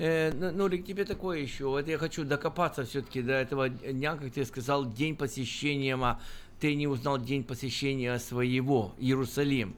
[0.00, 1.66] Э, ну, Нурик, тебе такое еще.
[1.66, 6.18] Вот я хочу докопаться все-таки до этого дня, как ты сказал, день посещения.
[6.58, 9.76] Ты не узнал день посещения своего, Иерусалим.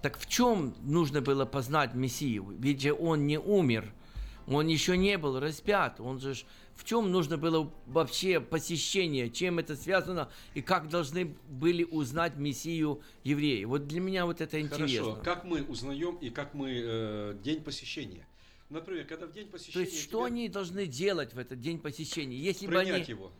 [0.00, 2.54] Так в чем нужно было познать Мессию?
[2.58, 3.92] Ведь же он не умер–
[4.46, 6.00] он еще не был распят.
[6.00, 6.34] Он же
[6.74, 13.00] в чем нужно было вообще посещение, чем это связано и как должны были узнать Мессию
[13.22, 13.64] евреи.
[13.64, 15.04] Вот для меня вот это интересно.
[15.04, 18.26] Хорошо, как мы узнаем и как мы э, день посещения.
[18.70, 19.84] Например, когда в день посещения...
[19.84, 22.36] То есть, что они должны делать в этот день посещения?
[22.36, 23.04] Если принять бы они...
[23.04, 23.32] его.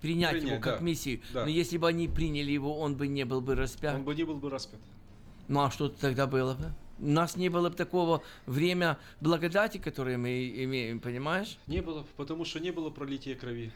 [0.00, 1.20] Принять, принять его как да, Мессию.
[1.34, 1.44] Да.
[1.44, 3.94] Но если бы они приняли его, он бы не был бы распят.
[3.94, 4.80] Он бы не был бы распят.
[5.48, 6.72] Ну а что тогда было бы?
[6.98, 11.58] У нас не было бы такого время благодати, которое мы имеем, понимаешь?
[11.66, 13.72] Не было, потому что не было пролития крови.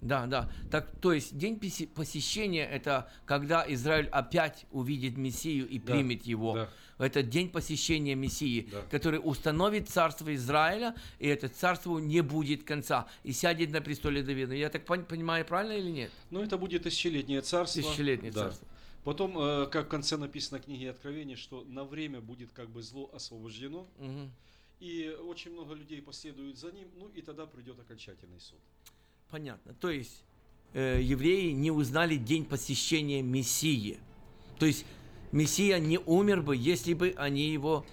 [0.00, 0.50] Да, да.
[0.70, 6.54] Так, то есть день посещения это когда Израиль опять увидит Мессию и примет да, его.
[6.54, 6.68] Да.
[6.98, 8.82] Это день посещения Мессии, да.
[8.90, 14.54] который установит царство Израиля, и это царство не будет конца и сядет на престоле Давида.
[14.54, 16.10] Я так понимаю, правильно или нет?
[16.30, 17.82] Ну, это будет тысячелетнее царство.
[17.82, 18.44] Тысячелетнее да.
[18.44, 18.68] царство.
[19.04, 22.82] Потом, э, как в конце написано в книге Откровения, что на время будет как бы
[22.82, 24.30] зло освобождено, угу.
[24.80, 28.58] и очень много людей последуют за ним, ну и тогда придет окончательный суд.
[29.30, 29.74] Понятно.
[29.74, 30.24] То есть
[30.72, 33.98] э, евреи не узнали день посещения Мессии.
[34.58, 34.86] То есть
[35.32, 37.84] Мессия не умер бы, если бы они его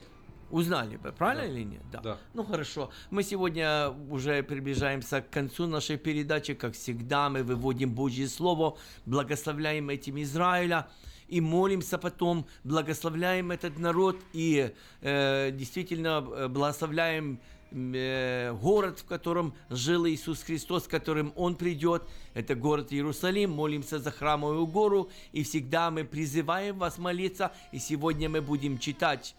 [0.54, 1.50] узнали бы, правильно да.
[1.50, 1.82] или нет?
[1.92, 2.02] Да.
[2.02, 2.18] да.
[2.34, 2.92] Ну хорошо.
[3.10, 6.54] Мы сегодня уже приближаемся к концу нашей передачи.
[6.54, 10.88] Как всегда, мы выводим Божье Слово, благословляем этим Израиля
[11.28, 17.40] и молимся потом, благословляем этот народ и э, действительно э, благословляем
[17.74, 22.04] город, в котором жил Иисус Христос, которым Он придет.
[22.34, 23.52] Это город Иерусалим.
[23.52, 25.10] Молимся за храмовую гору.
[25.32, 27.52] И всегда мы призываем вас молиться.
[27.72, 29.36] И сегодня мы будем читать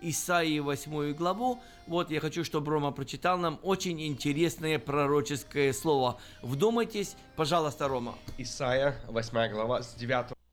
[0.00, 1.60] Исаии 8 главу.
[1.86, 6.18] Вот я хочу, чтобы Рома прочитал нам очень интересное пророческое слово.
[6.42, 8.14] Вдумайтесь, пожалуйста, Рома.
[8.38, 10.43] Исаия 8 глава с 9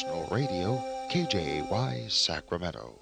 [0.00, 0.80] International Radio,
[1.10, 2.98] KJY Sacramento.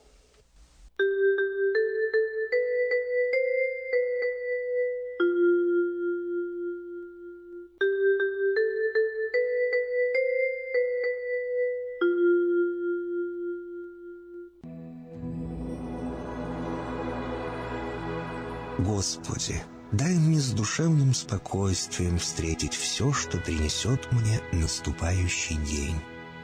[18.78, 25.96] Господи, Дай мне с душевным спокойствием встретить все, что принесет мне наступающий день.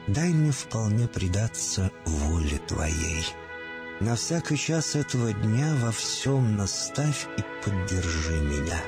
[0.07, 3.25] Дай мне вполне предаться воле Твоей.
[3.99, 8.79] На всякий час этого дня во всем наставь и поддержи меня.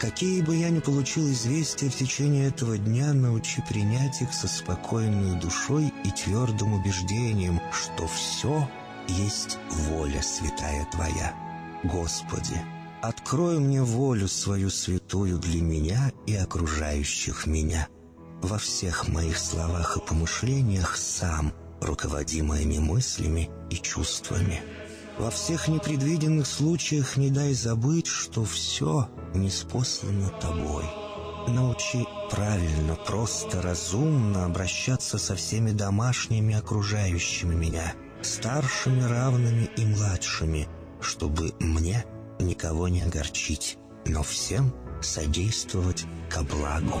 [0.00, 5.38] Какие бы я ни получил известия в течение этого дня, научи принять их со спокойной
[5.38, 8.68] душой и твердым убеждением, что все
[9.08, 11.34] есть воля святая Твоя.
[11.84, 12.60] Господи,
[13.02, 17.88] Открой мне волю свою святую для меня и окружающих меня.
[18.42, 24.62] Во всех моих словах и помышлениях сам, руководи моими мыслями и чувствами.
[25.18, 30.84] Во всех непредвиденных случаях не дай забыть, что все неспослано тобой.
[31.48, 40.68] Научи правильно, просто, разумно обращаться со всеми домашними окружающими меня, старшими, равными и младшими,
[41.00, 42.04] чтобы мне–
[42.40, 47.00] никого не огорчить, но всем содействовать ко благу.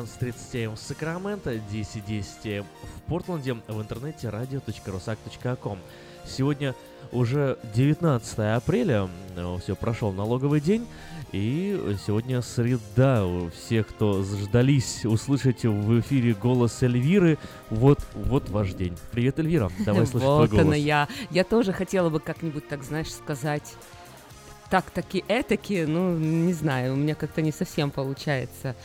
[0.00, 5.78] 14.37 в Сакраменто, 10.10 в Портленде, в интернете radio.rusak.com.
[6.26, 6.74] Сегодня
[7.12, 10.86] уже 19 апреля, э, все, прошел налоговый день,
[11.32, 13.26] и сегодня среда.
[13.54, 17.38] Все, кто ждались услышать в эфире голос Эльвиры,
[17.70, 18.96] вот, вот ваш день.
[19.12, 20.50] Привет, Эльвира, давай слышать твой голос.
[20.50, 21.08] Вот она я.
[21.30, 23.74] Я тоже хотела бы как-нибудь, так знаешь, сказать
[24.70, 28.76] так-таки, этаки, ну, не знаю, у меня как-то не совсем получается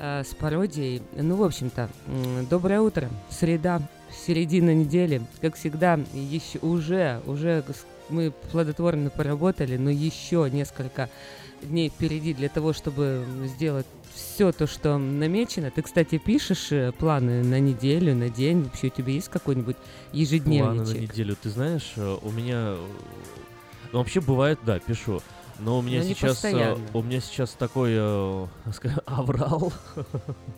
[0.00, 1.02] э, с пародией.
[1.14, 1.88] Ну, в общем-то,
[2.50, 3.08] доброе утро.
[3.28, 3.80] Среда,
[4.26, 5.22] середина недели.
[5.40, 7.62] Как всегда, еще уже, уже
[8.08, 11.08] мы плодотворно поработали, но еще несколько
[11.62, 15.70] дней впереди для того, чтобы сделать все то, что намечено.
[15.70, 18.64] Ты, кстати, пишешь э, планы на неделю, на день?
[18.64, 21.00] Вообще у тебя есть какой-нибудь Планы на ежедневничек?
[21.12, 21.36] неделю.
[21.40, 22.74] Ты знаешь, э, у меня...
[23.92, 25.20] Ну, вообще бывает, да, пишу.
[25.60, 26.44] Но у меня Но сейчас...
[26.44, 26.76] э.
[26.94, 28.46] У меня сейчас такой э,
[29.06, 29.72] аврал.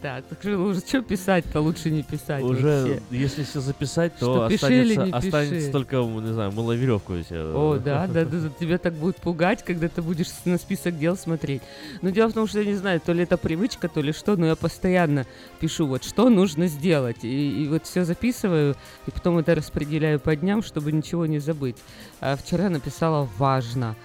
[0.01, 3.03] Так, так же уже что писать-то лучше не писать Уже, вообще.
[3.11, 7.15] если все записать, Что, то или останется, не останется только, не знаю, мыла веревку.
[7.15, 10.59] если, э, О, да, да, да, да, тебя так будет пугать, когда ты будешь на
[10.59, 11.63] список дел смотреть.
[12.01, 14.37] Но дело в том, что я не знаю, то ли это привычка, то ли что,
[14.37, 15.27] но я постоянно
[15.61, 17.25] пишу, вот что нужно сделать.
[17.25, 18.77] И, и вот все записываю,
[19.07, 21.77] и потом это распределяю по дням, чтобы ничего не забыть.
[22.21, 23.97] А вчера написала «важно».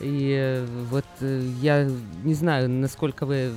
[0.00, 1.88] И вот э, я
[2.24, 3.52] не знаю, насколько вы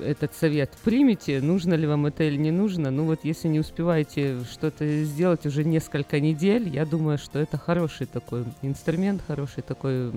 [0.00, 2.90] этот совет примете, нужно ли вам это или не нужно.
[2.90, 8.06] Ну вот если не успеваете что-то сделать уже несколько недель, я думаю, что это хороший
[8.06, 10.12] такой инструмент, хороший такой,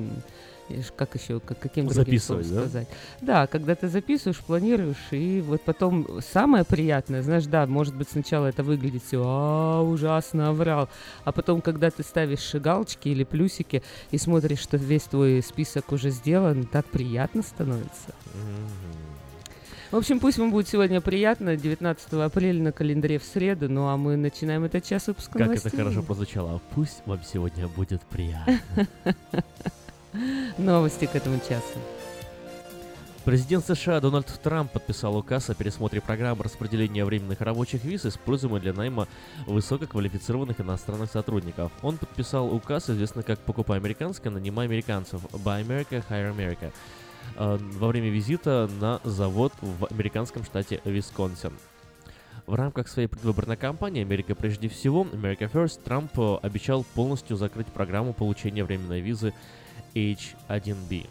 [0.95, 2.59] как еще, как, каким другим словом да?
[2.61, 2.87] сказать.
[3.21, 8.47] Да, когда ты записываешь, планируешь, и вот потом самое приятное, знаешь, да, может быть сначала
[8.47, 10.89] это выглядит все, а, ужасно, оврал,
[11.23, 16.09] а потом, когда ты ставишь галочки или плюсики и смотришь, что весь твой список уже
[16.09, 18.13] сделан, так приятно становится.
[19.91, 21.57] В общем, пусть вам будет сегодня приятно.
[21.57, 23.67] 19 апреля на календаре в среду.
[23.67, 25.67] Ну а мы начинаем этот час выпуска Как новостей.
[25.67, 26.61] это хорошо прозвучало.
[26.73, 28.61] Пусть вам сегодня будет приятно.
[30.57, 31.79] Новости к этому часу.
[33.23, 38.73] Президент США Дональд Трамп подписал указ о пересмотре программы распределения временных рабочих виз, используемой для
[38.73, 39.07] найма
[39.45, 41.71] высококвалифицированных иностранных сотрудников.
[41.83, 46.71] Он подписал указ, известный как «Покупай американское, нанимай американцев» Buy America, Hire America
[47.37, 51.53] э, во время визита на завод в американском штате Висконсин.
[52.47, 57.67] В рамках своей предвыборной кампании «Америка прежде всего» America First Трамп э, обещал полностью закрыть
[57.67, 59.31] программу получения временной визы
[59.95, 61.07] H1B.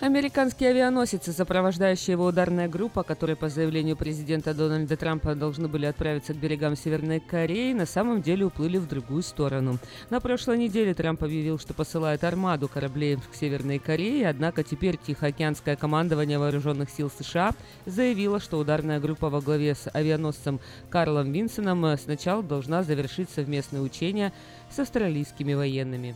[0.00, 6.34] Американские авианосцы, сопровождающая его ударная группа, которые по заявлению президента Дональда Трампа должны были отправиться
[6.34, 9.78] к берегам Северной Кореи, на самом деле уплыли в другую сторону.
[10.08, 15.74] На прошлой неделе Трамп объявил, что посылает армаду кораблей к Северной Корее, однако теперь Тихоокеанское
[15.74, 17.52] командование вооруженных сил США
[17.84, 20.60] заявило, что ударная группа во главе с авианосцем
[20.90, 24.32] Карлом Винсоном сначала должна завершить совместные учения
[24.70, 26.14] с австралийскими военными.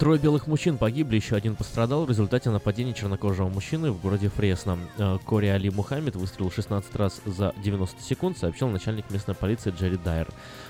[0.00, 4.78] Трое белых мужчин погибли, еще один пострадал в результате нападения чернокожего мужчины в городе Фресно.
[4.96, 9.98] Э, Кори Али Мухаммед выстрелил 16 раз за 90 секунд, сообщил начальник местной полиции Джерри
[9.98, 10.28] Дайер.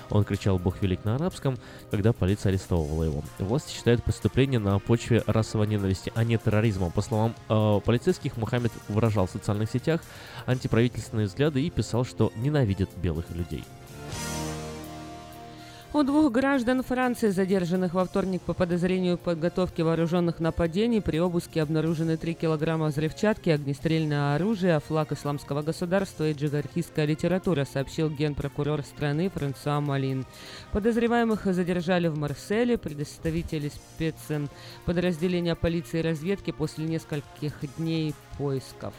[0.09, 1.57] Он кричал «Бог велик» на арабском,
[1.91, 3.23] когда полиция арестовывала его.
[3.39, 6.89] Власти считают преступление на почве расовой ненависти, а не терроризма.
[6.89, 10.01] По словам э, полицейских, Мухаммед выражал в социальных сетях
[10.45, 13.63] антиправительственные взгляды и писал, что ненавидит белых людей.
[15.93, 21.61] У двух граждан Франции, задержанных во вторник по подозрению в подготовке вооруженных нападений, при обыске
[21.61, 29.29] обнаружены 3 килограмма взрывчатки, огнестрельное оружие, флаг исламского государства и джигархистская литература, сообщил генпрокурор страны
[29.29, 30.25] Франсуа Малин.
[30.71, 38.93] Подозреваемых задержали в Марселе представители спецподразделения полиции и разведки после нескольких дней поисков.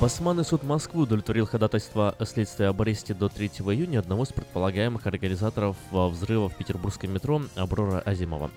[0.00, 5.76] Басманный суд Москвы удовлетворил ходатайство следствия об аресте до 3 июня одного из предполагаемых организаторов
[5.92, 8.50] а, взрыва в петербургском метро Аброра Азимова.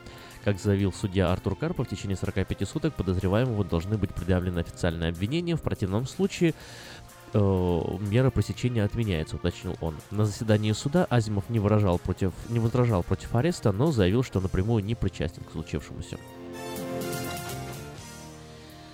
[0.45, 5.57] Как заявил судья Артур Карпов, в течение 45 суток подозреваемому должны быть предъявлены официальные обвинения.
[5.57, 6.53] В противном случае
[7.33, 9.95] э, мера пресечения отменяется, уточнил он.
[10.11, 14.81] На заседании суда Азимов не, выражал против, не возражал против ареста, но заявил, что напрямую
[14.81, 16.17] не причастен к случившемуся.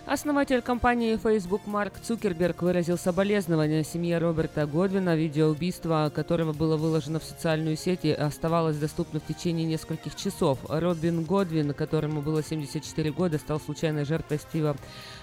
[0.10, 5.16] Основатель компании Facebook Марк Цукерберг выразил соболезнования семье Роберта Годвина.
[5.16, 10.58] Видео убийства, которого было выложено в социальную сеть, оставалось доступно в течение нескольких часов.
[10.68, 14.76] Робин Годвин, которому было 74 года, стал случайной жертвой Стива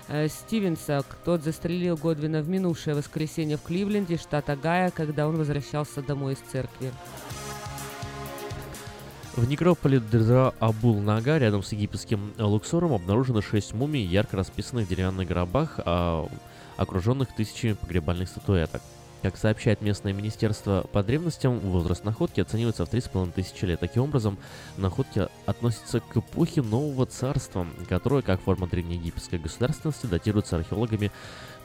[0.07, 1.03] э, Стивенса.
[1.25, 6.39] Тот застрелил Годвина в минувшее воскресенье в Кливленде, штат Огайо, когда он возвращался домой из
[6.53, 6.93] церкви.
[9.37, 14.89] В некрополе Дезра Абул Нага рядом с египетским Луксором обнаружено шесть мумий, ярко расписанных в
[14.89, 16.27] деревянных гробах, а,
[16.79, 18.81] окруженных тысячами погребальных статуэток.
[19.21, 23.81] Как сообщает местное министерство по древностям, возраст находки оценивается в 3,5 тысячи лет.
[23.81, 24.39] Таким образом,
[24.79, 31.13] находки относятся к эпохе Нового Царства, которое, как форма древнеегипетской государственности, датируется археологами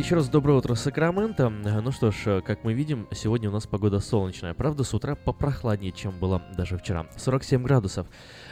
[0.00, 1.50] Еще раз доброе утро, Сакраменто.
[1.50, 4.54] Ну что ж, как мы видим, сегодня у нас погода солнечная.
[4.54, 7.06] Правда, с утра попрохладнее, чем было даже вчера.
[7.18, 8.06] 47 градусов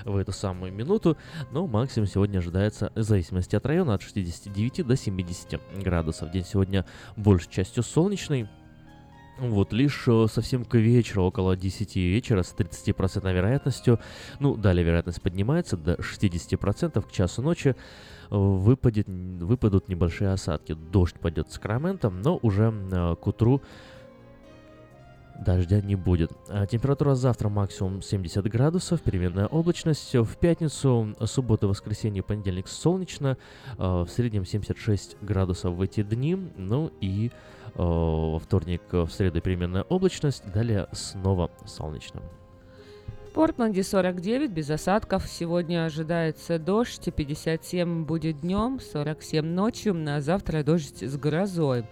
[0.04, 1.16] в эту самую минуту,
[1.50, 6.30] но максимум сегодня ожидается, в зависимости от района, от 69 до 70 градусов.
[6.30, 6.84] День сегодня
[7.16, 8.46] большей частью солнечный,
[9.38, 14.00] вот, лишь э, совсем к вечеру, около 10 вечера, с 30% вероятностью,
[14.40, 17.76] ну, далее вероятность поднимается до 60% к часу ночи,
[18.30, 20.74] выпадет, выпадут небольшие осадки.
[20.74, 23.62] Дождь пойдет с Сакраментом, но уже э, к утру
[25.38, 26.32] дождя не будет.
[26.48, 30.14] А температура завтра максимум 70 градусов, переменная облачность.
[30.14, 33.36] В пятницу, субботу, воскресенье, понедельник солнечно,
[33.78, 36.36] э, в среднем 76 градусов в эти дни.
[36.56, 37.30] Ну и
[37.66, 42.22] э, во вторник, в среду переменная облачность, далее снова солнечно.
[43.28, 45.28] В Портленде 49 без осадков.
[45.28, 51.84] Сегодня ожидается дождь, 57 будет днем, 47 ночью, а завтра дождь с грозой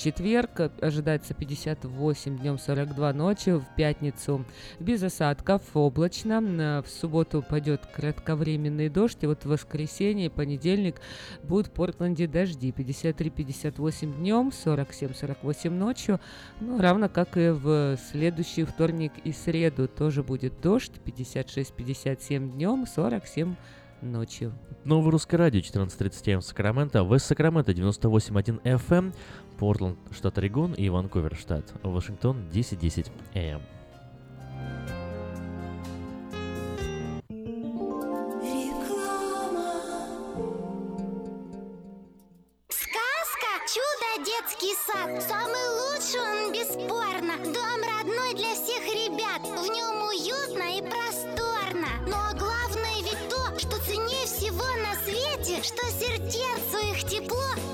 [0.00, 4.44] четверг ожидается 58 днем 42 ночью, в пятницу
[4.78, 10.96] без осадков, облачно, в субботу пойдет кратковременный дождь, и вот в воскресенье понедельник
[11.42, 16.18] будут в Портленде дожди, 53-58 днем, 47-48 ночью,
[16.60, 19.86] ну, равно как и в следующий вторник и среду.
[19.86, 23.54] Тоже будет дождь, 56-57 днем, 47
[24.02, 24.52] ночью.
[24.84, 29.12] Новое русское радио 14.30 в Сакраменто, Вест Сакраменто 98.1 FM,
[29.60, 33.60] Портленд, штат Орегон и Ванкувер, штат Вашингтон 10.10 AM.
[42.70, 47.36] Сказка «Чудо детский сад» Самый лучший он бесспорно.
[47.44, 49.42] Дом родной для всех ребят.
[49.42, 51.88] В нем уютно и просторно.
[52.06, 57.69] Но главное ведь то, что ценнее всего на свете Что сердцу их тепло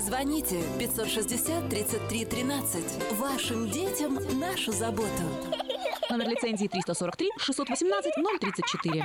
[0.00, 2.84] Звоните 560 33 13.
[3.18, 5.08] Вашим детям нашу заботу.
[6.10, 9.04] Номер лицензии 343 618 034.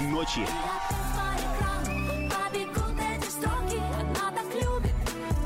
[0.00, 0.44] ночи.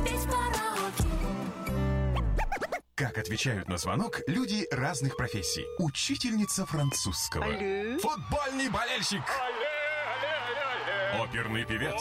[0.05, 1.05] Петь караоке.
[2.95, 5.67] Как отвечают на звонок люди разных профессий.
[5.79, 7.45] Учительница французского.
[7.45, 7.99] Алле.
[7.99, 9.23] Футбольный болельщик.
[11.21, 12.01] Оперный певец.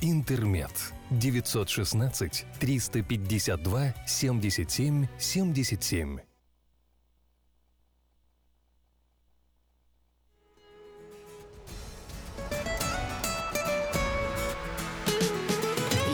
[0.00, 0.94] «Интермед».
[1.10, 6.18] 916 352 77 77.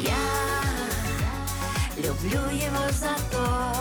[0.03, 0.15] Я
[1.97, 3.75] люблю его за то,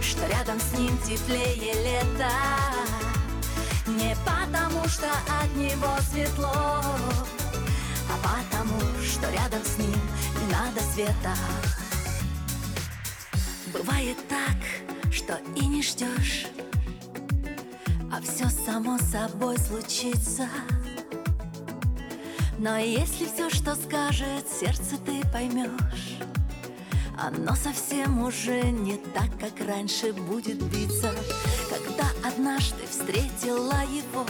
[0.00, 2.30] что рядом с ним теплее лета.
[3.86, 5.06] Не потому, что
[5.42, 6.82] от него светло,
[8.10, 10.00] а потому, что рядом с ним
[10.40, 11.34] не надо света.
[13.72, 16.46] Бывает так, что и не ждешь,
[18.12, 20.48] а все само собой случится.
[22.58, 26.16] Но если все, что скажет сердце, ты поймешь,
[27.18, 31.14] оно совсем уже не так, как раньше будет биться.
[31.68, 34.26] Когда однажды встретила его,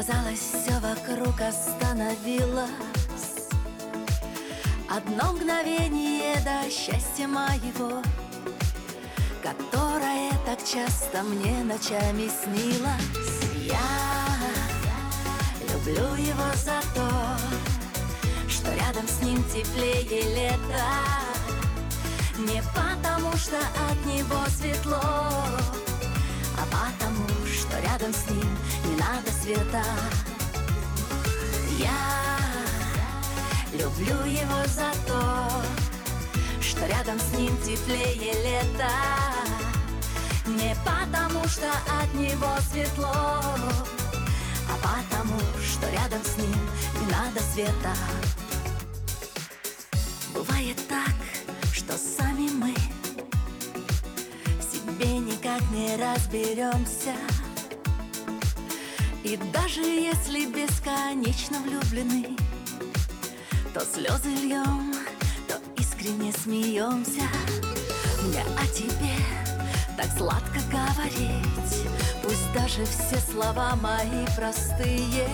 [0.00, 2.70] казалось, все вокруг остановилось.
[4.88, 8.02] Одно мгновение до счастья моего,
[9.42, 13.42] которое так часто мне ночами снилось.
[13.66, 13.78] Я
[15.70, 17.10] люблю его за то,
[18.48, 20.86] что рядом с ним теплее лета.
[22.38, 23.58] Не потому, что
[23.90, 25.02] от него светло,
[26.56, 26.99] а потому,
[27.70, 29.84] что рядом с ним не надо света.
[31.78, 32.38] Я
[33.72, 35.62] люблю его за то,
[36.60, 38.90] что рядом с ним теплее лета.
[40.46, 41.70] Не потому, что
[42.02, 43.40] от него светло,
[44.68, 46.58] а потому, что рядом с ним
[47.00, 47.94] не надо света.
[50.34, 51.14] Бывает так,
[51.72, 52.74] что сами мы
[54.58, 57.14] в себе никак не разберемся.
[59.30, 62.36] И даже если бесконечно влюблены,
[63.72, 64.92] то слезы льем,
[65.46, 67.22] то искренне смеемся.
[68.24, 69.14] Мне о тебе
[69.96, 71.86] так сладко говорить,
[72.24, 75.28] пусть даже все слова мои простые.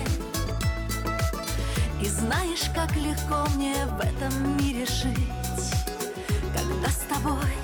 [2.03, 5.73] И знаешь, как легко мне в этом мире жить,
[6.55, 7.57] когда с тобой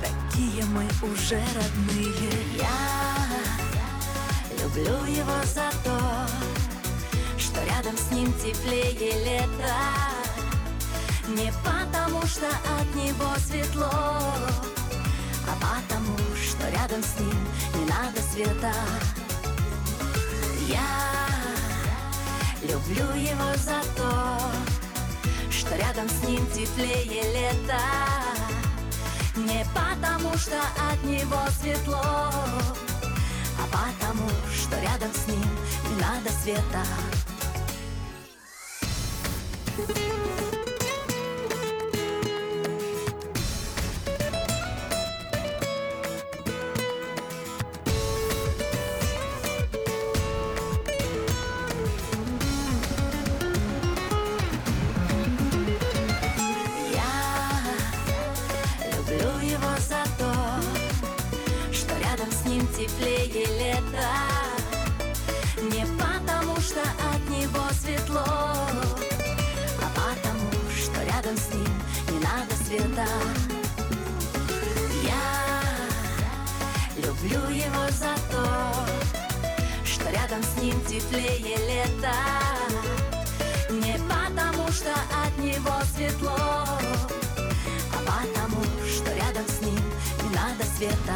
[0.00, 2.30] такие мы уже родные.
[2.60, 3.13] Я
[4.64, 5.98] люблю его за то,
[7.36, 9.74] что рядом с ним теплее лето.
[11.28, 17.36] Не потому, что от него светло, а потому, что рядом с ним
[17.74, 18.72] не надо света.
[20.66, 21.28] Я
[22.62, 24.38] люблю его за то,
[25.50, 27.80] что рядом с ним теплее лето.
[29.36, 30.58] Не потому, что
[30.90, 32.04] от него светло,
[33.74, 35.42] потому, что рядом с ним
[35.90, 36.84] не надо света.
[39.76, 40.63] Я
[80.34, 82.12] рядом с ним теплее лето.
[83.70, 89.78] Не потому, что от него светло, а потому, что рядом с ним
[90.22, 91.14] не надо света.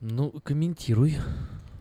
[0.00, 1.18] Ну, комментируй.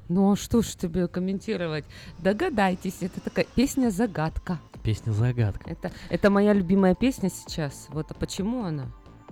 [0.08, 1.86] Ну, а что ж тебе комментировать?
[2.20, 4.60] Догадайтесь, это такая песня-загадка.
[4.84, 5.70] Песня-загадка.
[5.70, 7.88] Это, это моя любимая песня сейчас.
[7.90, 8.92] Вот, а почему она?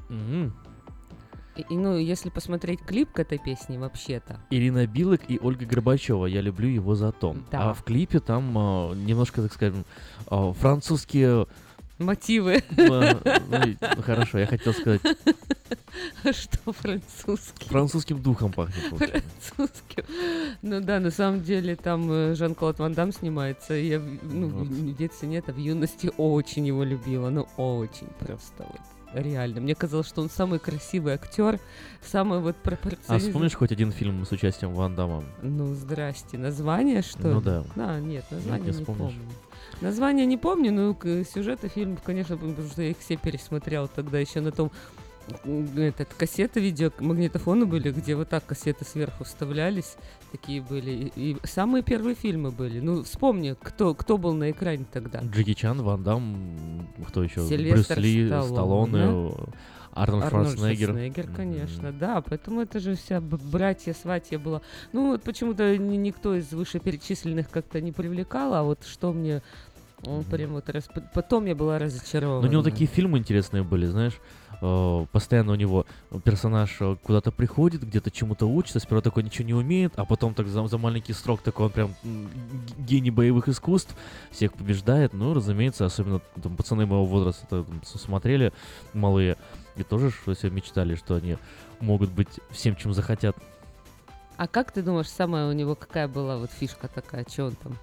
[0.09, 0.53] Мгм.
[1.69, 6.25] И, ну, если посмотреть клип к этой песне вообще-то, Ирина Билык и Ольга Горбачева.
[6.25, 7.35] Я люблю его за то.
[7.51, 7.69] Да.
[7.69, 9.85] А в клипе там а, немножко, так скажем,
[10.27, 11.47] а, французские...
[11.97, 12.63] мотивы.
[12.77, 15.01] ну, хорошо, я хотел сказать,
[16.31, 17.67] что французский?
[17.67, 18.83] французским духом пахнет.
[18.89, 20.05] Французским.
[20.61, 23.73] Ну да, на самом деле там э, Жан-Клод Ван Дам снимается.
[23.73, 24.67] Я в- ну, Вот.
[24.67, 27.29] в детстве нет, а в юности очень его любила.
[27.29, 28.81] Ну, очень просто вот.
[29.13, 29.61] Реально.
[29.61, 31.59] Мне казалось, что он самый красивый актер,
[32.01, 33.27] самый вот А пропорциональный.
[33.27, 35.23] вспомнишь хоть один фильм с участием Ван Дамма?
[35.41, 36.37] Ну, здрасте.
[36.37, 37.45] Название, что Ну ли?
[37.45, 37.63] да.
[37.75, 39.13] А, нет, название не не, вспомнишь.
[39.13, 39.29] помню.
[39.81, 44.41] Название не помню, но сюжеты фильмов, конечно, потому что я их все пересмотрел тогда еще
[44.41, 44.71] на том
[45.75, 49.95] этот, кассеты видео, магнитофоны были, где вот так кассеты сверху вставлялись,
[50.31, 50.91] такие были.
[51.15, 52.79] И, и самые первые фильмы были.
[52.79, 55.21] Ну, вспомни, кто, кто был на экране тогда.
[55.21, 57.45] Джеки Чан, Ван Дам, кто еще?
[57.47, 58.47] Сильвестр Брюс Ли, Сталлоне.
[58.47, 59.33] Сталлоне,
[59.91, 60.87] Арнольд Арнольд Шварценеггер.
[60.89, 64.61] Шварценеггер, конечно, да, поэтому это же вся братья, сватья была.
[64.93, 69.41] Ну, вот почему-то ни- никто из вышеперечисленных как-то не привлекал, а вот что мне
[70.05, 70.87] он прям вот раз...
[71.13, 72.41] Потом я была разочарована.
[72.41, 74.13] Но у него такие фильмы интересные были, знаешь.
[74.61, 75.85] Э, Постоянно у него
[76.23, 80.47] персонаж э, куда-то приходит, где-то чему-то учится, сперва такой ничего не умеет, а потом так
[80.47, 81.95] за, за маленький срок такой он прям
[82.77, 83.95] гений боевых искусств,
[84.31, 85.13] всех побеждает.
[85.13, 88.53] Ну, разумеется, особенно там пацаны моего возраста там, смотрели,
[88.93, 89.37] малые,
[89.75, 91.37] и тоже что себе мечтали, что они
[91.79, 93.35] могут быть всем, чем захотят.
[94.37, 97.77] А как ты думаешь, самая у него какая была вот фишка такая, что он там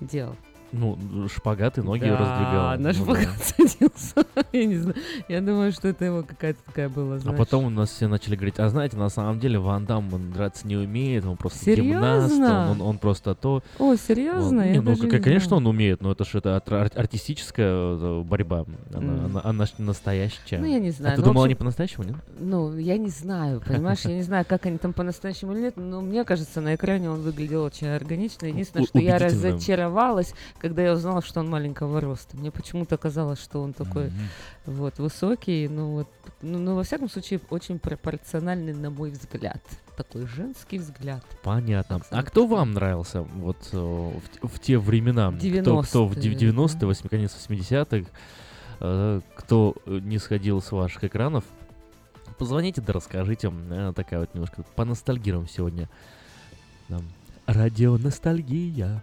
[0.00, 0.36] делал?
[0.70, 0.98] Ну,
[1.34, 2.70] шпагат и ноги да, раздвигал.
[2.70, 2.92] на Ну да.
[2.92, 4.26] шпагат садился.
[4.52, 4.96] Я не знаю.
[5.28, 7.38] Я думаю, что это его какая-то такая была, А знаешь.
[7.38, 10.66] потом у нас все начали говорить, а знаете, на самом деле Ван Дам, он драться
[10.66, 12.70] не умеет, он просто гимнаст, Серьезно?
[12.70, 13.62] он, он, он просто то.
[13.78, 14.58] О, серьезно?
[14.58, 14.66] Вот.
[14.66, 17.66] Я Не, ну, даже не конечно, он умеет, но это же это ар- ар- артистическая
[17.70, 19.24] э, борьба, она, Мгм.
[19.26, 20.58] она, она не настоящая.
[20.58, 21.14] Ну, я не знаю.
[21.14, 22.16] А ты Ну, думала, общем, они по-настоящему, нет?
[22.38, 26.02] Ну, я не знаю, понимаешь, я не знаю, как они там по-настоящему или нет, но
[26.02, 28.46] мне кажется, на экране он выглядел очень органично.
[28.46, 32.36] Единственное, что я разочаровалась, когда я узнала, что он маленького роста.
[32.36, 34.10] Мне почему-то казалось, что он такой
[34.66, 36.08] вот высокий, ну вот,
[36.42, 39.62] ну, ну, во всяком случае, очень пропорциональный, на мой взгляд.
[39.96, 41.24] Такой женский взгляд.
[41.42, 42.00] Понятно.
[42.10, 45.32] А кто вам нравился вот э, в, в те времена?
[45.32, 48.10] Кто, кто в 90-е, 90-е, 80 конец 80-х,
[48.80, 51.44] э, кто э, не сходил с ваших экранов?
[52.38, 53.52] Позвоните, да расскажите.
[53.96, 55.88] Такая вот немножко поностальгируем сегодня.
[57.46, 59.02] Радио ностальгия.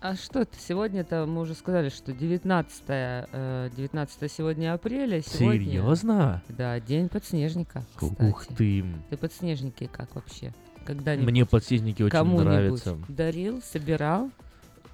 [0.00, 0.56] А что это?
[0.58, 5.22] Сегодня-то мы уже сказали, что 19, э, 19 сегодня апреля.
[5.22, 6.42] Сегодня, Серьезно?
[6.48, 8.22] Да, день подснежника, кстати.
[8.22, 8.84] Ух ты.
[9.10, 10.52] Ты подснежники как вообще?
[10.84, 12.98] Когда-нибудь Мне подснежники очень нравятся.
[13.08, 14.30] дарил, собирал?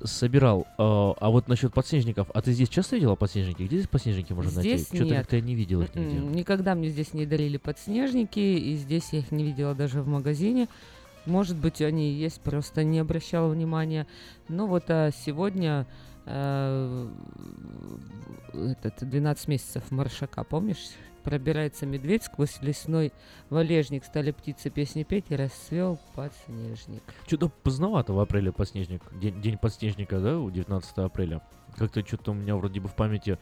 [0.02, 0.66] Собирал.
[0.78, 2.30] А а вот насчет подснежников.
[2.32, 3.62] А ты здесь часто видела подснежники?
[3.62, 4.76] Где здесь подснежники можно найти?
[4.76, 5.16] Здесь Что-то нет.
[5.18, 6.18] как-то я не видел их нигде.
[6.18, 10.68] Никогда мне здесь не дарили подснежники, и здесь я их не видела даже в магазине.
[11.26, 14.06] Может быть, они и есть, просто не обращала внимания.
[14.48, 15.86] Ну вот а сегодня
[16.26, 17.08] э,
[18.52, 20.90] этот 12 месяцев маршака, помнишь?
[21.22, 23.12] Пробирается медведь сквозь лесной
[23.50, 27.02] валежник, стали птицы песни петь, и расцвел подснежник.
[27.26, 29.02] Что-то поздновато в апреле подснежник.
[29.20, 31.42] День, день подснежника, да, у 19 апреля.
[31.76, 33.38] Как-то что-то у меня вроде бы в памяти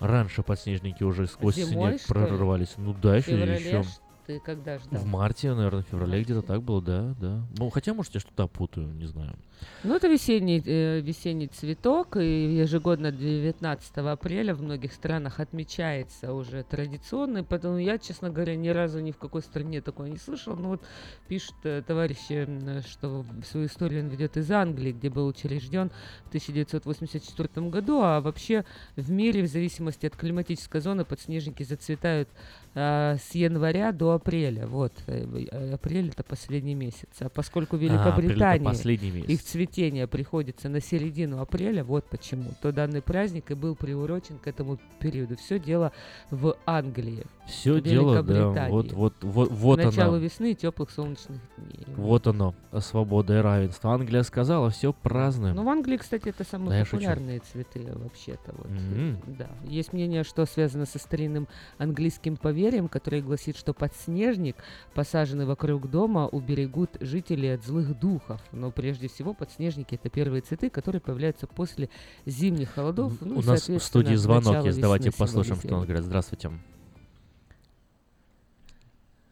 [0.00, 2.66] раньше подснежники уже сквозь Зимой, снег что ли?
[2.78, 3.84] Ну да, еще феврале еще.
[4.26, 5.00] Ты когда ждал?
[5.00, 7.42] В марте, наверное, в феврале где-то так было, да, да.
[7.58, 9.36] Ну, хотя, может, я что-то путаю, не знаю.
[9.84, 16.64] Ну, это весенний, э, весенний цветок, и ежегодно 19 апреля в многих странах отмечается уже
[16.64, 20.56] традиционный, поэтому я, честно говоря, ни разу ни в какой стране такое не слышал.
[20.56, 20.82] Ну вот
[21.28, 22.48] пишут э, товарищи,
[22.86, 25.90] что свою историю он ведет из Англии, где был учрежден
[26.24, 28.64] в 1984 году, а вообще
[28.96, 32.28] в мире, в зависимости от климатической зоны, подснежники зацветают
[32.74, 34.66] а, с января до апреля.
[34.66, 37.08] Вот, э, э, апрель это последний месяц.
[37.20, 39.28] А поскольку в А, это Великобритании месяц.
[39.30, 44.46] их цветение приходится на середину апреля, вот почему, то данный праздник и был приурочен к
[44.48, 45.36] этому периоду.
[45.36, 45.92] Все дело
[46.30, 47.24] в Англии.
[47.46, 48.72] Все в дело, да, Великобритании.
[48.72, 50.24] вот, вот, вот, вот К началу она.
[50.24, 51.86] весны и теплых солнечных дней.
[51.96, 53.92] Вот оно, свобода и равенство.
[53.92, 55.54] Англия сказала, все празднуем.
[55.54, 58.52] Ну, в Англии, кстати, это самые Да, популярные цветы вообще-то.
[58.56, 58.68] Вот.
[58.68, 59.20] Мгм.
[59.38, 59.48] Да.
[59.64, 61.46] Есть мнение, что связано со старинным
[61.78, 63.72] английским поверьем, которое гласит, что
[64.06, 64.56] подснежник,
[64.94, 68.40] посаженный вокруг дома, уберегут жителей от злых духов.
[68.52, 71.88] Но прежде всего подснежники это первые цветы, которые появляются после
[72.24, 73.20] зимних холодов.
[73.20, 76.04] ну, У нас в студии звонок есть, давайте послушаем, что он говорит.
[76.04, 76.50] Здравствуйте.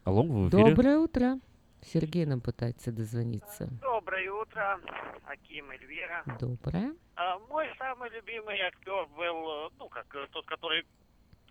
[0.03, 0.69] Алло, вы в эфире?
[0.69, 1.39] Доброе утро.
[1.81, 3.69] Сергей нам пытается дозвониться.
[3.81, 4.79] Доброе утро,
[5.25, 6.23] Аким Эльвира.
[6.39, 6.95] Доброе.
[7.15, 10.83] А, мой самый любимый актер был, э, ну, как э, тот, который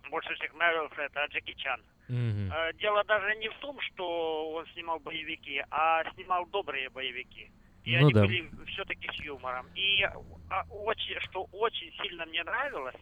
[0.09, 1.81] больше всех нравился, это Джеки Чан.
[2.09, 7.51] Э, Дело даже не в том, что он снимал боевики, а снимал добрые боевики.
[7.83, 8.21] И Ну они да.
[8.21, 9.67] были все-таки с юмором.
[9.75, 12.95] И а, очень, что очень сильно мне нравилось,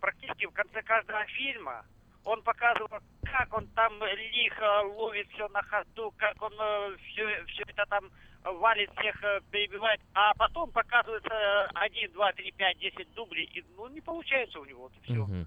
[0.00, 1.84] практически в конце каждого фильма
[2.24, 2.88] он показывал,
[3.24, 6.52] как он там лихо ловит все на ходу, как он
[6.98, 8.10] все, все это там
[8.44, 13.64] валит всех, э, перебивает, а потом показывается э, один, два, три, пять, десять дублей, и
[13.76, 15.14] ну не получается у него вот и все.
[15.24, 15.46] Мгм.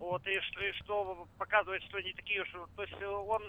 [0.00, 2.50] Вот, и что, и что показывает, что не такие уж...
[2.74, 3.42] То есть э, он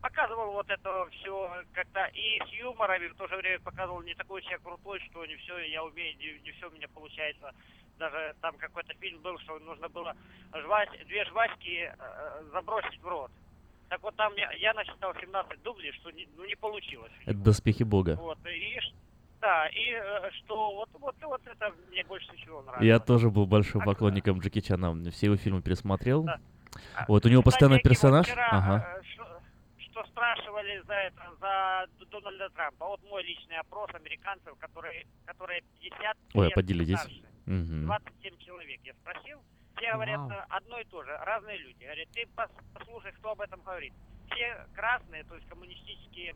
[0.00, 4.14] показывал вот это все как-то и с юмором, и в то же время показывал не
[4.14, 7.52] такой себя крутой, что не все я умею, не, не все у меня получается.
[7.98, 10.16] Даже там какой-то фильм был, что нужно было
[10.54, 13.32] жвась, две жвачки э, забросить в рот.
[13.88, 17.12] Так вот там я, я насчитал 17 дублей, что не, ну, не получилось.
[17.24, 18.14] Это доспехи бога.
[18.14, 18.78] Вот, и
[19.40, 22.84] да, и э, что вот, вот, вот это мне больше всего нравится.
[22.84, 24.94] Я тоже был большим поклонником Джеки Чана.
[25.10, 26.24] Все его фильмы пересмотрел.
[26.24, 26.38] Да.
[27.08, 28.26] Вот у него Кстати, вот персонаж.
[28.26, 28.98] вчера, Ага.
[28.98, 29.40] э, что,
[29.78, 32.86] что спрашивали за это, за Дональда Трампа.
[32.86, 36.98] Вот мой личный опрос американцев, которые, которые 50 Ой, а лет поделитесь.
[36.98, 37.22] старше.
[37.46, 37.86] Мгм.
[37.86, 39.38] 27 человек я спросил.
[39.76, 40.30] Все говорят Вау.
[40.30, 41.82] э, одно и то же, разные люди.
[41.84, 43.92] Говорят, ты пос- послушай, кто об этом говорит.
[44.30, 46.34] Все красные, то есть коммунистические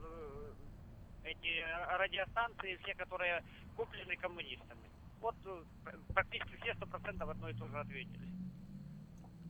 [1.25, 1.65] эти
[1.99, 3.43] радиостанции, все, которые
[3.77, 4.81] куплены коммунистами.
[5.21, 8.29] Вот э, пр- практически все 100% одно и то же ответили.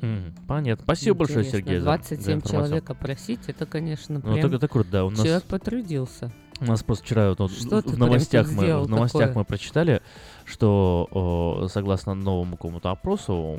[0.03, 0.35] Мгм.
[0.49, 0.85] Понятно.
[0.85, 2.51] Спасибо большое, Интересно, Сергей, за, за 27 информацию.
[2.69, 5.05] человек опросить, это, конечно, Ну, прям так это круто, да.
[5.05, 6.33] У нас, человек потрудился.
[6.61, 9.35] У нас просто вчера вот, Что в, новостях мы в новостях такое?
[9.39, 10.03] мы прочитали,
[10.45, 13.59] что согласно новому какому-то опросу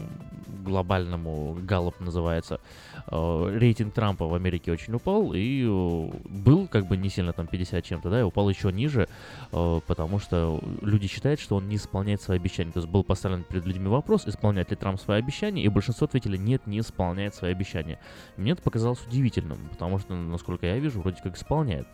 [0.64, 2.60] глобальному, Галлоп называется,
[3.08, 8.10] рейтинг Трампа в Америке очень упал и был как бы не сильно там 50 чем-то,
[8.10, 9.08] да, и упал еще ниже,
[9.50, 12.72] потому что люди считают, что он не исполняет свои обещания.
[12.72, 16.38] То есть был поставлен перед людьми вопрос, исполняет ли Трамп свои обещания, и большинство ответили,
[16.38, 17.98] нет, не исполняет свои обещания.
[18.38, 21.88] Мне это показалось удивительным, потому что, насколько я вижу, вроде как исполняет.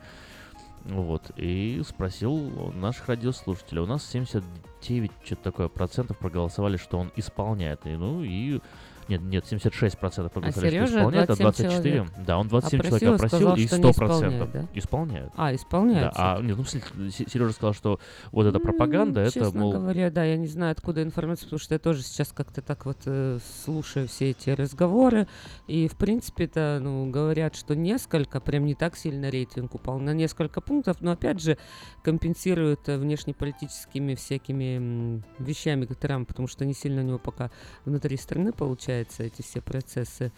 [0.86, 3.82] Вот, и спросил наших радиослушателей.
[3.82, 7.86] У нас 79, что-то такое, процентов проголосовали, что он исполняет.
[7.86, 8.62] И, ну, и
[9.08, 11.96] Нет, нет, 76% победителей Сережа исполняет, а 27 24...
[11.96, 12.14] человек.
[12.26, 14.68] Да, он 27 человек Опросил и опросил, сказал, и что не 100% исполняет, да?
[14.74, 15.34] исполняют.
[15.36, 18.00] А, исполняют Да, а, нет, ну, Сережа сказал, что
[18.32, 21.74] вот эта пропаганда, это, Честно мол, говоря, да, я не знаю, откуда информация, потому что
[21.74, 25.28] я тоже сейчас как-то так вот э, слушаю все эти разговоры,
[25.68, 30.62] и, в принципе-то, ну, говорят, что несколько, прям не так сильно рейтинг упал, на несколько
[30.62, 31.58] пунктов, но, опять же,
[32.04, 37.50] компенсируют э, внешнеполитическими всякими вещами Трамп, потому что не сильно у него пока
[37.86, 40.32] внутри страны получается эти все процессы.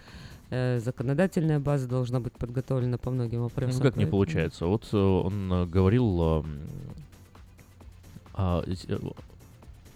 [0.51, 3.77] Э, законодательная база должна быть подготовлена по многим вопросам.
[3.77, 4.65] Ну, как не получается?
[4.65, 6.43] Вот э, он э, говорил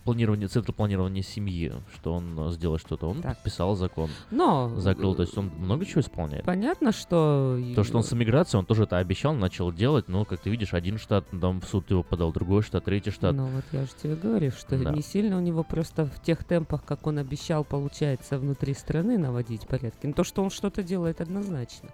[0.03, 3.07] э, э, э, планировании, центр планирования семьи, что он э, сделает что-то.
[3.07, 3.35] Он Так.
[3.35, 4.09] подписал закон.
[4.31, 6.45] Но, Закрыл, то есть он много чего исполняет.
[6.45, 7.59] Понятно, что...
[7.75, 10.73] То, что он с иммиграцией, он тоже это обещал, начал делать, но, как ты видишь,
[10.73, 13.35] один штат там в суд его подал, другой штат, третий штат.
[13.35, 14.91] Ну вот я же тебе говорю, что Да.
[14.91, 19.67] не сильно у него просто в тех темпах, как он обещал, получается внутри страны наводить
[19.67, 20.07] порядки.
[20.07, 21.89] Но то, что он что-то делает, однозначно.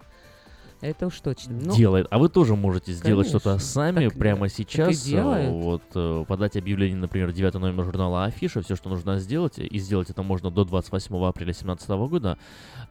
[0.81, 1.53] Это уж точно.
[1.61, 2.07] Ну, делает.
[2.09, 5.01] А вы тоже можете сделать что-то сами Так, прямо да, сейчас.
[5.01, 9.59] так э, Вот э, подать объявление, например, 9 номер журнала Афиша, все, что нужно сделать,
[9.59, 12.37] и сделать это можно до 28 апреля 2017 года.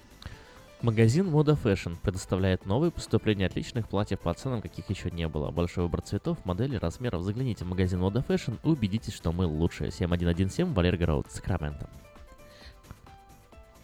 [0.82, 5.52] Магазин Мода Fashion предоставляет новые поступления отличных платьев по ценам, каких еще не было.
[5.52, 7.22] Большой выбор цветов, моделей, размеров.
[7.22, 9.92] Загляните в магазин Мода Fashion и убедитесь, что мы лучшие.
[9.92, 11.88] 7117 Валерго Роуд, Сакраменто.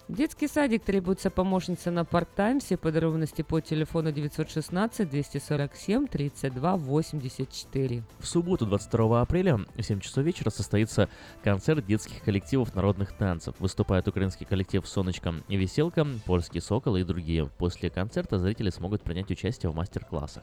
[0.09, 2.61] Детский садик требуется помощница на парт-тайм.
[2.61, 8.03] Все подробности по телефону 916 247 32 84.
[8.18, 11.11] В субботу 22 апреля в 7 часов вечера состоится
[11.44, 13.55] концерт детских коллективов народных танцев.
[13.59, 17.44] Выступает украинский коллектив «Соночка» и «Веселка», польский «Сокол» и другие.
[17.59, 20.42] После концерта зрители смогут принять участие в мастер-классах.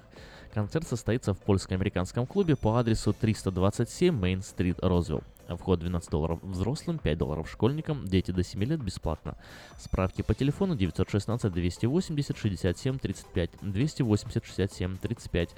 [0.53, 5.23] Концерт состоится в польско-американском клубе по адресу 327 Main Street, Розвилл.
[5.47, 9.37] Вход 12 долларов взрослым, 5 долларов школьникам, дети до 7 лет бесплатно.
[9.77, 15.49] Справки по телефону 916 280 67 35 280 67 35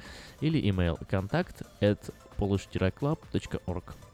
[0.42, 2.00] или email contact at
[2.38, 4.07] polish-club.org.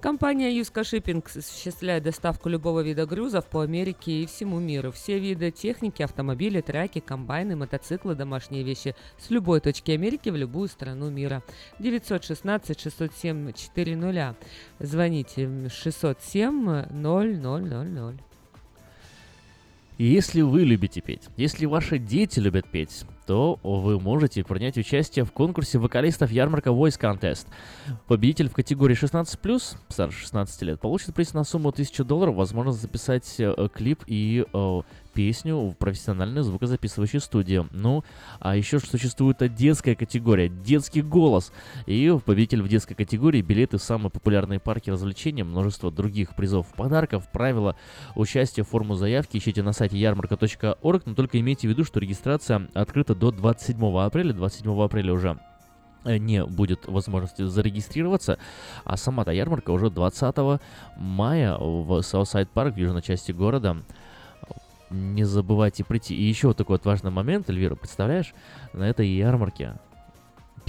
[0.00, 4.92] Компания Yuska Shipping осуществляет доставку любого вида грузов по Америке и всему миру.
[4.92, 10.68] Все виды техники, автомобили, траки, комбайны, мотоциклы, домашние вещи с любой точки Америки в любую
[10.68, 11.42] страну мира.
[11.80, 14.36] 916 607 400.
[14.78, 18.27] Звоните 607 0000.
[19.98, 25.32] Если вы любите петь, если ваши дети любят петь, то вы можете принять участие в
[25.32, 27.48] конкурсе вокалистов ярмарка Voice Contest.
[28.06, 33.34] Победитель в категории 16+, старше 16 лет, получит приз на сумму 1000 долларов, возможность записать
[33.40, 34.80] э, клип и э,
[35.18, 37.68] песню в профессиональную звукозаписывающую студию.
[37.72, 38.04] Ну,
[38.38, 41.50] а еще существует детская категория, детский голос.
[41.86, 47.28] И победитель в детской категории билеты в самые популярные парки развлечений, множество других призов, подарков,
[47.32, 47.74] правила
[48.14, 53.16] участия, форму заявки ищите на сайте yarmarka.org, но только имейте в виду, что регистрация открыта
[53.16, 55.36] до 27 апреля, 27 апреля уже
[56.04, 58.38] э, не будет возможности зарегистрироваться,
[58.84, 60.60] а сама-то ярмарка уже 20
[60.96, 63.78] мая в Southside Park в южной части города.
[64.90, 66.14] Не забывайте прийти.
[66.14, 68.34] И еще вот такой вот важный момент, Эльвира, представляешь,
[68.72, 69.74] на этой ярмарке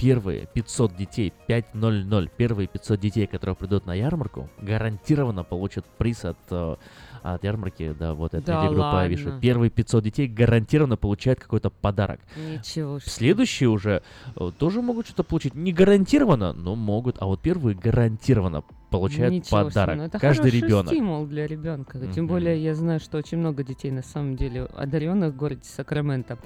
[0.00, 6.38] первые 500 детей, 500, первые 500 детей, которые придут на ярмарку, гарантированно получат приз от,
[6.50, 6.76] э,
[7.22, 8.82] от ярмарки, да, вот этой Да группы?
[8.82, 9.38] Авиша.
[9.40, 12.20] Первые 500 детей гарантированно получают какой-то подарок.
[12.36, 13.10] Ничего себе.
[13.10, 14.02] Следующие уже
[14.36, 15.54] э, тоже могут что-то получить.
[15.54, 17.16] Не гарантированно, но могут.
[17.20, 19.96] А вот первые гарантированно получают Ничего себе, подарок.
[19.96, 20.86] ну это Каждый хороший ребенок.
[20.88, 21.98] стимул для ребенка.
[22.12, 22.26] Тем Мгм.
[22.26, 26.38] более я знаю, что очень много детей на самом деле одаренных в городе Сакраменто.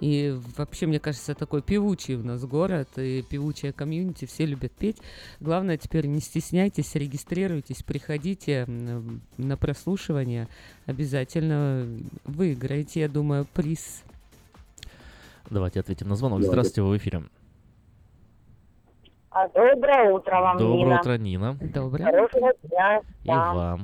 [0.00, 4.24] И вообще, мне кажется, такой певучий у нас город и певучая комьюнити.
[4.26, 4.98] Все любят петь.
[5.40, 10.48] Главное теперь не стесняйтесь, регистрируйтесь, приходите м, на прослушивание.
[10.86, 11.86] Обязательно
[12.24, 14.02] выиграете, я думаю, приз.
[15.50, 16.42] Давайте ответим на звонок.
[16.42, 17.22] Здравствуйте, вы в эфире.
[19.34, 21.00] А, Доброе утро вам, Доброе Нина.
[21.00, 21.56] утро, Нина.
[21.74, 22.04] Доброе.
[22.04, 23.00] Хорошего дня.
[23.24, 23.52] И Да.
[23.54, 23.80] вам.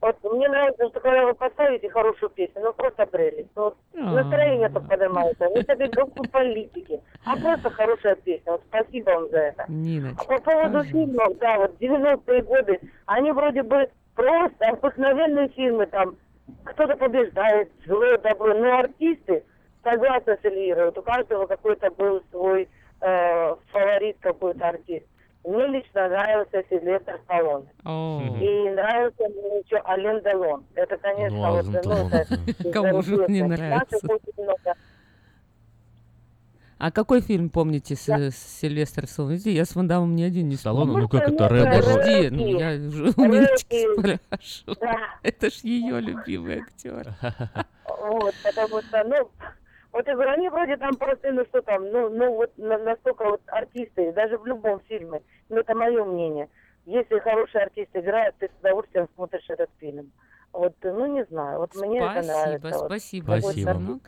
[0.00, 3.48] Вот мне нравится, что когда вы поставите хорошую песню, ну просто прелесть.
[3.54, 4.00] Ну, вот А.
[4.00, 5.46] настроение так поднимается.
[5.48, 8.52] Не такой группы политики, а просто хорошая песня.
[8.52, 9.64] Вот спасибо вам за это.
[9.68, 10.24] Ниночка.
[10.24, 16.16] По поводу фильмов, да, вот 90-е годы, они вроде бы просто обыкновенные фильмы, там,
[16.64, 19.44] кто-то побеждает, зло, добро, но артисты
[19.84, 20.86] согласна с Эльвирой.
[20.86, 22.68] Вот у каждого какой-то был свой
[23.02, 25.06] э, фаворит какой-то артист.
[25.44, 27.66] Мне лично нравился Сильвестр Сталлоне.
[27.84, 28.22] О.
[28.40, 30.64] И нравился мне еще Ален Делон.
[30.76, 32.72] Это, конечно, Ну, вот, Ален ну, это да.
[32.72, 33.98] Кому же не нравится?
[36.78, 39.38] А какой фильм помните с, с Сильвестром Сталлоне?
[39.44, 40.98] Я с Ван Дамом ни один не Сталлоне?
[40.98, 41.76] Ну, как это, Рэмбо?
[41.76, 43.24] Подожди, ну я уже у.
[43.24, 44.98] Милочки спрашиваю.
[45.22, 47.14] Это ж ее любимый актер.
[48.02, 49.30] Вот, потому что, ну,
[49.92, 53.24] вот я говорю, они вроде там просто, ну что там, ну, ну вот на- настолько
[53.24, 56.48] вот артисты, даже в любом фильме, ну это мое мнение.
[56.86, 60.10] Если хороший артист играет, ты с удовольствием смотришь этот фильм.
[60.52, 62.78] Вот, ну не знаю, вот мне это Спасибо, нравится.
[62.78, 62.86] вот.
[62.86, 63.26] спасибо.
[63.36, 63.72] Какой-то Спасибо.
[63.74, 64.00] Ну.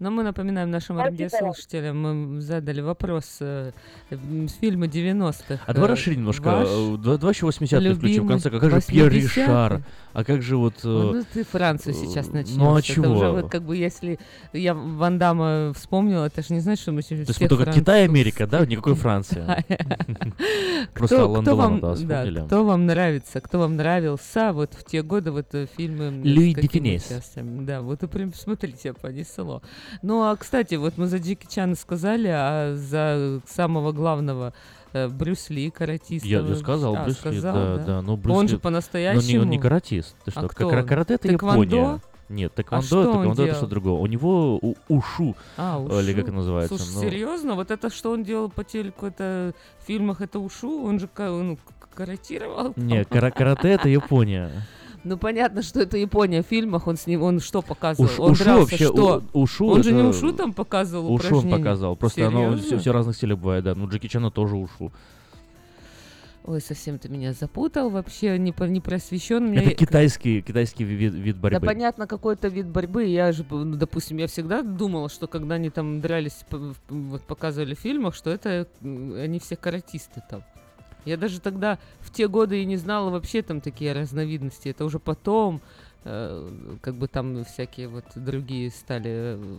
[0.00, 1.04] Но мы напоминаем нашим Спасибо.
[1.22, 3.70] радиослушателям, мы задали вопрос э,
[4.10, 5.60] с фильма 90-х.
[5.64, 6.42] А давай расширим немножко.
[6.46, 8.50] ваш э, да- Давай еще 80-е включим в конце.
[8.50, 9.14] Как же Пьер 80-й?
[9.20, 9.82] Ришар?
[10.12, 10.74] А как же вот...
[10.84, 12.56] э, Ну, ты Францию сейчас э, начнешь.
[12.56, 13.12] ну, а Это чего?
[13.14, 14.18] уже вот как бы если
[14.52, 18.02] я Ван Дамма вспомнила, это же не значит, что мы сейчас То есть только Китай
[18.02, 18.64] и Америка, да?
[18.66, 19.42] Никакой Франции.
[20.94, 22.46] Просто вам, да, вспомнили.
[22.46, 26.54] кто вам нравится, кто вам нравился вот в те годы вот э, фильмы Луи с
[26.56, 27.06] де какими Финес.
[27.06, 27.64] участием?
[27.66, 29.62] Да, вот и прям смотрите, понесло.
[30.02, 34.52] Ну, а, кстати, вот мы за Джеки Чана сказали, а за самого главного
[35.08, 36.26] Брюс Ли, каратиста.
[36.28, 38.02] Я, я вы- сказал, а, Брюс Ли, сказал, да, да.
[38.02, 39.26] но Брюс Он Ли- же по-настоящему...
[39.28, 40.16] не, он не каратист.
[40.24, 40.86] Ты А что, кто как он?
[40.88, 41.28] карате это?
[41.30, 42.00] Япония.
[42.28, 43.94] Нет, тэквондо, он тэквондо это что другое.
[43.94, 46.22] У него у- ушу, А, или как ушу.
[46.22, 46.78] это называется.
[46.78, 47.54] Слушай, ну, серьезно?
[47.54, 50.82] Вот это, что он делал по телеку, это в фильмах, это ушу?
[50.84, 51.58] Он же ну,
[51.94, 52.72] каратировал?
[52.76, 54.50] Не, кара- карате это Япония.
[55.04, 56.42] Ну, понятно, что это Япония.
[56.42, 58.08] В фильмах он с ним, он что показывал?
[58.08, 59.22] Уш- он ушу дрался, вообще, что?
[59.32, 61.56] у- ушу он же не это- ушу там показывал Ушу он упражнения?
[61.58, 61.96] показал.
[61.96, 62.78] Просто оно все, Серьезно?
[62.78, 63.74] все разных стилей бывает, да.
[63.74, 64.92] Ну, Джеки Чана тоже ушу.
[66.44, 69.44] Ой, совсем ты меня запутал, вообще не, не просвещен.
[69.46, 69.58] Мне...
[69.60, 71.60] Это китайский, китайский вид, вид борьбы.
[71.60, 73.04] Да понятно, какой-то вид борьбы.
[73.04, 76.44] Я же, ну, допустим, я всегда думала, что когда они там дрались,
[76.88, 80.42] вот показывали в фильмах, что это они все каратисты там.
[81.04, 84.68] Я даже тогда в те годы и не знала вообще там такие разновидности.
[84.68, 85.60] Это уже потом,
[86.04, 89.58] э, как бы там всякие вот другие стали э,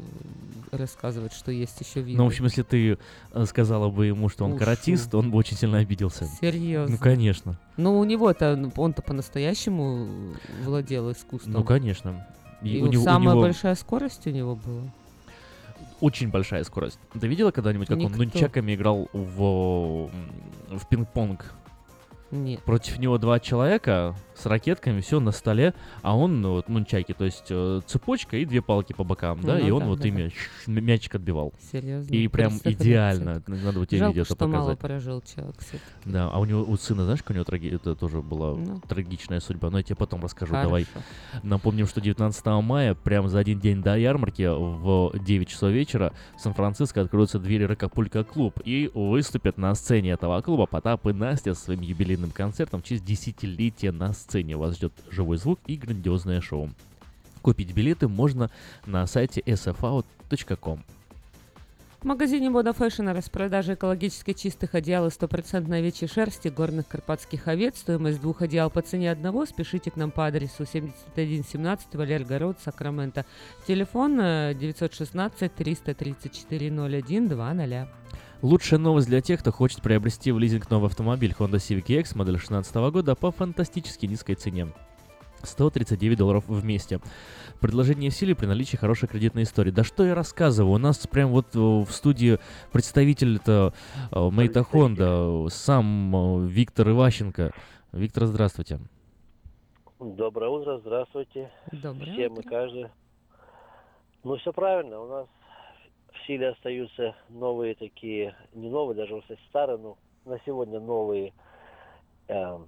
[0.71, 2.17] рассказывать, что есть еще виды.
[2.17, 2.97] Ну, в общем, если ты
[3.33, 4.59] э, сказала бы ему, что он Ушу.
[4.59, 6.25] каратист, он бы очень сильно обиделся.
[6.41, 6.95] Серьезно?
[6.95, 7.59] Ну, конечно.
[7.77, 10.33] Ну, у него-то, он-то по-настоящему
[10.63, 11.53] владел искусством.
[11.53, 12.27] Ну, конечно.
[12.61, 14.83] И, у него- у самая него- большая скорость у него была.
[16.03, 16.99] Очень большая скорость.
[17.17, 18.17] Ты видела когда-нибудь, как он Никто.
[18.17, 20.09] нунчаками играл в,
[20.67, 21.53] в пинг-понг?
[22.33, 22.61] Нет.
[22.63, 27.23] Против него два человека с ракетками, все на столе, а он, ну, вот, нунчаки, то
[27.25, 30.07] есть э, цепочка и две палки по бокам, да, Ну и он да, вот да,
[30.07, 31.53] ими щ- мячик отбивал.
[31.71, 32.11] Серьезно?
[32.11, 33.43] И прям идеально.
[33.45, 34.79] Надо вот тебе Жалко, видео что это мало показать.
[34.79, 35.55] прожил человек.
[36.05, 38.81] Да, а у него у сына, знаешь, у него траги- это тоже была Ну.
[38.87, 39.69] трагичная судьба.
[39.69, 40.51] Но я тебе потом расскажу.
[40.51, 40.67] Хорошо.
[40.69, 40.87] Давай.
[41.43, 46.41] Напомним, что 19 мая, прямо за один день до ярмарки, в 9 часов вечера, в
[46.41, 48.59] Сан-Франциско откроются двери Ракапулька клуб.
[48.65, 53.05] И выступят на сцене этого клуба Потап и Настя со своим юбилейным концертом в честь
[53.05, 54.57] десятилетия на сцене.
[54.57, 56.69] Вас ждет живой звук и грандиозное шоу.
[57.41, 58.49] Купить билеты можно
[58.85, 60.83] на сайте sfout.com.
[62.03, 67.77] В магазине Мода Fashion распродажа экологически чистых одеял из стопроцентной овечьей шерсти горных карпатских овец.
[67.77, 69.45] Стоимость двух одеял по цене одного.
[69.45, 73.25] Спешите к нам по адресу 7117 Walerga Road, Сакраменто.
[73.65, 78.02] Телефон э, 916 334 01 20.
[78.43, 82.33] Лучшая новость для тех, кто хочет приобрести в лизинг новый автомобиль Honda Civic EX модель
[82.33, 84.67] 2016 года по фантастически низкой цене.
[85.43, 86.99] 139 долларов вместе.
[87.61, 89.71] Предложение в силе при наличии хорошей кредитной истории.
[89.71, 92.37] Да что я рассказываю, у нас прям вот э, в студии
[92.73, 93.73] представитель это
[94.11, 97.53] Мейта Honda, сам э, Виктор Иващенко.
[97.93, 98.79] Виктор, здравствуйте.
[100.01, 101.49] Доброе утро, здравствуйте.
[101.71, 102.87] Доброе Всем и каждый.
[104.25, 104.99] Ну, все правильно.
[104.99, 105.27] У нас
[106.13, 111.33] в силе остаются новые такие, не новые, даже уже старые, но на сегодня новые
[112.27, 112.67] эм,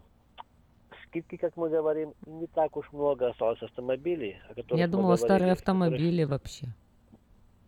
[1.07, 2.13] скидки, как мы говорим.
[2.25, 6.67] Не так уж много осталось автомобилей, о которых Я думала, старые говорили, которых- автомобили вообще.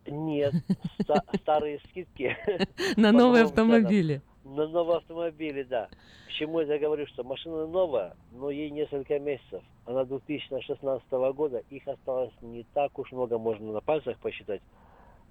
[0.08, 0.54] Нет,
[1.02, 2.36] ста- старые скидки.
[2.98, 4.22] На новые автомобили.
[4.46, 5.90] На новые автомобили, да.
[6.28, 9.62] К чему я говорю, что машина новая, но ей несколько месяцев.
[9.86, 14.62] Она 2016 года, их осталось не так уж много, можно на пальцах посчитать.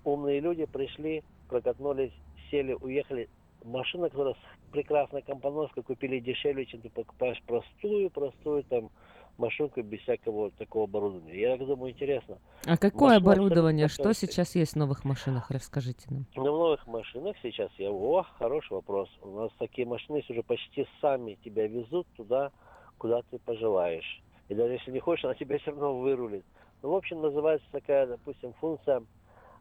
[0.06, 2.12] Умные люди пришли, прокатнулись,
[2.48, 3.28] сели, уехали.
[3.64, 8.90] Машина, которая с прекрасной компоновкой, купили дешевле, чем ты покупаешь простую, простую там
[9.36, 11.40] машинку без всякого такого оборудования.
[11.40, 12.38] Я так думаю, интересно.
[12.66, 13.88] А какое Машина оборудование?
[13.88, 15.50] Что сейчас есть в новых машинах?
[15.50, 16.24] Расскажите нам.
[16.36, 17.90] на новых машинах сейчас я...
[17.90, 19.08] О, хороший вопрос.
[19.22, 22.52] У нас такие машины уже почти сами тебя везут туда,
[22.96, 24.22] куда ты пожелаешь.
[24.48, 26.44] И даже если не хочешь, она тебя все равно вырулит.
[26.82, 29.02] Ну, в общем, называется такая, допустим, функция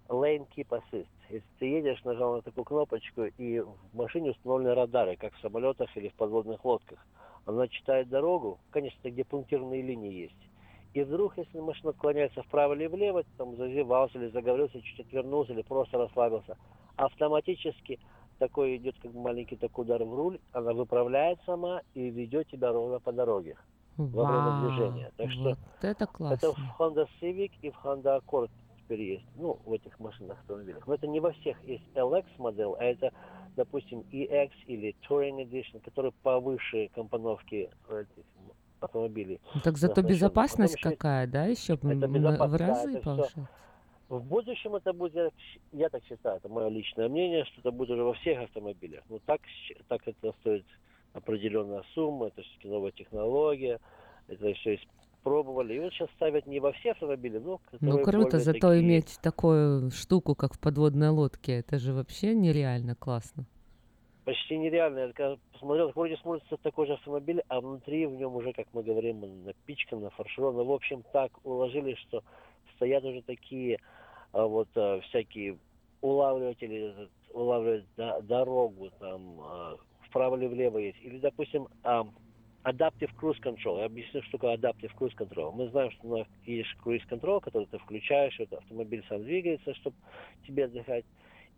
[0.09, 1.07] Lane Keep Assist.
[1.29, 5.95] Если ты едешь, нажал на такую кнопочку, и в машине установлены радары, как в самолетах
[5.97, 6.99] или в подводных лодках.
[7.45, 10.49] Она читает дорогу, конечно, где пунктирные линии есть.
[10.93, 15.61] И вдруг, если машина отклоняется вправо или влево, там зазевался или заговорился, чуть отвернулся или
[15.61, 16.57] просто расслабился,
[16.95, 17.99] автоматически
[18.39, 22.99] такой идет как маленький такой удар в руль, она выправляет сама и ведет тебя ровно
[22.99, 23.57] по дороге
[23.97, 25.11] во время движения.
[25.17, 26.35] Так что вот это классно.
[26.35, 28.49] это в Honda Civic и в Honda Accord
[28.85, 29.25] теперь есть.
[29.35, 30.85] Ну, в этих машинах, автомобилях.
[30.87, 33.11] Но это не во всех есть LX модель, а это,
[33.55, 38.25] допустим, EX или Touring Edition, которые повыше компоновки этих
[38.79, 39.39] автомобилей.
[39.53, 43.47] Ну, так зато безопасность Потом еще какая, да, еще это в да, разы повышает?
[44.07, 45.31] В будущем это будет, я,
[45.71, 49.03] я так считаю, это мое личное мнение, что это будет уже во всех автомобилях.
[49.09, 49.41] Ну так,
[49.87, 50.65] так это стоит
[51.13, 53.79] определенная сумма, это все-таки новая технология,
[54.27, 54.79] это все
[55.25, 55.73] испробовали.
[55.75, 59.91] И вот сейчас ставят не во все автомобили, но Ну круто, зато такие- иметь такую
[59.91, 63.45] штуку, как в подводной лодке, это же вообще нереально классно.
[64.25, 64.99] почти нереально.
[64.99, 68.81] Я когда посмотрел, вроде смотрится такой же автомобиль, а внутри в нем уже, как мы
[68.81, 70.63] говорим, напичкано, фаршировано.
[70.63, 72.23] В общем, так уложили, что
[72.75, 73.77] стоят уже такие
[74.33, 75.57] а, вот а, всякие
[76.01, 79.75] улавливатели, улавливают до- дорогу, там а,
[80.09, 80.97] вправо или влево есть.
[81.03, 81.67] Или, допустим,
[82.65, 83.79] Adaptive Cruise Control.
[83.79, 85.51] Я объясню, что такое Adaptive Cruise Control.
[85.51, 89.95] Мы знаем, что на- есть Cruise Control, который ты включаешь, вот автомобиль сам двигается, чтобы
[90.47, 91.05] тебе отдыхать.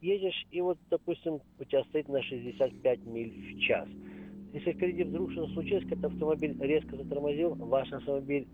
[0.01, 3.87] Едешь, и вот, допустим, у тебя стоит на 65 миль в час.
[4.51, 8.47] Если впереди вдруг что-то случилось, когда автомобиль резко затормозил, ваш автомобиль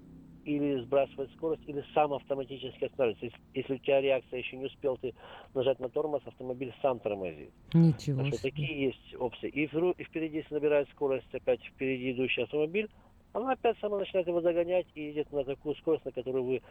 [0.43, 3.25] или сбрасывает скорость, или сам автоматически останавливается.
[3.25, 5.13] Если, если у тебя реакция еще не успел ты
[5.53, 7.53] нажать на тормоз, автомобиль сам тормозит.
[7.73, 8.51] Ничего Так что себе.
[8.51, 9.49] такие есть опции.
[9.49, 12.89] И, вдруг- и впереди, если набирает скорость опять впереди идущий автомобиль,
[13.33, 16.61] она опять сама начинает его догонять и едет на такую скорость, на которую вы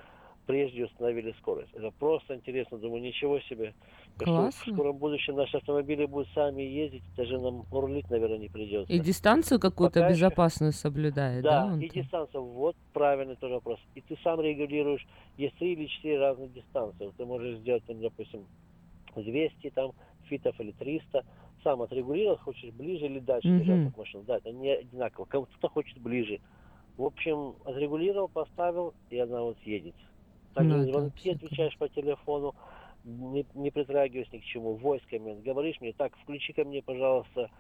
[0.47, 1.73] прежде установили скорость.
[1.75, 2.79] Это просто интересно.
[2.79, 3.75] Думаю, ничего себе.
[4.19, 4.73] Классно.
[4.73, 8.93] В скором будущем наши автомобили будут сами ездить, даже нам рулить, наверное, не придется.
[8.93, 11.69] И дистанцию какую-то Пока еще- безопасную соблюдает, да?
[11.71, 12.03] Да, и там?
[12.03, 13.79] дистанция, вот правильный тоже вопрос.
[13.95, 15.07] И ты сам регулируешь,
[15.39, 17.11] есть три или четыре разных дистанции.
[17.17, 18.47] Ты можешь сделать, там, допустим,
[19.17, 19.93] 200 там,
[20.29, 21.25] фитов или 300.
[21.63, 23.59] Сам отрегулировал, хочешь ближе или дальше Мгм.
[23.61, 24.25] держать от машины.
[24.27, 25.25] Да, это не одинаково.
[25.27, 26.41] Кому-то хочет ближе.
[26.97, 29.95] В общем, отрегулировал, поставил, и она вот едет.
[30.55, 32.55] Также Ну, это звонки вообще отвечаешь по телефону,
[33.05, 34.79] не, не притрагиваясь ни к чему.
[35.11, 35.43] Коммент.
[35.43, 37.51] Говоришь мне, так, включи-ка мне, пожалуйста,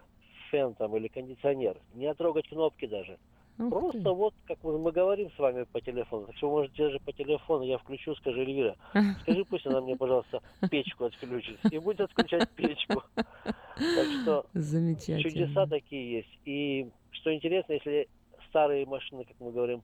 [0.50, 1.78] фен там или кондиционер.
[1.94, 3.18] Не отрогать кнопки даже.
[3.58, 4.10] Ух Просто ты.
[4.10, 7.12] вот, как мы, мы говорим с вами по телефону, так что вы можете даже по
[7.12, 8.76] телефону, я включу, скажи, Эльвира,
[9.22, 10.40] скажи, пусть она мне, пожалуйста,
[10.70, 13.02] печку отключит, и будет отключать печку.
[13.14, 15.22] Так что Замечательно.
[15.30, 16.38] чудеса такие есть.
[16.46, 18.08] И что интересно, если
[18.48, 19.82] старые машины, как мы говорим,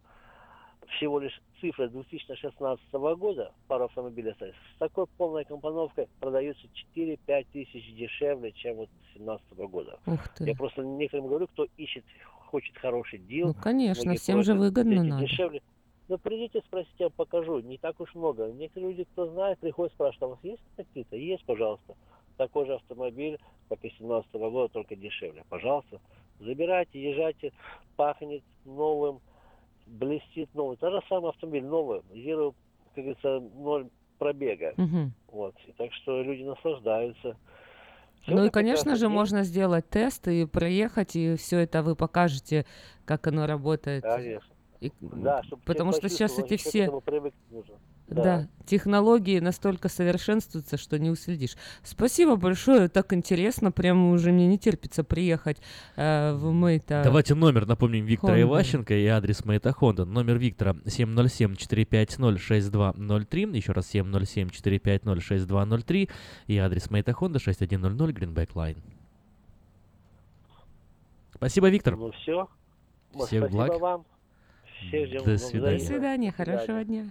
[0.96, 6.66] всего лишь цифры 2016 года, пару автомобилей остались, с такой полной компоновкой продаются
[6.96, 9.98] 4-5 тысяч дешевле, чем вот 2017 года.
[10.06, 10.44] Ух ты.
[10.44, 12.04] Я просто некоторым говорю, кто ищет,
[12.46, 13.48] хочет хороший дил.
[13.48, 15.26] Ну, конечно, всем же просят выгодно эти надо.
[15.26, 15.62] Дешевле.
[16.08, 17.60] Ну, придите, спросите, я покажу.
[17.60, 18.46] Не так уж много.
[18.46, 21.16] Некоторые люди, кто знает, приходят, спрашивают, а у вас есть какие-то?
[21.16, 21.96] Есть, пожалуйста.
[22.38, 25.44] Такой же автомобиль, как и 17 года, только дешевле.
[25.50, 26.00] Пожалуйста,
[26.40, 27.52] забирайте, езжайте,
[27.96, 29.20] пахнет новым,
[29.88, 30.76] блестит новый.
[30.76, 32.54] Тот же самый автомобиль новый, зеро,
[32.94, 34.74] как говорится, ноль пробега.
[34.76, 35.12] Мгм.
[35.28, 35.54] Вот.
[35.66, 37.36] И так что люди наслаждаются.
[38.22, 41.94] Всё Ну и, конечно же, Есть- можно сделать тест и проехать, и все это вы
[41.94, 42.66] покажете,
[43.04, 44.02] как оно работает.
[44.02, 44.52] Конечно.
[44.80, 47.00] И- Да, чтобы потому что сейчас эти все этому
[48.08, 48.24] нужно.
[48.24, 48.48] да.
[48.66, 51.56] технологии настолько совершенствуются, что не уследишь.
[51.82, 55.58] Спасибо большое, так интересно, прямо уже мне не терпится приехать
[55.96, 57.02] э, в Мэйта.
[57.04, 58.42] Давайте номер напомним Виктора Honda.
[58.42, 60.04] Иващенко и адрес Мэйта Хонда.
[60.04, 63.56] Номер Виктора 707-450-6203.
[63.56, 66.10] Еще раз 707-450-6203.
[66.46, 68.78] И адрес Мэйта Хонда 6100 Greenback Line.
[71.34, 71.96] Спасибо, Виктор.
[71.96, 72.48] Ну все.
[73.14, 73.80] Всех Спасибо благ.
[73.80, 74.04] вам.
[74.88, 75.24] Всех ждем.
[75.24, 75.78] До на свидания.
[75.78, 76.32] До свидания, До свидания.
[76.32, 77.10] хорошего дня.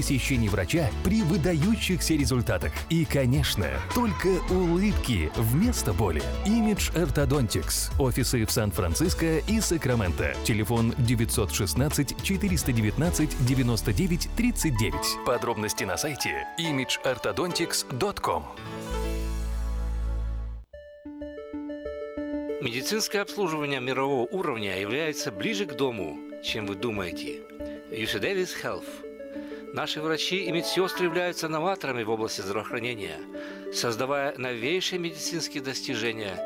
[0.00, 2.72] посещений врача при выдающихся результатах.
[2.88, 6.22] И, конечно, только улыбки вместо боли.
[6.46, 7.92] Image Orthodontics.
[7.98, 10.34] Офисы в Сан-Франциско и Сакраменто.
[10.42, 14.94] Телефон 916 419 99 39.
[15.26, 18.44] Подробности на сайте imageorthodontics.com.
[22.62, 27.40] Медицинское обслуживание мирового уровня является ближе к дому, чем вы думаете.
[27.90, 29.09] UC Davis Health.
[29.72, 33.20] Наши врачи и медсестры являются новаторами в области здравоохранения,
[33.72, 36.36] создавая новейшие медицинские достижения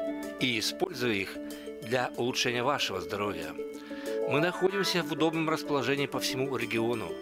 [0.41, 1.35] и используя их
[1.81, 3.55] для улучшения вашего здоровья.
[4.29, 7.13] Мы находимся в удобном расположении по всему региону.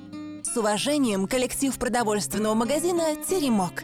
[0.44, 3.84] С уважением, коллектив продовольственного магазина «Теремок».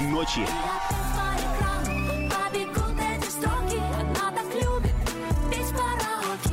[0.00, 0.46] ночи.
[5.50, 6.50] Петь караоке.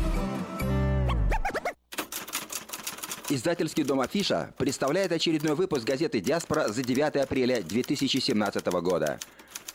[3.27, 9.19] Издательский дом «Афиша» представляет очередной выпуск газеты «Диаспора» за 9 апреля 2017 года.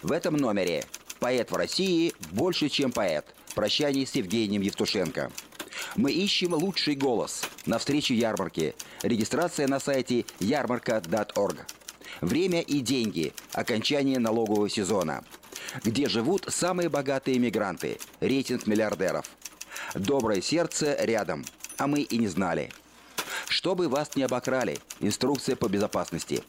[0.00, 0.86] В этом номере
[1.20, 3.26] «Поэт в России больше, чем поэт.
[3.54, 5.30] Прощание с Евгением Евтушенко».
[5.96, 8.74] Мы ищем лучший голос на встрече ярмарки.
[9.02, 11.66] Регистрация на сайте ярмарка.орг.
[12.24, 13.34] Время и деньги.
[13.52, 15.22] Окончание налогового сезона.
[15.84, 17.98] Где живут самые богатые мигранты.
[18.20, 19.26] Рейтинг миллиардеров.
[19.94, 21.44] Доброе сердце рядом.
[21.76, 22.70] А мы и не знали.
[23.48, 24.78] Чтобы вас не обокрали.
[25.00, 26.42] Инструкция по безопасности.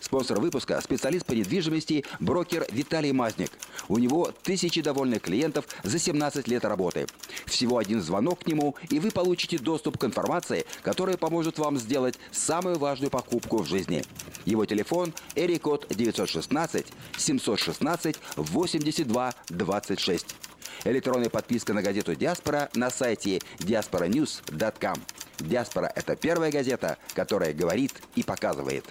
[0.00, 3.50] Спонсор выпуска– специалист по недвижимости, брокер Виталий Мазник.
[3.88, 7.06] У него тысячи довольных клиентов за 17 лет работы.
[7.46, 12.18] Всего один звонок к нему, и вы получите доступ к информации, которая поможет вам сделать
[12.32, 14.04] самую важную покупку в жизни.
[14.44, 16.86] Его телефон– Эрикод 916
[17.16, 20.36] 716 82 26.
[20.84, 24.96] Электронная подписка на газету «Диаспора» на сайте diasporanews.com.
[25.40, 28.84] «Диаспора»— это первая газета, которая говорит и показывает.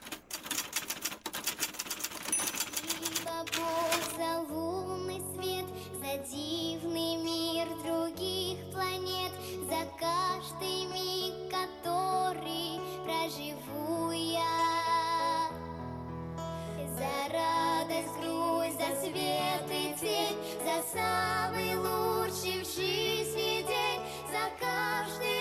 [20.92, 25.39] Самый лучший в жизни день, за каждый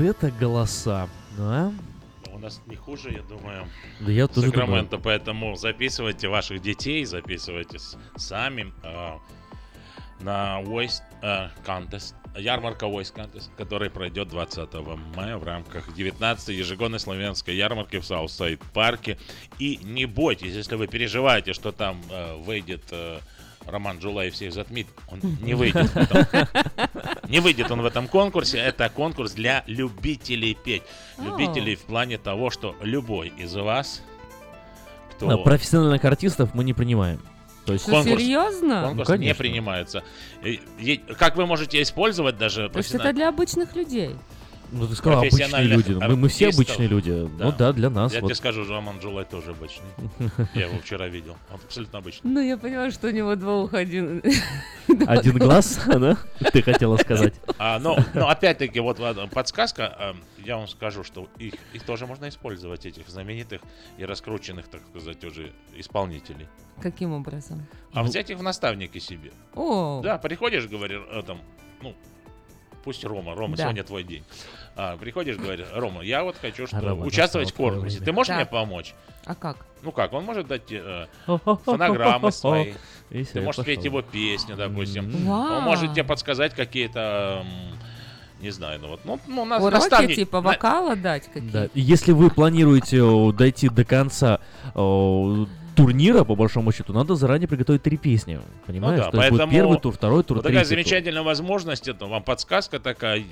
[0.00, 1.72] Вот это голоса, а?
[2.32, 3.66] У нас не хуже, я думаю.
[4.00, 9.18] Да я тоже Сакраменто, поэтому записывайте ваших детей, записывайте с- сами э,
[10.20, 14.70] на Voice э, Contest, ярмарка Voice Contest, который пройдет 20
[15.14, 19.18] мая в рамках 19-й ежегодной славянской ярмарки в Southside парке.
[19.58, 23.18] И не бойтесь, если вы переживаете, что там э, выйдет э,
[23.66, 25.90] Роман Джулай всех затмит, он не выйдет.
[27.30, 28.58] Не выйдет он в этом конкурсе.
[28.58, 30.82] Это конкурс для любителей петь.
[31.18, 34.02] Любителей в плане того, что любой из вас,
[35.12, 35.38] кто...
[35.38, 37.20] Профессиональных артистов мы не принимаем.
[37.66, 38.82] То есть Конкурс- серьезно?
[38.88, 40.02] Конкурс Ну, не принимается.
[40.42, 44.16] И- и- Как вы можете использовать даже То есть это для обычных людей.
[44.72, 45.92] Ну, ты сказал, обычные люди.
[45.92, 47.10] Мы, мы все обычные люди.
[47.10, 48.12] Ну да, для нас.
[48.12, 48.28] Я вот.
[48.28, 49.86] тебе скажу, Роман Джулай тоже обычный.
[50.54, 51.36] Я его вчера видел.
[51.52, 52.30] Он абсолютно обычный.
[52.30, 54.22] Ну, я поняла, что у него двух один...
[55.06, 56.16] Один глаз, да?
[56.52, 57.34] Ты хотела сказать.
[57.58, 59.00] А, но, но опять-таки, вот
[59.32, 63.62] подсказка, а, я вам скажу, что их, их тоже можно использовать, этих знаменитых
[63.98, 66.48] и раскрученных, так сказать, уже исполнителей.
[66.80, 67.66] Каким образом?
[67.92, 69.32] А взять их в наставники себе.
[69.54, 71.40] О, Да, приходишь, говоришь, э, там,
[71.82, 71.94] ну,
[72.84, 73.64] пусть Рома, Рома, Да.
[73.64, 74.24] сегодня твой день.
[74.76, 77.96] А, приходишь, говоришь, Рома, я вот хочу что, Рома, участвовать в конкурсе.
[77.96, 78.04] время.
[78.06, 78.36] Ты можешь Так.
[78.36, 78.94] мне помочь?
[79.26, 79.58] а как?
[79.82, 81.06] Ну как, он может дать э,
[81.64, 82.74] фонограммы свои.
[83.10, 85.10] Ты можешь петь его песню, допустим.
[85.26, 85.58] Вау.
[85.58, 87.44] Он может тебе подсказать какие-то,
[88.40, 91.64] не знаю, ну вот, ну, ну на- Уроки наставник- типа на- вокала дать какие-то?
[91.64, 91.68] Да.
[91.74, 94.40] Если вы планируете о, дойти до конца
[94.74, 95.46] о,
[95.80, 98.40] турнира, по большому счету, надо заранее приготовить три песни.
[98.66, 98.98] Понимаешь?
[98.98, 100.84] Ну да, То есть будет поэтому первый тур, второй тур, Вот такая третий тур.
[100.84, 103.24] замечательная возможность, это вам подсказка такая.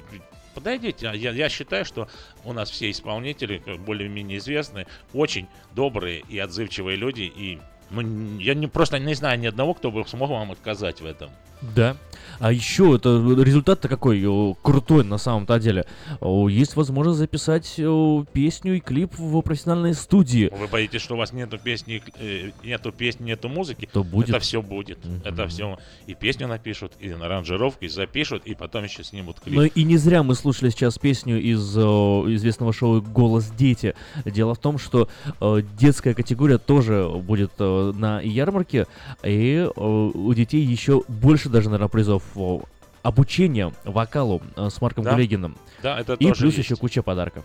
[0.54, 2.08] Подойдите, А я, я считаю, что
[2.44, 7.58] у нас все исполнители, как более-менее известные, очень добрые и отзывчивые люди, и
[7.90, 11.30] ну, я не, просто не знаю ни одного, кто бы смог вам отказать в этом.
[11.74, 11.96] Да.
[12.40, 15.86] А еще это результат-то какой о, крутой на самом-то деле.
[16.20, 20.50] О, Есть возможность записать о, песню и клип в профессиональной студии.
[20.56, 23.88] Вы боитесь, что у вас нету песни, э, нету песни, нету музыки?
[23.92, 24.30] То будет.
[24.30, 24.98] Это все будет.
[25.24, 29.56] Это все и песню напишут, и аранжировку, и запишут, и потом еще снимут клип.
[29.56, 33.94] Но и не зря мы слушали сейчас песню из о, известного шоу «Голос дети».
[34.24, 35.08] Дело в том, что
[35.40, 38.86] э, детская категория тоже будет э, на ярмарке,
[39.22, 42.62] и э, у детей еще больше даже, наверное, призов о,
[43.02, 45.12] обучения вокалу э, с Марком Да.
[45.12, 45.56] Гулегиным.
[45.82, 46.66] Да, это и тоже плюс есть.
[46.66, 47.44] еще куча подарков.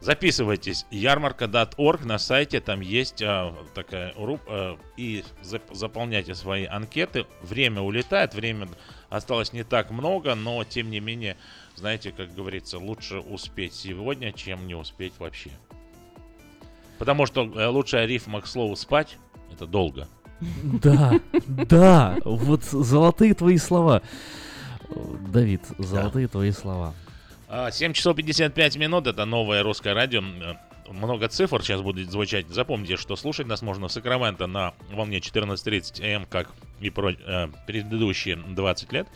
[0.00, 0.84] Записывайтесь.
[0.90, 7.24] Ярмарка.орг на сайте, там есть а, такая руб, а, и зап- заполняйте свои анкеты.
[7.40, 8.66] Время улетает, время
[9.10, 11.36] осталось не так много, но тем не менее,
[11.76, 15.50] знаете, как говорится, лучше успеть сегодня, чем не успеть вообще.
[16.98, 19.16] Потому что э, лучшая рифма к слову спать
[19.52, 20.08] это долго.
[20.62, 24.02] Да, да, вот золотые твои слова.
[25.28, 26.94] Давид, золотые твои слова.
[27.48, 30.22] А, 7 часов 55 минут, это новое русское радио.
[30.22, 30.54] Э,
[30.90, 32.48] много цифр сейчас будет звучать.
[32.48, 37.48] Запомните, что слушать нас можно в Сакраменто на волне 14.30 М, как и про, э,
[37.66, 39.06] предыдущие 20 лет.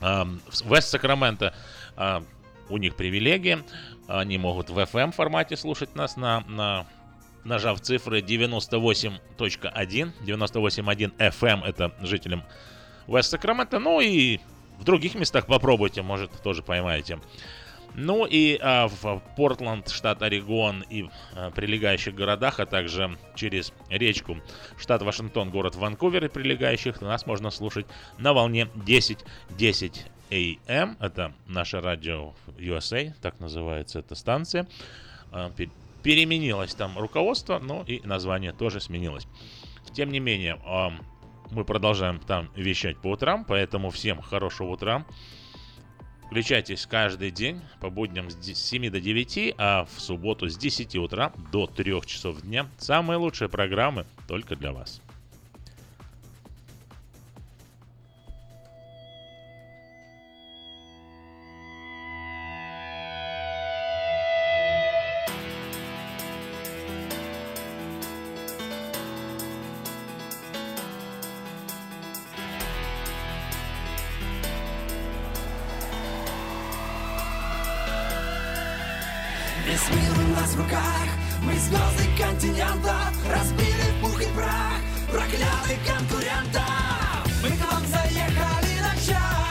[0.00, 1.54] Э, в Вест Сакраменто
[1.96, 2.20] э,
[2.68, 3.58] у них привилегии.
[4.08, 6.86] Они могут в FM формате слушать нас на, на
[7.44, 12.44] нажав цифры 98.1, 98.1 FM, это жителям
[13.06, 13.78] Вест Сакраменто.
[13.78, 14.38] Ну и
[14.78, 17.18] в других местах попробуйте, может, тоже поймаете.
[17.94, 24.38] Ну и а, в Портленд, штат Орегон и а, прилегающих городах, а также через речку
[24.78, 27.86] штат Вашингтон, город Ванкувер и прилегающих, нас можно слушать
[28.18, 29.18] на волне 10.10
[29.58, 30.96] 10 AM.
[30.98, 34.66] Это наше радио USA, так называется эта станция.
[36.02, 39.26] Переменилось там руководство, но и название тоже сменилось.
[39.92, 40.58] Тем не менее,
[41.50, 45.04] мы продолжаем там вещать по утрам, поэтому всем хорошего утра.
[46.26, 51.30] Включайтесь каждый день по будням с 7 до 9, а в субботу с 10 утра
[51.52, 52.66] до 3 часов дня.
[52.78, 55.02] Самые лучшие программы только для вас.
[79.72, 81.08] Весь мир у нас в руках.
[81.40, 82.94] Мы звезды континента
[83.26, 86.62] Разбили в пух и прах проклятый конкурентов.
[87.42, 89.41] Мы к вам заехали на час.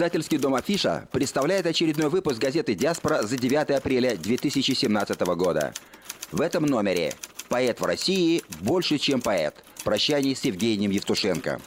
[0.00, 5.74] Издательский дом «Афиша» представляет очередной выпуск газеты «Диаспора» за 9 апреля 2017 года.
[6.32, 7.12] В этом номере
[7.50, 9.62] «Поэт в России больше, чем поэт.
[9.84, 11.60] Прощание с Евгением Евтушенко».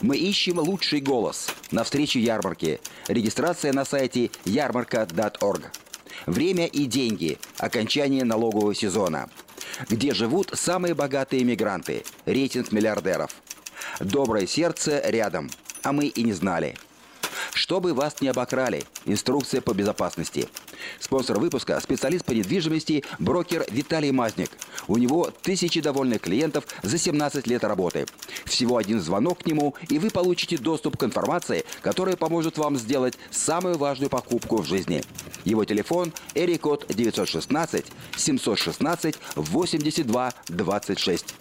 [0.00, 1.48] Мы ищем лучший голос.
[1.70, 2.80] На встрече ярмарки.
[3.08, 5.70] Регистрация на сайте ярмарка.орг.
[6.24, 7.38] Время и деньги.
[7.58, 9.28] Окончание налогового сезона.
[9.90, 12.04] Где живут самые богатые мигранты.
[12.24, 13.36] Рейтинг миллиардеров.
[14.00, 15.50] Доброе сердце рядом.
[15.82, 16.74] А мы и не знали.
[17.54, 18.84] Чтобы вас не обокрали.
[19.04, 20.48] Инструкция по безопасности.
[21.00, 24.50] Спонсор выпуска– специалист по недвижимости, брокер Виталий Мазник.
[24.88, 28.06] У него тысячи довольных клиентов за 17 лет работы.
[28.44, 33.18] Всего один звонок к нему, и вы получите доступ к информации, которая поможет вам сделать
[33.30, 35.02] самую важную покупку в жизни.
[35.44, 37.86] Его телефон– Эрикод 916
[38.16, 41.34] 716 82 26.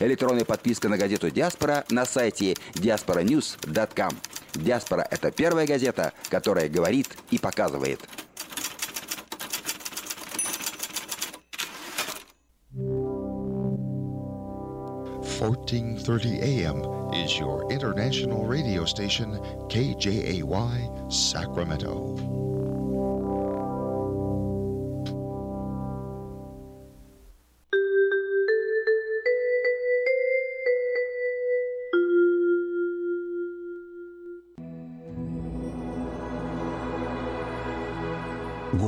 [0.00, 4.12] Электронная подписка на газету «Диаспора» на сайте diasporanews.com.
[4.54, 8.00] «Диаспора»— это первая газета, которая говорит и показывает.
[15.42, 16.82] AM
[17.12, 19.38] is your international radio station
[19.68, 20.42] KJAY
[21.10, 22.51] Sacramento.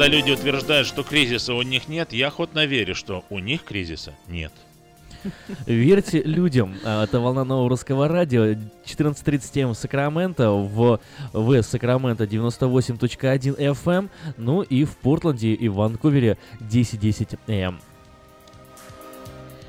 [0.00, 4.14] Когда люди утверждают, что кризиса у них нет, я охотно верю, что у них кризиса
[4.28, 4.50] нет.
[5.66, 6.74] Верьте людям.
[6.84, 8.56] А, Это волна нового русского радио.
[8.86, 11.00] 14.37 в Сакраменто, в
[11.34, 17.78] В Сакраменто 98.1 FM, ну и в Портленде и в Ванкувере 10.10 м.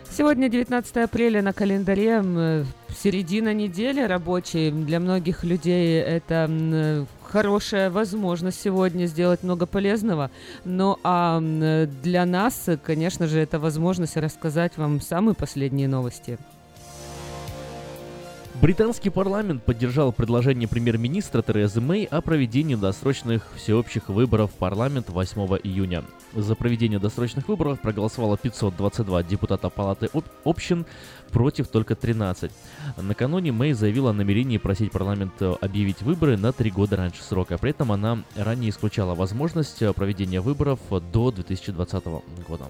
[0.09, 2.65] Сегодня 19 апреля на календаре, м,
[2.97, 4.71] середина недели рабочей.
[4.71, 10.29] Для многих людей это м, хорошая возможность сегодня сделать много полезного.
[10.65, 16.37] Ну а для нас, конечно же, это возможность рассказать вам самые последние новости.
[18.59, 25.41] Британский парламент поддержал предложение премьер-министра Терезы Мэй о проведении досрочных всеобщих выборов в парламент 8
[25.63, 26.03] июня.
[26.35, 30.85] За проведение досрочных выборов проголосовало 522 депутата Палаты об- общин,
[31.31, 32.51] против только 13.
[32.97, 37.57] Накануне Мэй заявила о намерении просить парламент э, объявить выборы на три года раньше срока.
[37.57, 40.79] При этом она ранее исключала возможность э, проведения выборов
[41.11, 42.03] до 2020
[42.47, 42.65] года.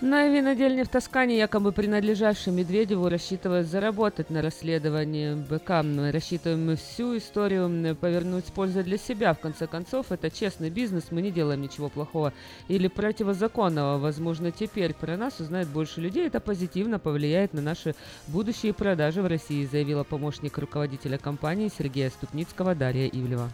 [0.00, 5.82] На винодельне в Тоскане, якобы принадлежавшей Медведеву, рассчитывают заработать на расследовании БК.
[5.82, 9.34] Мы рассчитываем всю историю повернуть с пользой для себя.
[9.34, 12.32] В конце концов, это честный бизнес, мы не делаем ничего плохого
[12.68, 13.98] или противозаконного.
[13.98, 16.26] Возможно, теперь про нас узнает больше людей.
[16.26, 17.94] Это позитивно повлияет на наши
[18.26, 23.50] будущие продажи в России, заявила помощник руководителя компании Сергея Ступницкого Дарья Ивлева.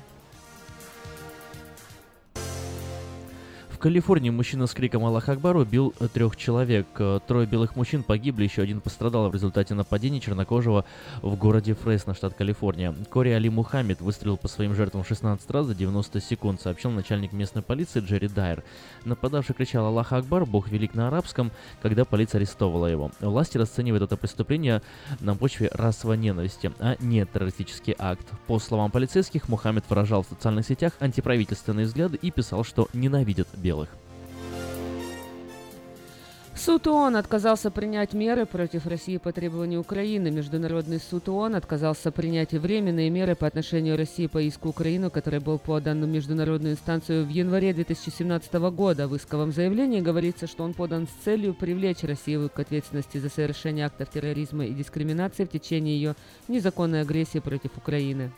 [3.76, 6.86] В Калифорнии мужчина с криком «Аллах Акбар» убил э, трех человек.
[6.98, 10.86] Э, Трое белых мужчин погибли, еще один пострадал в результате нападения чернокожего
[11.20, 12.94] в городе Фресно, штат Калифорния.
[13.10, 17.60] Кори Али Мухаммед выстрелил по своим жертвам 16 раз за 90 секунд, сообщил начальник местной
[17.60, 18.64] полиции Джерри Дайер.
[19.04, 21.52] Нападавший кричал «Аллах Акбар», «Бог велик» на арабском,
[21.82, 23.10] когда полиция арестовала его.
[23.20, 24.80] Власти расценивают это преступление
[25.20, 28.26] на почве расовой ненависти, а не террористический акт.
[28.46, 33.88] По словам полицейских, Мухаммед выражал в социальных сетях антиправительственные взгляды и писал, что ненавидит белых.
[36.66, 40.30] Суд ООН отказался принять меры против России по требованию Украины.
[40.30, 45.58] Международный суд ООН отказался принять временные меры по отношению России по иску Украины, который был
[45.58, 49.06] подан в международную инстанцию в январе 2017 года.
[49.06, 53.86] В исковом заявлении говорится, что он подан с целью привлечь Россию к ответственности за совершение
[53.86, 56.14] актов терроризма и дискриминации в течение ее
[56.48, 58.32] незаконной агрессии против Украины.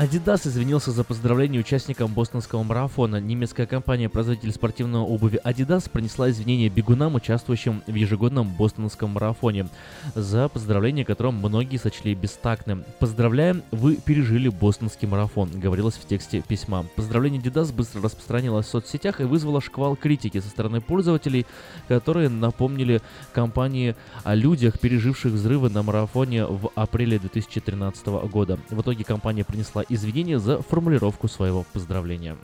[0.00, 3.20] Adidas извинился за поздравление участникам бостонского марафона.
[3.20, 9.68] Немецкая компания-производитель спортивной обуви Adidas принесла извинения бегунам, участвующим в ежегодном бостонском марафоне,
[10.14, 12.84] за поздравление которым многие сочли бестактным.
[12.98, 16.86] «Поздравляем, вы пережили бостонский марафон»,— говорилось в тексте письма.
[16.96, 21.44] Поздравление Adidas быстро распространилось в соцсетях и вызвало шквал критики со стороны пользователей,
[21.88, 23.02] которые напомнили
[23.34, 23.94] компании
[24.24, 28.58] о людях, переживших взрывы на марафоне в апреле 2013 года.
[28.70, 32.38] В итоге компания принесла извинения за формулировку своего поздравления.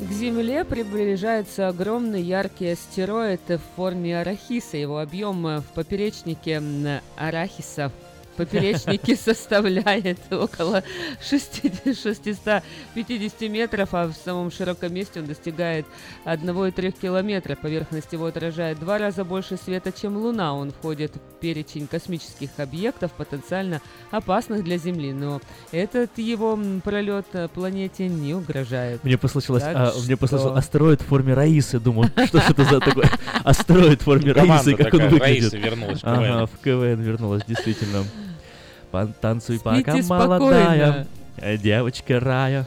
[0.00, 4.76] К Земле приближается огромный яркий астероид в форме арахиса.
[4.76, 6.62] Его объем в поперечнике
[7.16, 7.90] арахиса
[8.38, 10.82] поперечнике составляет около
[11.28, 15.84] 650 метров, а в самом широком месте он достигает
[16.24, 17.56] 1,3 километра.
[17.56, 20.54] Поверхность его отражает два раза больше света, чем Луна.
[20.54, 23.80] Он входит в перечень космических объектов, потенциально
[24.10, 25.12] опасных для Земли.
[25.12, 25.40] Но
[25.72, 29.02] этот его пролет планете не угрожает.
[29.02, 31.80] Мне послышалось, а, мне послышалось астероид в форме Раисы.
[31.80, 33.04] Думаю, что это за такой
[33.44, 35.52] астероид в форме Раисы, как он выглядит.
[35.52, 36.24] Раиса вернулась в КВН.
[36.24, 38.04] Ага, в КВН вернулась, действительно.
[39.58, 40.28] Спите пока спокойно.
[40.38, 41.06] молодая
[41.58, 42.66] девочка рая.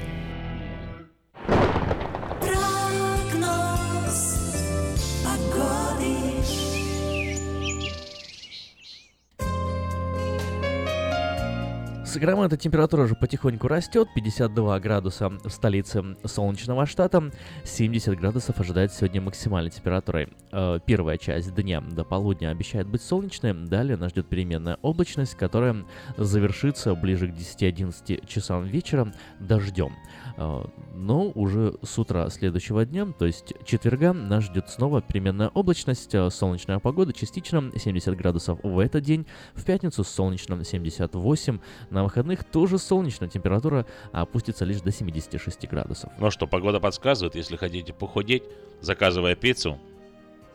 [12.11, 17.31] Сакраменто температура уже потихоньку растет, 52 градуса в столице солнечного штата,
[17.63, 20.27] 70 градусов ожидает сегодня максимальной температурой.
[20.51, 25.85] Э, Первая часть дня до полудня обещает быть солнечной, далее нас ждет переменная облачность, которая
[26.17, 29.93] завершится ближе к 10-11 часам вечера дождем.
[30.37, 30.63] Э,
[30.93, 36.29] Но уже с утра следующего дня, то есть четверга, нас ждет снова переменная облачность, э,
[36.29, 41.59] солнечная погода частично 70 градусов в этот день, в пятницу солнечно 78,
[41.89, 46.11] на выходных тоже солнечно, температура опустится лишь до 76 градусов.
[46.19, 48.43] Ну что, погода подсказывает, если хотите похудеть,
[48.81, 49.79] заказывая пиццу,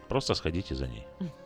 [0.09, 1.07] просто сходите за ней.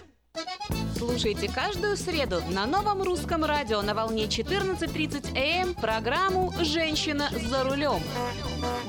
[1.01, 7.63] Слушайте каждую среду на новом русском радио на волне 14.30 АМ эм программу «Женщина за
[7.63, 8.01] рулем».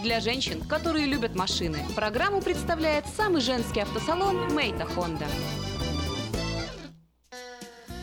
[0.02, 5.27] Для женщин, которые любят машины, программу представляет самый женский автосалон «Мейта Хонда».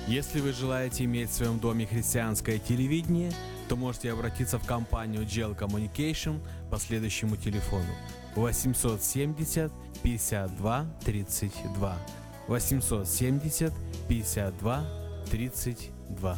[0.08, 3.32] Если вы желаете иметь в своем доме христианское телевидение,
[3.68, 6.40] то можете обратиться в компанию Gel Communication
[6.72, 7.94] по следующему телефону
[8.36, 9.72] 870
[10.02, 11.98] 52 32
[12.50, 13.72] 870
[14.10, 14.84] 52
[15.26, 16.38] 32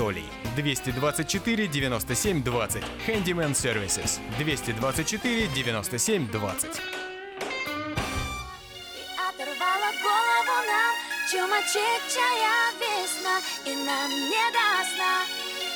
[0.01, 2.83] 224 97 20.
[3.05, 4.19] Handyman Services.
[4.39, 6.81] 224 97 20.
[9.29, 10.93] Оторвала голову нам
[11.29, 15.13] чумачечая весна И нам не до сна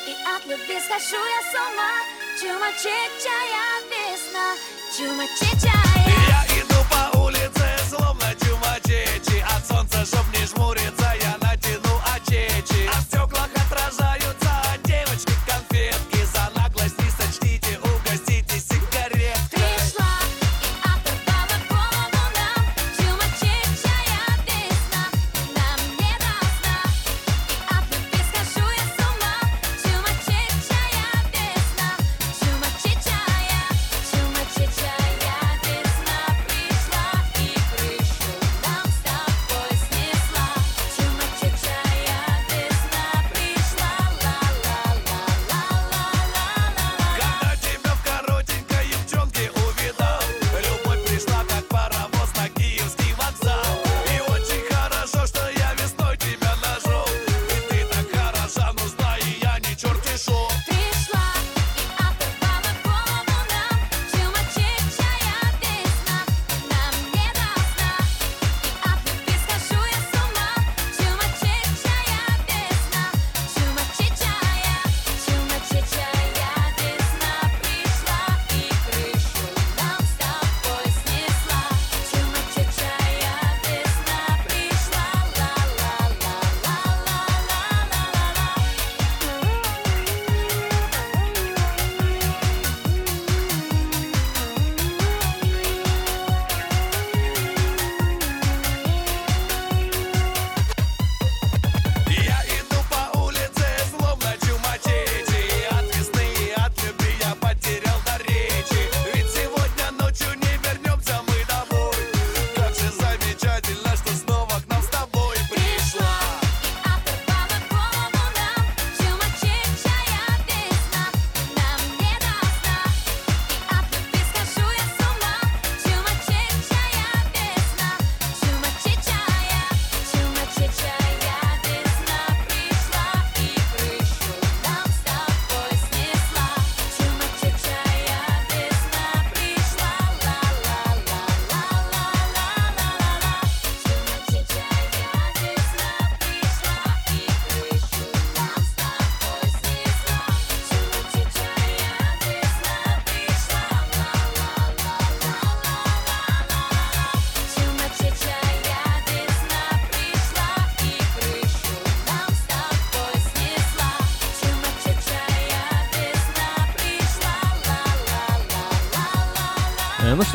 [0.08, 1.94] И от любви схожу я с ума
[2.42, 4.56] Чумачечая весна
[4.98, 11.05] Чумачечая Я иду по улице, словно чумачечи От солнца, чтоб не жмуриться,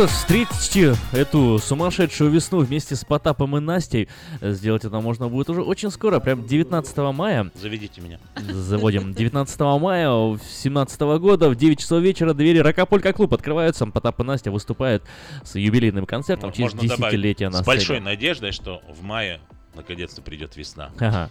[0.01, 4.09] что ж, встретите эту сумасшедшую весну вместе с Потапом и Настей.
[4.41, 7.51] Э, Сделать это можно будет уже очень скоро, прям 19 мая.
[7.55, 8.19] Заведите меня.
[8.51, 13.85] Заводим 19 мая 17 года в 9 часов вечера двери Рокополька клуб открываются.
[13.85, 15.03] Потап и Настя выступают
[15.45, 17.67] с юбилейным концертом в честь Можно добавить десятилетия на с сцене.
[17.67, 19.39] большой надеждой, что в мае
[19.75, 20.91] наконец-то придет весна.
[20.99, 21.31] Ага.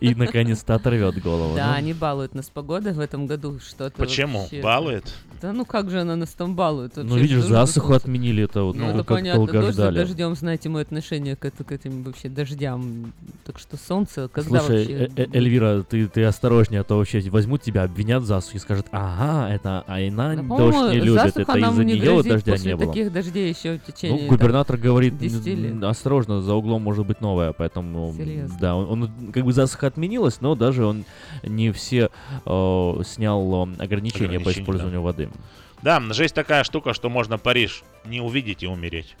[0.00, 1.54] И наконец-то оторвет голову.
[1.56, 3.58] Да, Ну, они балуют нас погодой в этом году.
[3.60, 4.40] Что-то Почему?
[4.42, 5.04] вообще- Балует?
[5.40, 6.96] Да ну как же она нас там балует?
[6.96, 7.18] Ну, вообще?
[7.22, 9.36] видишь, Должен засуху быть- отменили, это вот, Ну, ну, это как понятно.
[9.36, 9.98] долго Дождь за ждали.
[10.00, 13.12] дождем, знаете, мое отношение к, это- к этим вообще дождям.
[13.44, 14.94] Так что солнце, когда Слушай, вообще...
[15.16, 18.60] э- э- Эльвира, ты, ты осторожнее, а то вообще возьмут тебя, обвинят в засухе и
[18.60, 22.72] скажут, ага, это Айна Да, дождь не любит, засуха это из-за не нее дождя после
[22.72, 22.88] не было.
[22.92, 25.70] таких дождей еще в течение Ну, губернатор там, говорит, 10 лет.
[25.72, 27.67] н- осторожно, за углом может быть новое, поэтому,
[28.16, 28.56] Серьезно?
[28.60, 31.04] да, он, он- как бы засуха отменилась, но даже он
[31.42, 32.10] не все
[32.46, 35.28] э, снял э, ограничения по Ограничения, использованию воды.
[35.82, 39.16] Да, жизнь такая штука, что можно Париж не увидеть и умереть.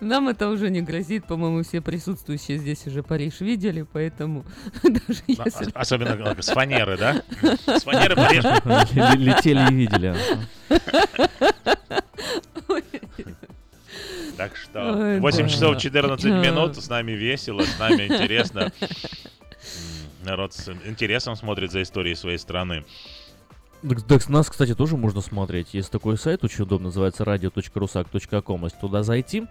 [0.00, 4.44] Нам это уже не грозит, по-моему, все присутствующие здесь уже Париж видели, поэтому
[4.82, 5.70] даже А- если...
[5.74, 7.22] Особенно как, с фанеры, да?
[7.66, 8.44] С фанеры Париж.
[8.44, 10.14] Ле- Летели и видели.
[14.36, 15.48] Так что Ой, 8 да.
[15.48, 16.38] часов 14 Да.
[16.40, 18.72] минут, с нами весело, с нами интересно.
[20.24, 22.84] народ с интересом смотрит за историей своей страны.
[23.88, 25.72] Так, так нас, кстати, тоже можно смотреть.
[25.72, 28.64] Есть такой сайт, очень удобно, называется radio.rusak.com.
[28.64, 29.44] Если туда зайти,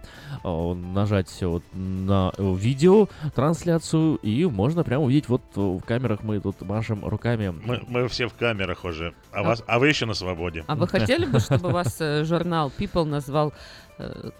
[0.44, 6.38] э, нажать вот на видео, трансляцию, и можно прямо увидеть, вот э, в камерах мы
[6.38, 7.48] тут машем руками.
[7.64, 10.64] Мы, мы все в камерах уже, а, вас, а вы еще на свободе.
[10.68, 13.52] А вы хотели бы, чтобы вас э, журнал People назвал,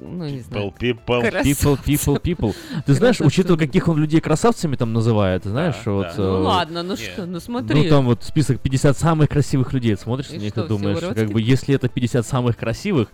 [0.01, 1.43] ну, не знаю, People, people.
[1.43, 2.55] People, people, people.
[2.87, 6.09] Ты знаешь, учитывая, каких он людей красавцами там называет, знаешь, вот...
[6.17, 7.85] Ну э, ладно, ну что, ну смотри.
[7.85, 9.97] Ну, там вот список 50 самых красивых людей.
[9.97, 13.09] Смотришь И на них что, и думаешь, как бы, если это 50 самых красивых,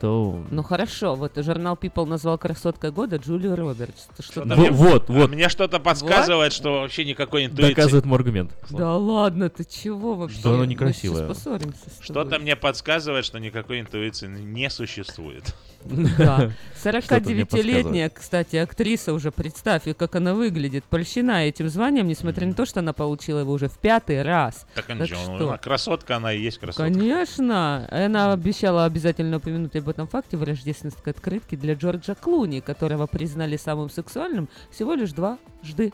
[0.00, 0.42] то...
[0.50, 4.08] Ну хорошо, вот журнал People назвал красоткой года Джулию Робертс.
[4.18, 5.30] Что Что-то мне- вот, а вот.
[5.30, 7.74] Мне что-то подсказывает, что вообще никакой интуиции.
[7.74, 8.52] Доказывает мой аргумент.
[8.70, 10.38] Да ладно, ты чего вообще?
[10.38, 15.54] Что поссоримся с Что-то мне подсказывает, что никакой интуиции не существует.
[15.84, 16.50] Да.
[16.80, 22.46] Что-то мне 49-летняя, кстати, актриса уже, представь, и как она выглядит, польщена этим званием, несмотря
[22.46, 24.66] на то, что она получила его уже в пятый раз.
[24.74, 25.36] Так, Так что?
[25.48, 26.82] она красотка, она и есть красотка.
[26.82, 27.86] Конечно.
[27.90, 33.56] Она обещала обязательно упомянуть об этом факте в рождественской открытке для Джорджа Клуни, которого признали
[33.56, 35.92] самым сексуальным всего лишь дважды.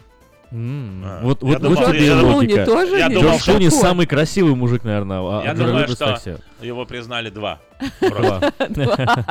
[0.52, 2.64] М, А, Вот, вот, думал, вот тебе логика.
[2.66, 5.18] тоже Я не думал, Джордж Клуни самый красивый мужик, наверное.
[5.18, 6.20] А Я думаю, что
[6.62, 7.60] его признали два.
[8.01, 8.52] два.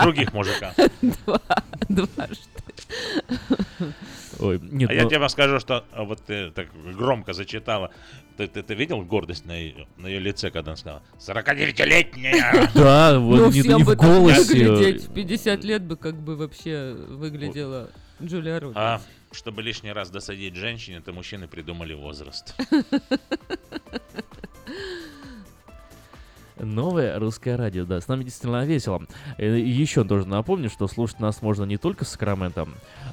[0.04, 0.74] Других мужика.
[1.02, 1.40] Два-.
[4.40, 7.92] Ой, нет, А я ну- тебе скажу, что а, вот ты так громко зачитала.
[8.38, 12.70] Ты, ты, ты видел гордость на ее, на ее лице, когда она сказала 49-летняя?
[12.76, 14.42] Да, вот Ну, не, не в голосе.
[14.42, 15.08] выглядеть.
[15.08, 17.90] В 50 лет бы как бы вообще выглядела
[18.22, 18.78] Джулия Робертс.
[18.80, 19.02] А
[19.32, 22.56] чтобы лишний раз досадить женщине, то мужчины придумали возраст.
[26.58, 29.02] Новое русское радио, да, с нами действительно весело.
[29.38, 32.68] Э, И еще тоже напомню, что слушать нас можно не только с Сакрамента,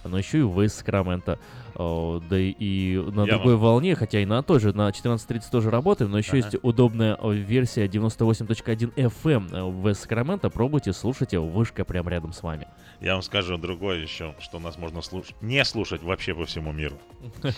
[0.04, 1.38] но еще и в Сакрамента.
[1.74, 5.70] О, Да и- на Я другой волне, хотя и на той же, на 14.30 тоже
[5.70, 6.36] работаем, но еще Ага.
[6.38, 10.50] есть удобная версия 98.1 FM в Сакраменто.
[10.50, 12.66] Пробуйте, слушайте, вышка прямо рядом с вами.
[13.00, 16.96] Я вам скажу другое еще, что нас можно слушать, не слушать вообще по всему миру.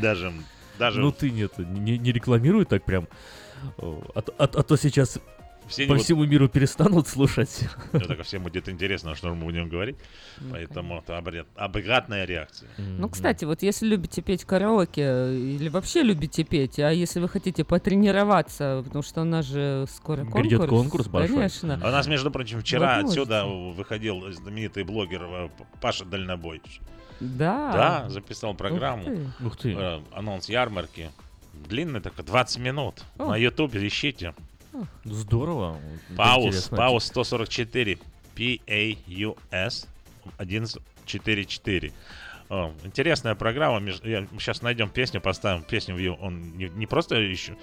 [0.00, 0.32] Даже,
[0.78, 3.08] даже Ну ты нет, не, не рекламируй так прям.
[4.14, 5.18] А, то- а а то сейчас
[5.68, 7.60] Все по не вот- всему миру перестанут слушать.
[7.92, 9.96] Ну, так всем будет интересно, что мы будем говорить.
[10.50, 12.68] Поэтому это обряд- обратная реакция.
[12.78, 17.28] Ну, кстати, вот если любите петь караоке э, или вообще любите петь, а если вы
[17.28, 20.42] хотите потренироваться, потому что у нас же скоро конкурс.
[20.42, 21.36] Грядет конкурс большой.
[21.36, 21.80] Конечно.
[21.82, 25.48] А у нас, между прочим, вчера Вот отсюда выходил знаменитый блогер э,
[25.80, 26.80] Паша Дальнобойч.
[27.20, 27.72] Да.
[27.72, 29.04] Да, записал программу.
[29.04, 29.46] ты.
[29.46, 29.72] Ух ты.
[29.74, 31.10] Э, Анонс ярмарки.
[31.68, 33.04] Длинный такой, 20 минут.
[33.18, 33.30] О.
[33.30, 34.34] На ютубе ищите.
[35.04, 35.78] Здорово.
[36.16, 36.76] Паус, Интересно.
[36.76, 37.98] Паус 144.
[38.34, 39.88] P-A-U-S
[40.38, 41.92] 1144.
[42.48, 43.80] О, интересная программа.
[44.04, 46.16] Я, сейчас найдем песню, поставим песню.
[46.20, 47.56] Он не, не просто еще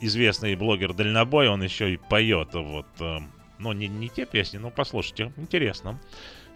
[0.00, 2.54] известный блогер дальнобой, он еще и поет.
[2.54, 3.18] Вот, э,
[3.58, 6.00] ну, не, не те песни, но послушайте, интересно.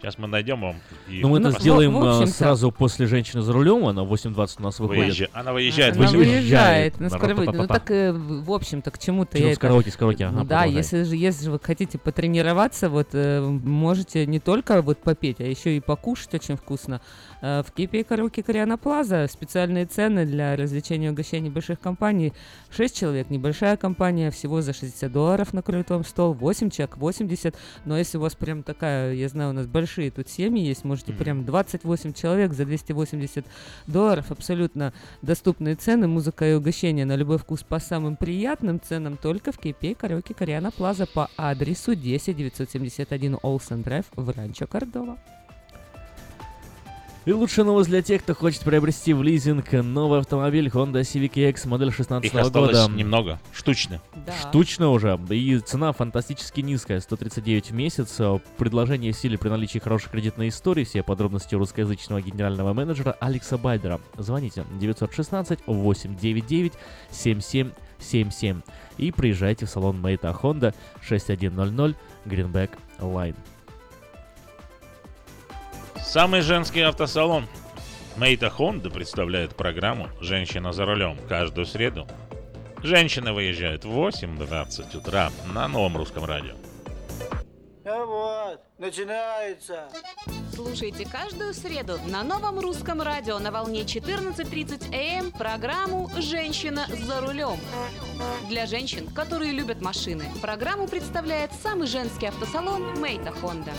[0.01, 0.75] Сейчас мы найдем вам.
[1.07, 4.11] И Ну, мы это Ну, сделаем в а, сразу после «Женщины за рулем», она в
[4.11, 5.13] 8.20 у нас выходит.
[5.13, 5.95] Выезжа- Она выезжает.
[5.95, 6.95] Она выезжает.
[6.99, 7.53] она скоро выйдет.
[7.53, 11.03] Ну так, э, в общем-то, к чему-то я с караоке, с караоке, ага, да, если
[11.03, 15.77] же, если же вы хотите потренироваться, вот э, можете не только вот попеть, а еще
[15.77, 17.01] и покушать очень вкусно.
[17.41, 22.33] Э, в Кипе караоке Кориана Плаза специальные цены для развлечения и угощений больших компаний.
[22.69, 27.55] 6 человек, небольшая компания, всего за 60 долларов накроет вам стол, 8 человек, 80.
[27.85, 31.13] Но если у вас прям такая, я знаю, у нас большие тут семьи есть, можете
[31.13, 33.45] прям 28 человек за 280
[33.87, 34.31] долларов.
[34.31, 39.57] Абсолютно доступные цены, музыка и угощения на любой вкус по самым приятным ценам только в
[39.57, 45.17] Кейпе караоке Кориана Плаза по адресу 10 971 Олсен Драйв в Ранчо Кордова.
[47.23, 51.67] И лучшая новость для тех, кто хочет приобрести в лизинг новый автомобиль Honda Civic EX
[51.67, 52.91] модель 16 Их осталось года.
[52.91, 53.39] немного.
[53.53, 54.01] Штучно.
[54.25, 54.33] Да.
[54.49, 55.19] Штучно уже.
[55.29, 56.99] И цена фантастически низкая.
[56.99, 58.19] 139 в месяц.
[58.57, 60.83] Предложение в силе при наличии хорошей кредитной истории.
[60.83, 64.01] Все подробности у русскоязычного генерального менеджера Алекса Байдера.
[64.17, 66.73] Звоните 916 899
[67.11, 68.61] 7777
[68.97, 71.95] и приезжайте в салон Мейта Honda 6100
[72.25, 73.35] Greenback Line.
[76.03, 77.47] Самый женский автосалон
[78.17, 82.07] Мейта Хонда представляет программу «Женщина за рулем» каждую среду.
[82.83, 86.53] Женщины выезжают в 8.20 утра на новом русском радио.
[87.85, 89.87] А вот, начинается.
[90.53, 97.57] Слушайте каждую среду на новом русском радио на волне 14.30 АМ программу «Женщина за рулем».
[98.49, 103.71] Для женщин, которые любят машины, программу представляет самый женский автосалон Мейта Хонда.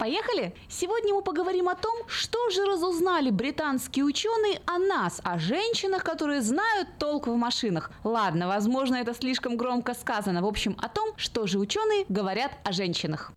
[0.00, 0.54] Поехали?
[0.70, 6.40] Сегодня мы поговорим о том, что же разузнали британские ученые о нас, о женщинах, которые
[6.40, 7.90] знают толк в машинах.
[8.02, 10.40] Ладно, возможно, это слишком громко сказано.
[10.40, 13.32] В общем, о том, что же ученые говорят о женщинах.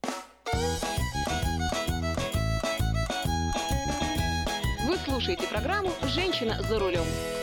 [4.87, 7.42] Вы слушаете программу «Женщина за рулем».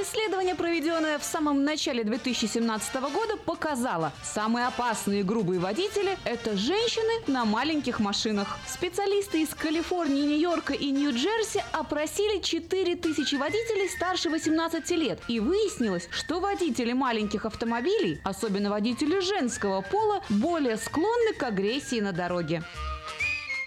[0.00, 7.44] Исследование, проведенное в самом начале 2017 года, показало, самые опасные грубые водители– это женщины на
[7.44, 8.58] маленьких машинах.
[8.68, 15.18] Специалисты из Калифорнии, Нью-Йорка и Нью-Джерси опросили 4000 водителей старше 18 лет.
[15.26, 22.12] И выяснилось, что водители маленьких автомобилей, особенно водители женского пола, более склонны к агрессии на
[22.12, 22.62] дороге.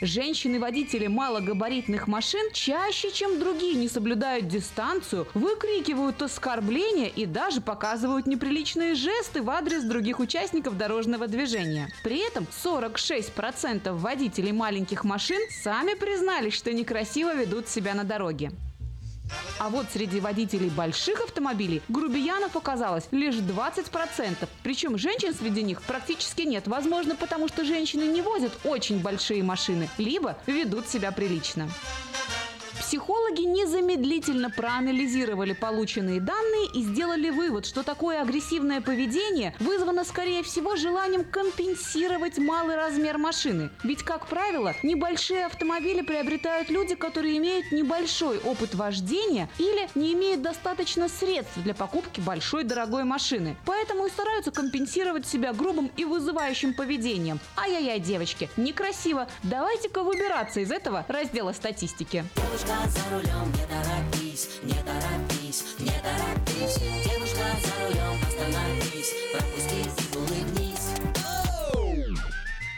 [0.01, 8.95] Женщины-водители малогабаритных машин чаще, чем другие, не соблюдают дистанцию, выкрикивают оскорбления и даже показывают неприличные
[8.95, 11.87] жесты в адрес других участников дорожного движения.
[12.03, 18.51] При этом 46% водителей маленьких машин сами признались, что некрасиво ведут себя на дороге.
[19.59, 24.47] А вот среди водителей больших автомобилей грубиянов оказалось лишь 20%.
[24.63, 26.67] Причем женщин среди них практически нет.
[26.67, 31.69] Возможно, потому что женщины не возят очень большие машины, либо ведут себя прилично.
[32.91, 40.75] Психологи незамедлительно проанализировали полученные данные и сделали вывод, что такое агрессивное поведение вызвано, скорее всего,
[40.75, 43.69] желанием компенсировать малый размер машины.
[43.85, 50.41] Ведь, как правило, небольшие автомобили приобретают люди, которые имеют небольшой опыт вождения или не имеют
[50.41, 53.55] достаточно средств для покупки большой дорогой машины.
[53.65, 57.39] Поэтому и стараются компенсировать себя грубым и вызывающим поведением.
[57.55, 59.29] Ай-яй-яй, девочки, некрасиво.
[59.43, 62.25] Давайте-ка выбираться из этого раздела статистики.
[62.35, 66.79] Девушка за рулем, не торопись, не торопись, не торопись.
[67.03, 70.00] Девушка за рулем, остановись, пропусти.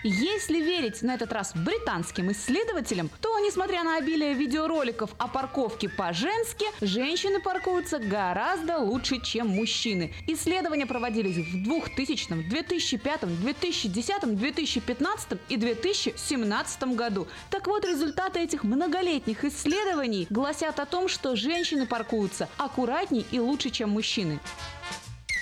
[0.06, 6.66] Если верить на этот раз британским исследователям, то, несмотря на обилие видеороликов о парковке по-женски,
[6.82, 10.14] женщины паркуются гораздо лучше, чем мужчины.
[10.28, 17.28] Исследования проводились в 2000, 2005, 2010, 2015 и 2017 году.
[17.50, 23.70] Так вот, результаты этих многолетних исследований гласят о том, что женщины паркуются аккуратней и лучше,
[23.70, 24.42] чем мужчины.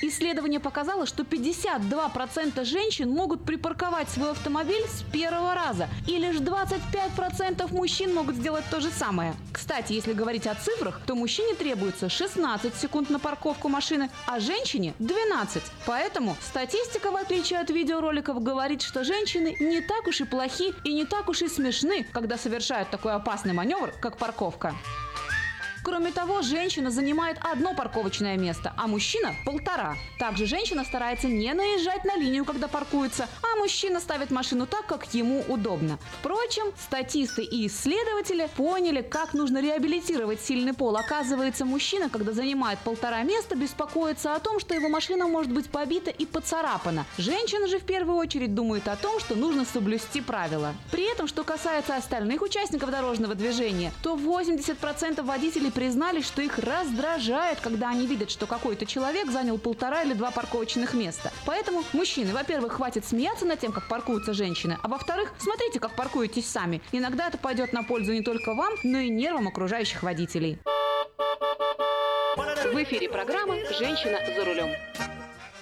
[0.04, 7.72] Исследование показало, что 52% женщин могут припарковать свой автомобиль с первого раза, и лишь 25%
[7.72, 9.36] мужчин могут сделать то же самое.
[9.54, 14.96] Кстати, если говорить о цифрах, то мужчине требуется 16 секунд на парковку машины, а женщине
[14.98, 15.62] 12.
[15.86, 20.94] Поэтому статистика, в отличие от видеороликов, говорит, что женщины не так уж и плохи и
[20.94, 24.74] не так уж и смешны, когда совершают такой опасный маневр, как парковка.
[25.84, 29.96] Кроме того, женщина занимает одно парковочное место, а мужчина– полтора.
[30.20, 35.12] Также женщина старается не наезжать на линию, когда паркуется, а мужчина ставит машину так, как
[35.16, 35.98] ему удобно.
[36.20, 40.96] Впрочем, статисты и исследователи поняли, как нужно реабилитировать сильный пол.
[40.98, 46.12] Оказывается, мужчина, когда занимает полтора места, беспокоится о том, что его машина может быть побита
[46.12, 47.08] и поцарапана.
[47.18, 50.76] Женщина же в первую очередь думает о том, что нужно соблюсти правила.
[50.92, 57.60] При этом, что касается остальных участников дорожного движения, то 80% водителей признались, что их раздражает,
[57.62, 61.32] когда они видят, что какой-то человек занял полтора или два парковочных места.
[61.46, 66.50] Поэтому, мужчины, во-первых, хватит смеяться над тем, как паркуются женщины, а во-вторых, смотрите, как паркуетесь
[66.50, 66.82] сами.
[66.92, 70.60] Иногда это пойдет на пользу не только вам, но и нервам окружающих водителей.
[72.36, 74.70] В эфире программа «Женщина за рулем».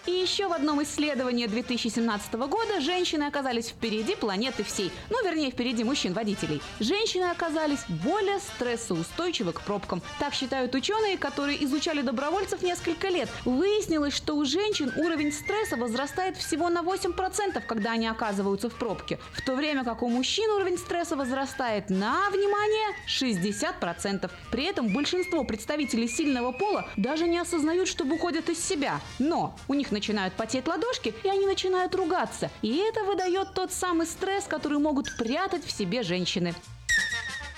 [0.10, 4.92] И еще в одном исследовании 2017 года женщины оказались впереди планеты всей.
[5.12, 6.64] Ну, вернее, впереди мужчин-водителей.
[6.80, 10.02] Женщины оказались более стрессоустойчивы к пробкам.
[10.18, 13.30] Так считают ученые, которые изучали добровольцев несколько лет.
[13.46, 19.20] Выяснилось, что у женщин уровень стресса возрастает всего на 8%, когда они оказываются в пробке.
[19.34, 24.32] В то время как у мужчин уровень стресса возрастает на, внимание, 60%.
[24.50, 29.02] При этом большинство представителей сильного пола даже не осознают, что выходят из себя.
[29.20, 32.50] Но у них начинают потеть ладошки, и они начинают ругаться.
[32.62, 36.56] И это выдает тот самый стресс, который могут прятать в себе женщины.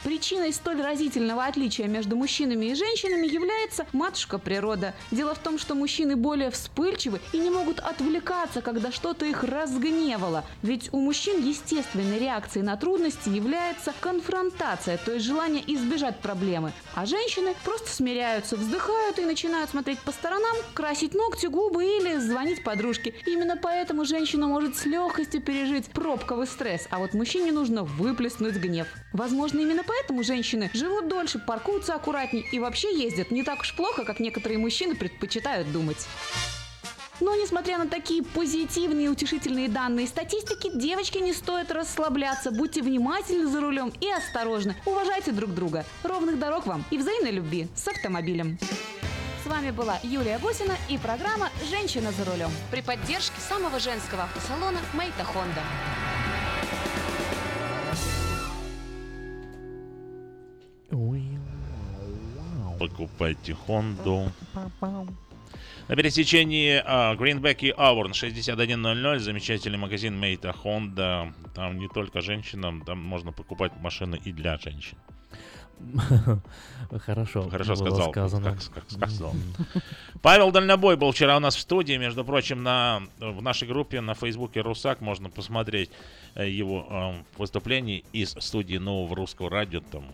[0.04, 4.96] Причиной столь разительного отличия между мужчинами и женщинами является матушка природа.
[5.12, 10.44] Дело в том, что мужчины более вспыльчивы и не могут отвлекаться, когда что-то их разгневало.
[10.64, 16.72] Ведь у мужчин естественной реакцией на трудности является конфронтация, то есть желание избежать проблемы.
[16.96, 22.64] А женщины просто смиряются, вздыхают и начинают смотреть по сторонам, красить ногти, губы или звонить
[22.64, 23.14] подружке.
[23.28, 28.88] Именно поэтому женщина может с легкостью пережить пробковый стресс, а вот мужчине нужно выплеснуть гнев.
[29.14, 34.06] Возможно, именно поэтому женщины живут дольше, паркуются аккуратнее и вообще ездят не так уж плохо,
[34.06, 36.08] как некоторые мужчины предпочитают думать.
[37.20, 42.50] Но несмотря на такие позитивные и утешительные данные статистики, девочки не стоит расслабляться.
[42.52, 44.76] Будьте внимательны за рулем и осторожны.
[44.86, 45.86] Уважайте друг друга.
[46.04, 48.58] Ровных дорог вам и взаимной любви с автомобилем.
[49.44, 54.80] С вами была Юлия Гусина и программа «Женщина за рулем» при поддержке самого женского автосалона
[54.94, 55.62] «Мейта Хонда».
[62.82, 64.32] Покупайте Хонду.
[65.88, 71.32] На пересечении а, Гринбек и Аурн 6100 замечательный магазин Мейта Honda.
[71.54, 74.98] Там не только женщинам, там можно покупать машины и для женщин.
[77.06, 77.50] Хорошо.
[77.50, 78.12] Хорошо сказал.
[78.12, 78.56] сказано.
[78.56, 79.34] Как, как сказал.
[80.22, 81.98] Павел Дальнобой был вчера у нас в студии.
[81.98, 85.92] Между прочим, на, в нашей группе на Фейсбуке Русак можно посмотреть
[86.36, 89.82] э, его э, выступление из студии Нового Русского Радио.
[89.82, 90.06] Там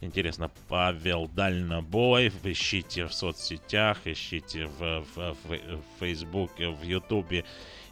[0.00, 2.32] интересно, Павел Дальнобой.
[2.44, 5.58] Ищите в соцсетях, ищите в, в, в,
[6.00, 7.44] в в Ютубе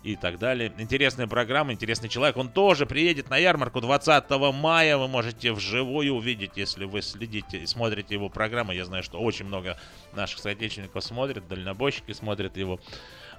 [0.03, 0.73] и так далее.
[0.79, 2.37] Интересная программа, интересный человек.
[2.37, 4.97] Он тоже приедет на ярмарку 20 мая.
[4.97, 8.73] Вы можете вживую увидеть, если вы следите и смотрите его программу.
[8.73, 9.79] Я знаю, что очень много
[10.13, 12.81] наших соотечественников смотрят, дальнобойщики смотрят его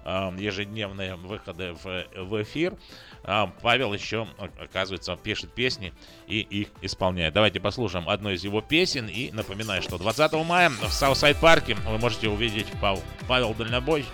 [0.05, 2.75] ежедневные выходы в, в эфир.
[3.23, 4.27] А Павел еще,
[4.59, 5.93] оказывается, пишет песни
[6.27, 7.33] и их исполняет.
[7.33, 9.07] Давайте послушаем одну из его песен.
[9.07, 14.05] И напоминаю, что 20 мая в Southside парке вы можете увидеть Пав- Павел Дальнобой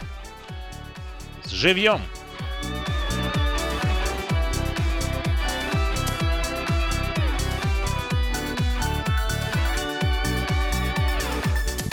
[1.44, 2.00] с живьем.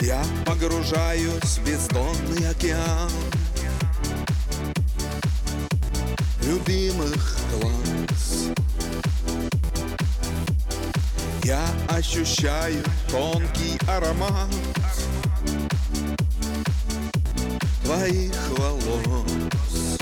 [0.01, 3.09] Я погружаюсь в бездонный океан
[6.67, 8.49] Любимых глаз.
[11.45, 14.49] Я ощущаю тонкий аромат
[17.85, 19.97] Твоих волос.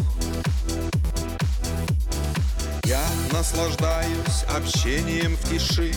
[2.85, 5.93] Я наслаждаюсь общением в тиши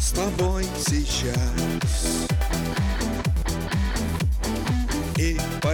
[0.00, 2.24] с тобой сейчас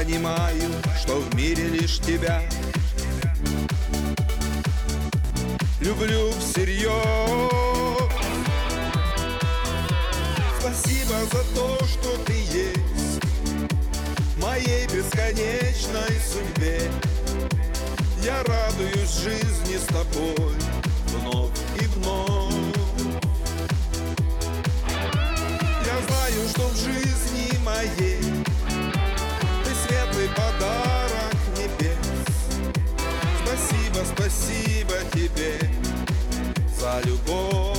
[0.04, 0.72] понимаю,
[1.02, 2.42] что в мире лишь тебя.
[5.78, 6.90] Люблю всерьез.
[10.58, 13.20] Спасибо за то, что ты есть
[14.36, 16.80] В моей бесконечной судьбе.
[18.24, 20.54] Я радуюсь жизни с тобой
[21.08, 22.54] Вновь и вновь.
[25.84, 28.19] Я знаю, что в жизни моей
[34.30, 35.58] Спасибо, тебе
[36.78, 37.76] За любовь.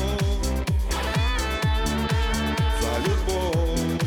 [2.81, 4.01] За любовь.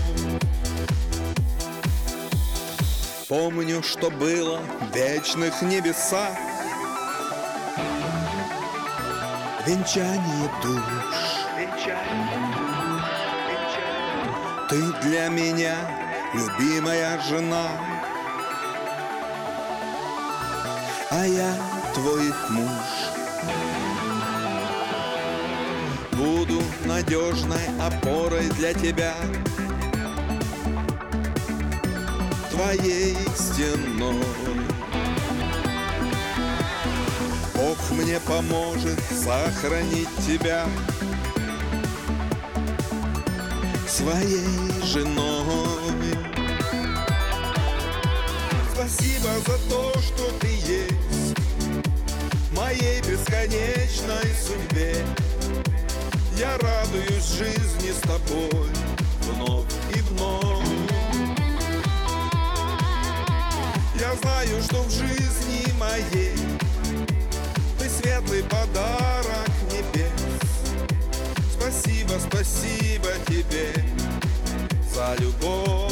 [3.29, 6.37] Помню, что было в вечных небесах.
[9.67, 10.83] Венчание душ.
[14.69, 15.77] Ты для меня
[16.35, 17.69] любимая жена.
[21.11, 22.87] А я твой муж.
[26.13, 29.15] Буду надежной опорой для тебя.
[32.51, 34.25] Твоей стеной.
[37.55, 40.67] Бог мне поможет сохранить тебя.
[43.89, 45.65] Своей женой.
[48.75, 50.44] Спасибо за то, что
[52.75, 54.97] моей бесконечной судьбе.
[56.37, 58.69] Я радуюсь жизни с тобой
[59.23, 60.67] вновь и вновь.
[63.99, 66.37] Я знаю, что в жизни моей
[67.79, 70.11] ты светлый подарок небес.
[71.53, 73.73] Спасибо, спасибо тебе
[74.93, 75.84] за любовь,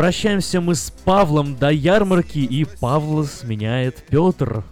[0.00, 4.62] прощаемся мы с Павлом до ярмарки, и Павла сменяет Петр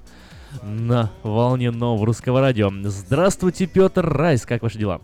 [0.63, 2.71] на волне нового русского радио.
[2.85, 5.03] Здравствуйте, Петр Райс, как ваши дела?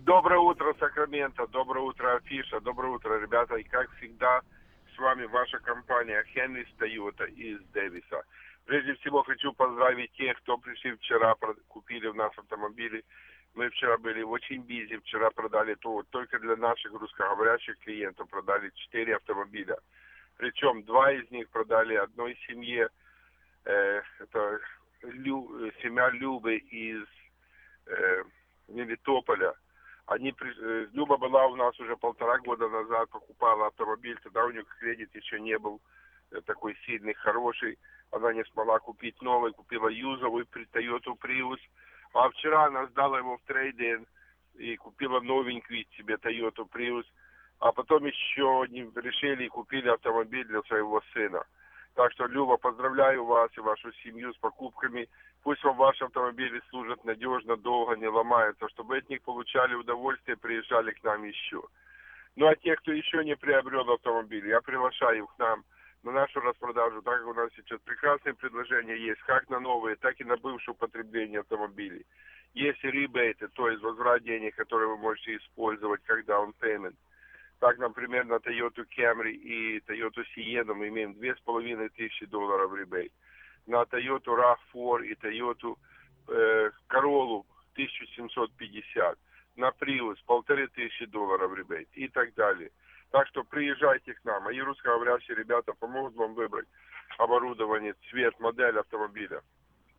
[0.00, 3.54] Доброе утро, Сакраменто, доброе утро, Афиша, доброе утро, ребята.
[3.54, 4.42] И как всегда,
[4.94, 8.22] с вами ваша компания Хенрис Тойота из Дэвиса.
[8.66, 11.34] Прежде всего хочу поздравить тех, кто пришли вчера,
[11.68, 13.02] купили у нас автомобили.
[13.54, 19.16] Мы вчера были очень бизи, вчера продали то, только для наших русскоговорящих клиентов продали 4
[19.16, 19.78] автомобиля.
[20.38, 22.88] Причем два из них продали одной семье,
[23.64, 24.60] э, это
[25.02, 27.04] Лю- семья Любы из
[27.86, 28.24] э,
[28.68, 29.54] Мелитополя.
[30.06, 34.64] Они, э, Люба была у нас уже полтора года назад, покупала автомобиль, тогда у нее
[34.78, 35.80] кредит еще не был
[36.30, 37.78] э, такой сильный, хороший.
[38.10, 41.60] Она не смогла купить новый, купила юзовый Toyota Prius.
[42.14, 44.08] А вчера она сдала его в трейдинг
[44.54, 47.06] и купила новенький себе Toyota Prius.
[47.58, 51.44] А потом еще они решили и купили автомобиль для своего сына.
[51.94, 55.08] Так что, Люба, поздравляю вас и вашу семью с покупками.
[55.42, 60.92] Пусть вам ваши автомобили служат надежно, долго, не ломаются, чтобы от них получали удовольствие, приезжали
[60.92, 61.62] к нам еще.
[62.36, 65.64] Ну а те, кто еще не приобрел автомобиль, я приглашаю их к нам
[66.02, 70.20] на нашу распродажу, так как у нас сейчас прекрасные предложения есть, как на новые, так
[70.20, 72.04] и на бывшее употребление автомобилей.
[72.54, 76.96] Есть ребейты, то есть возврат денег, которые вы можете использовать как down payment.
[77.60, 83.12] Так, например, на Toyota Camry и Toyota Sienna мы имеем 2500 долларов ребейт.
[83.66, 85.76] На Toyota RAV4 и Toyota
[86.28, 89.18] э, Corolla 1750.
[89.56, 92.72] На Prius 1500 долларов ребейт и так далее.
[93.12, 96.66] Так что приезжайте к нам, мои русскоговорящие ребята помогут вам выбрать
[97.18, 99.42] оборудование, цвет, модель автомобиля.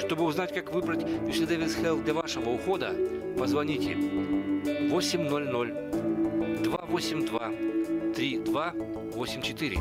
[0.00, 2.94] Чтобы узнать, как выбрать UC Davis Health для вашего ухода,
[3.38, 3.96] позвоните
[4.88, 7.52] 800 282
[8.14, 9.78] 3284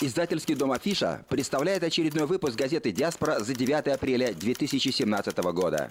[0.00, 5.90] Издательский дом «Афиша» представляет очередной выпуск газеты «Диаспора» за 9 апреля 2017 года.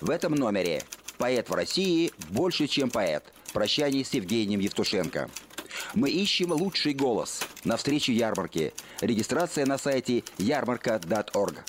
[0.00, 0.84] В этом номере
[1.18, 3.24] «Поэт в России больше, чем поэт.
[3.52, 5.28] Прощание с Евгением Евтушенко».
[5.94, 8.72] Мы ищем лучший голос на встрече ярмарки.
[9.00, 11.64] Регистрация на сайте ярмарка.орг.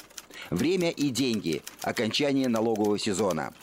[0.51, 1.63] Время и деньги.
[1.81, 3.55] Окончание налогового сезона.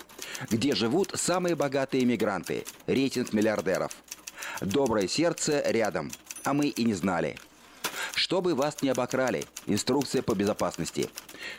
[0.51, 2.65] Где живут самые богатые мигранты.
[2.89, 3.93] Рейтинг миллиардеров.
[4.61, 6.11] Доброе сердце рядом.
[6.43, 7.37] А мы и не знали.
[8.15, 9.45] Чтобы вас не обокрали.
[9.67, 11.09] Инструкция по безопасности.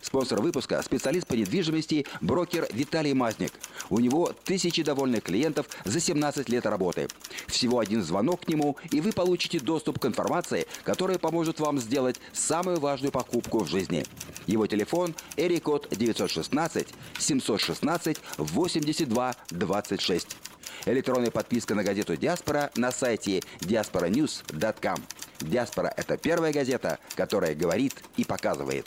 [0.02, 3.53] Спонсор выпуска– специалист по недвижимости, брокер Виталий Мазник.
[3.90, 7.07] У него тысячи довольных клиентов за 17 лет работы.
[7.48, 12.20] Всего один звонок к нему, и вы получите доступ к информации, которая поможет вам сделать
[12.34, 14.06] самую важную покупку в жизни.
[14.48, 16.88] Его телефон– Эрикод 916
[17.20, 20.38] 716 82 26.
[20.86, 24.98] Электронная подписка на газету «Диаспора» на сайте diasporanews.com.
[25.41, 28.86] «Диаспора»– это первая газета, которая говорит и показывает.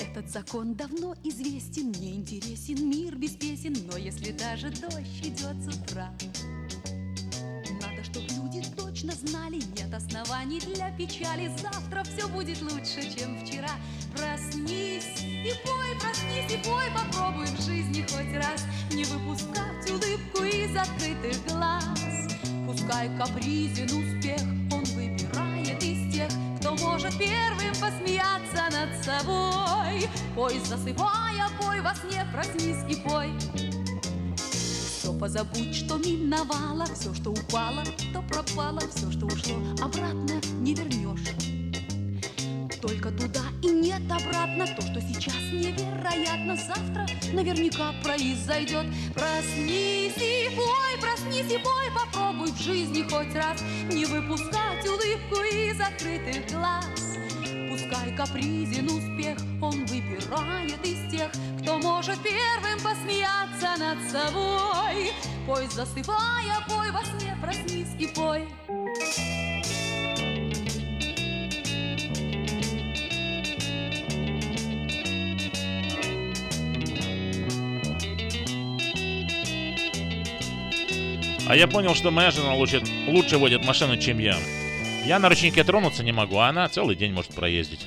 [0.00, 5.76] Этот закон давно известен, мне интересен мир без песен, но если даже дождь идет с
[5.76, 6.12] утра,
[7.80, 8.62] надо, чтобы люди
[8.98, 13.70] точно знали, нет оснований для печали, завтра все будет лучше, чем вчера.
[14.16, 20.76] Проснись и пой, проснись и пой, попробуй в жизни хоть раз не выпускать улыбку из
[20.76, 21.84] открытых глаз.
[22.66, 24.40] Пускай капризен успех,
[24.72, 26.30] он выбирает из тех,
[26.60, 30.08] кто может первым посмеяться над собой.
[30.34, 33.30] Пой, засыпая, пой во сне, проснись и пой.
[35.08, 37.82] Все позабудь, что миновало, все, что упало,
[38.12, 41.32] то пропало, все, что ушло, обратно не вернешь.
[42.82, 51.00] Только туда и нет обратно То, что сейчас невероятно Завтра наверняка произойдет Проснись и пой,
[51.00, 53.60] проснись и пой Попробуй в жизни хоть раз
[53.90, 57.07] Не выпускать улыбку из открытых глаз
[57.88, 61.30] Пускай капризен успех Он выбирает из тех
[61.62, 65.10] Кто может первым посмеяться над собой
[65.46, 68.46] Пой, засыпая, пой во сне Проснись и пой
[81.46, 84.36] А я понял, что моя жена лучше, лучше водит машину, чем я.
[85.08, 87.86] Я на ручнике тронуться не могу, а она целый день может проездить.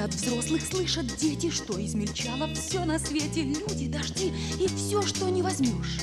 [0.00, 5.42] От взрослых слышат дети, что измельчало все на свете, люди, дожди и все, что не
[5.42, 5.98] возьмешь.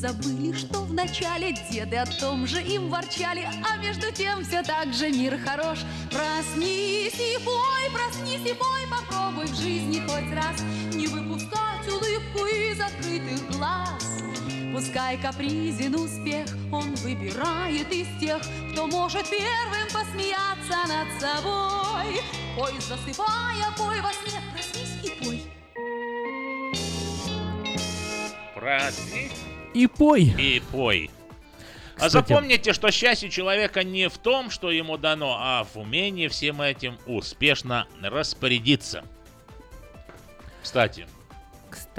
[0.00, 5.10] Забыли, что вначале деды о том же им ворчали, а между тем все так же
[5.10, 5.80] мир хорош.
[6.10, 10.58] Проснись и пой, проснись и пой, попробуй в жизни хоть раз
[10.94, 14.22] не выпускать улыбку из открытых глаз.
[14.72, 18.40] Пускай капризен успех, он выбирает из тех,
[18.72, 22.22] кто может первым посмеяться над собой.
[22.56, 25.42] Пой, засыпая, пой во сне, проснись и пой.
[28.54, 30.22] Проснись И пой.
[30.22, 31.10] и пой.
[31.96, 36.28] А Кстати- запомните, что счастье человека не в том, что ему дано, а в умении
[36.28, 39.04] всем этим успешно распорядиться.
[40.62, 41.06] Кстати,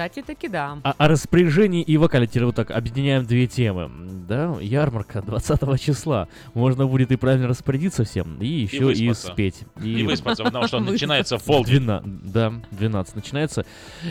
[0.09, 0.79] Кстати, таки да.
[0.83, 3.91] А, о распоряжении и вокале вот так объединяем две темы.
[4.27, 6.27] Да, ярмарка 20 числа.
[6.55, 9.31] Можно будет и правильно распорядиться всем, и еще и, выспаться.
[9.33, 9.61] спеть.
[9.83, 10.93] И выспаться, потому что Выспаться.
[10.93, 11.81] начинается в полдень.
[11.81, 13.65] Двена- Да, 12 начинается.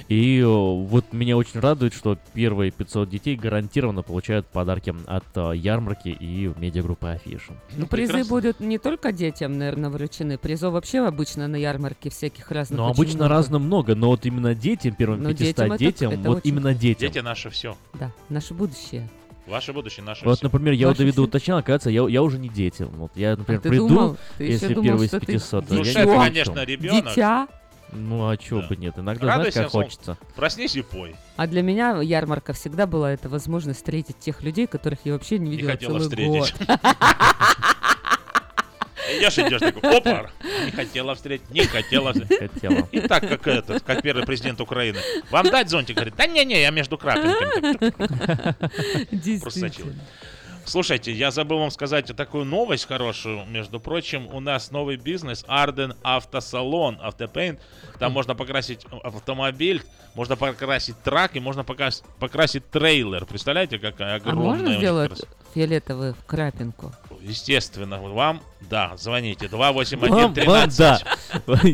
[0.08, 6.08] И вот меня очень радует, что первые 500 детей гарантированно получают подарки от э, ярмарки
[6.08, 7.54] и медиагруппы Афиша.
[7.76, 10.38] Ну, призы будут не только детям, наверное, вручены.
[10.38, 13.28] Призов вообще обычно на ярмарке всяких разных Ну, обычно много.
[13.34, 16.74] разно много, но вот именно детям, первым Но 500 детям детям, это вот очень- именно
[16.74, 17.08] детям.
[17.10, 17.76] дети наше все.
[17.94, 19.08] Да, наше будущее.
[19.46, 20.46] Ваше будущее, наше Вот, все.
[20.46, 21.22] например, я у Ваше Давида всё.
[21.24, 22.84] уточнял, оказывается, я, я уже не дети.
[22.84, 24.16] Вот я, например, А ты приду, думал?
[24.38, 25.70] Если думал, первый из что ты 500.
[25.70, 27.04] Ну, я это, конечно, ребенок.
[27.06, 27.48] Дитя.
[27.92, 28.68] Ну, а чё Да.
[28.68, 28.94] бы нет?
[28.98, 29.82] Иногда, знаешь, Радуйся, как сон.
[29.82, 30.18] хочется.
[30.36, 31.16] Проснись и пой.
[31.36, 35.60] А для меня ярмарка всегда была это возможность встретить тех людей, которых я вообще не
[35.60, 36.54] хотела целый встретить.
[36.68, 36.78] год.
[39.18, 40.30] Идешь, идешь, такой, опа,
[40.64, 42.12] не хотела встретить, не хотела.
[42.12, 42.52] встретить.
[42.52, 42.88] Хотела.
[42.92, 44.98] И так, как этот, как первый президент Украины.
[45.30, 45.96] Вам дать зонтик?
[45.96, 47.78] Говорит, да не-не, я между крапинками.
[49.40, 49.92] Просочила.
[50.64, 53.44] Слушайте, я забыл вам сказать такую новость хорошую.
[53.46, 57.58] Между прочим, у нас новый бизнес Арден Автосалон, Автопейнт.
[57.98, 59.82] Там можно покрасить автомобиль,
[60.14, 63.24] можно покрасить трак и можно покрасить, покрасить трейлер.
[63.24, 65.22] Представляете, какая А огромная у можно сделать
[65.54, 66.92] фиолетовую крапинку?
[67.22, 69.48] Естественно, вам, да, звоните.
[69.48, 70.14] Вам, 281
[70.46, 70.98] вам, да.
[70.98, 71.06] 13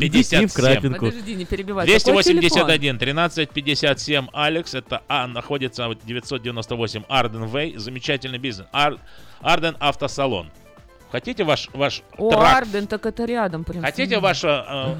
[0.03, 0.49] Идите в 57.
[0.49, 1.05] крапинку.
[1.05, 1.85] Подожди, не перебивай.
[1.87, 2.41] Какой телефон?
[2.41, 4.73] 281 13 57 Алекс.
[4.73, 7.77] Это А находится в 998 Арден Вей.
[7.77, 8.67] Замечательный бизнес.
[8.71, 8.97] Ар-
[9.41, 10.51] Арден Автосалон.
[11.11, 12.57] Хотите ваш, ваш О, трак?
[12.57, 13.81] Арден, так это рядом прям.
[13.81, 14.47] Хотите ваш, э,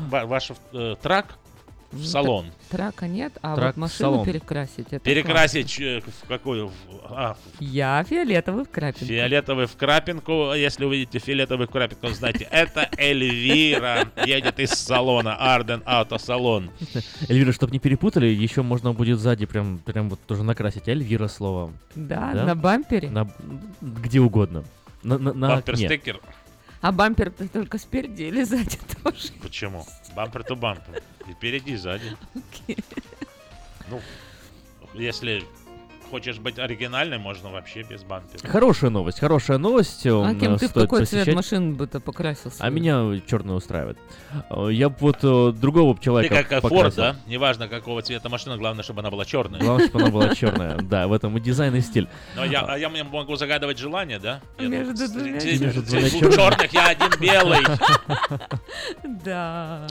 [0.09, 1.37] ва- ваш э, трак
[1.91, 2.47] в салон?
[2.69, 4.25] Трака нет, а Трак вот в машину салон.
[4.25, 4.87] перекрасить.
[4.87, 6.67] это Перекрасить э, в какую?
[6.67, 6.73] В-
[7.05, 7.41] а, классно.
[7.59, 9.05] Я фиолетовый в крапинку.
[9.05, 10.53] Фиолетовый в крапинку.
[10.53, 16.71] Если увидите фиолетовый в крапинку, знаете, это Эльвира едет из салона Арден Автосалон.
[17.29, 21.71] Эльвира, чтобы не перепутали, еще можно будет сзади прям, прям вот тоже накрасить Эльвира слово.
[21.95, 23.09] Да, на бампере.
[23.09, 23.29] На,
[23.81, 24.63] где угодно.
[25.03, 25.47] На, на, на.
[25.55, 26.19] Бампер-стикер.
[26.81, 29.31] А бампер ты только спереди или сзади тоже?
[29.41, 29.85] Почему?
[30.15, 31.01] Бампер то бампер.
[31.27, 32.15] И впереди, и сзади.
[33.89, 34.01] Ну,
[34.93, 35.45] если
[36.07, 38.47] хочешь быть оригинальным, можно вообще без бампера.
[38.47, 40.05] Хорошая новость, хорошая новость.
[40.05, 41.35] А кем ты в какой цвет посещать.
[41.35, 42.63] машин бы-то покрасился?
[42.63, 43.97] А меня черный устраивает.
[44.49, 46.97] Э, Я бы вот э, другого Ты человека как э, Ford, покрасил.
[46.97, 47.15] да?
[47.27, 49.59] Неважно, какого цвета машина, главное, чтобы она была черная.
[49.59, 50.77] Главное, чтобы она была черная.
[50.87, 52.07] Да, в этом и дизайн, и стиль.
[52.35, 54.41] Но я, а я могу загадывать желание, да?
[54.57, 57.59] Между двумя черных я один белый.
[59.03, 59.87] Да.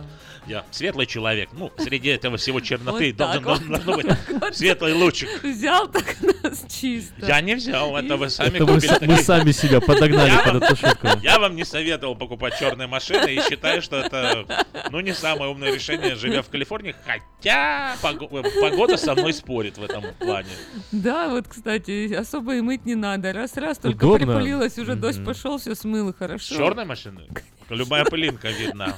[0.46, 1.48] Я светлый человек.
[1.52, 3.42] Ну, среди этого всего черноты должен,
[3.84, 4.06] быть
[4.56, 5.28] светлый лучик.
[5.42, 7.26] Взял так нас чисто.
[7.26, 8.92] Я не взял, это вы сами Это мы, купили.
[8.92, 11.08] с- мы сами себя подогнали Я под вам- эту шутку.
[11.22, 14.46] Я вам не советовал покупать черные машины и считаю, что это,
[14.90, 18.28] ну, не самое умное решение, живя в Калифорнии, хотя пого-
[18.60, 20.48] погода со мной спорит в этом плане.
[20.92, 23.32] Да, вот, кстати, особо и мыть не надо.
[23.32, 24.26] Раз-раз только Удобно.
[24.26, 25.26] припылилось, уже дождь Мгм.
[25.26, 26.54] пошел, все смыло, хорошо.
[26.54, 27.22] черной машины
[27.70, 28.94] любая пылинка видна.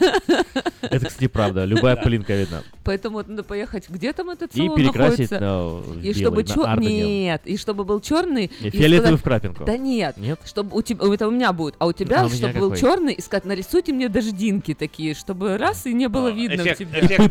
[0.82, 1.64] Это, кстати, правда.
[1.64, 2.62] Любая пылинка видна.
[2.84, 3.88] Поэтому надо поехать.
[3.88, 7.22] Где там этот И салон перекрасить на в И чтобы белый, на чё- Ардене.
[7.24, 8.48] Нет, и чтобы был черный.
[8.48, 9.64] Фиолетовый в крапинку.
[9.64, 10.16] Да нет.
[10.16, 10.40] Нет?
[10.44, 13.20] Чтобы у тебя, это у меня будет, а у тебя, А чтобы был черный, и
[13.20, 16.64] сказать, нарисуйте мне дождинки такие, чтобы раз и не было видно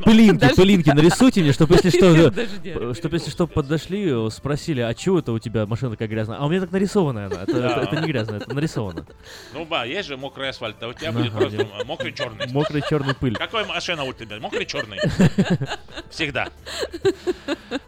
[0.03, 2.93] Пылинки, пылинки нарисуйте мне, чтобы если что, да, дождя.
[2.93, 6.37] чтобы если что подошли, э, спросили, а чего это у тебя машина такая грязная?
[6.37, 7.43] А у меня так нарисована она.
[7.43, 9.05] Это, не грязно, это нарисовано.
[9.53, 11.85] Ну, ба, есть же мокрый асфальт, а у тебя будет просто нет.
[11.85, 12.47] мокрый черный.
[12.47, 13.35] Мокрый черный пыль.
[13.35, 14.39] Какой машина у тебя?
[14.39, 14.99] Мокрый черный.
[16.09, 16.49] Всегда.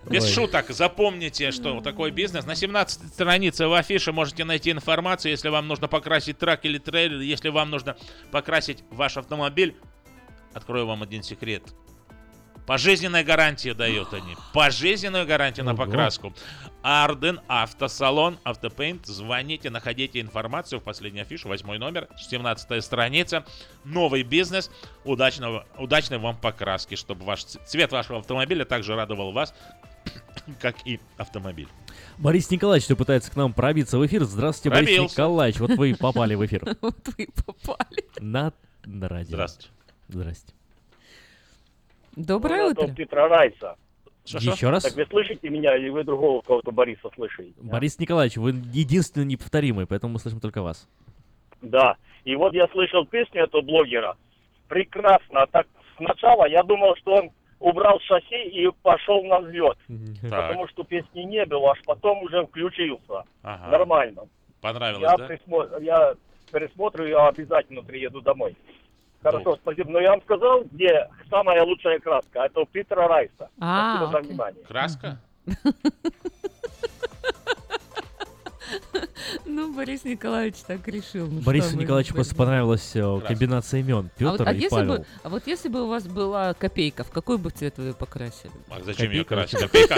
[0.09, 0.31] Без Ой.
[0.31, 2.45] шуток, запомните, что такой бизнес.
[2.45, 7.19] На 17 странице в афише можете найти информацию, если вам нужно покрасить трак или трейлер,
[7.19, 7.95] если вам нужно
[8.31, 9.75] покрасить ваш автомобиль.
[10.53, 11.63] Открою вам один секрет.
[12.69, 14.37] Пожизненная гарантия дают они.
[14.53, 16.35] Пожизненную гарантию на покраску.
[16.83, 19.07] Арден Автосалон, Автопейнт.
[19.07, 23.43] Звоните, находите информацию в последней афише, восьмой номер, 17 страница.
[23.85, 24.69] Новый бизнес.
[25.03, 29.55] Удачного, удачной вам покраски, чтобы ваш цвет вашего автомобиля также радовал вас,
[30.61, 31.69] как и автомобиль.
[32.19, 34.25] Борис Николаевич, кто пытается к нам пробиться в эфир.
[34.25, 35.15] Здравствуйте, Борис Пробился.
[35.15, 35.59] Николаевич.
[35.59, 36.77] Вот вы и попали в эфир.
[36.81, 38.05] Вот вы попали.
[38.19, 38.53] На,
[38.85, 39.29] на радио.
[39.29, 39.69] Здравствуйте.
[40.07, 40.53] Здрасте.
[42.25, 42.87] Доброе утро.
[42.93, 43.75] Петра Райса.
[44.25, 44.83] Еще раз?
[44.83, 47.53] Так вы слышите меня, или вы другого кого-то Бориса слышите?
[47.57, 50.87] Борис Николаевич, вы единственный неповторимый, поэтому мы слышим только вас.
[51.61, 51.95] Да.
[52.25, 54.17] И вот я слышал песню этого блогера.
[54.67, 55.47] Прекрасно.
[55.51, 55.65] Так
[55.97, 59.77] сначала я думал, что он убрал шасси и пошел на взлет.
[60.21, 63.23] Потому что песни не было, аж потом уже включился.
[63.41, 63.71] Ага.
[63.71, 64.23] Нормально.
[64.61, 65.27] Понравилось, Я, да?
[65.27, 66.13] присмо- я
[66.51, 68.55] пересмотрю, я обязательно приеду домой.
[69.21, 69.91] Хорошо, спасибо.
[69.91, 72.45] Но я вам сказал, где самая лучшая краска.
[72.45, 73.49] Это у Питера Райса.
[73.59, 74.29] А, спасибо за окей.
[74.29, 74.63] внимание.
[74.65, 75.17] Краска?
[79.45, 81.27] Ну, Борис Николаевич так решил.
[81.27, 84.09] ну Борису Николаевичу просто понравилась э, комбинация имен.
[84.19, 84.97] А вот, Петр а и если Павел.
[84.97, 87.93] бы, а вот если бы у вас была копейка, в какой бы цвет вы ее
[87.93, 88.51] покрасили?
[88.69, 89.59] А зачем ее Копейка красить?
[89.59, 89.95] Копейка,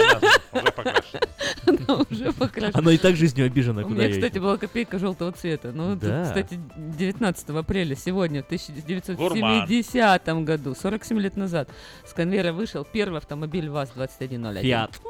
[0.52, 1.20] она уже покрашена.
[1.66, 2.78] Она уже покрашена.
[2.78, 5.72] Она и так жизнью обижена, У куда меня, кстати, была копейка желтого цвета.
[5.72, 6.24] Ну, Да.
[6.24, 11.68] кстати, 19 апреля сегодня, в 1970 году, 47 лет назад,
[12.06, 14.62] с конвейера вышел первый автомобиль ВАЗ-2101.
[14.62, 15.00] Фиат.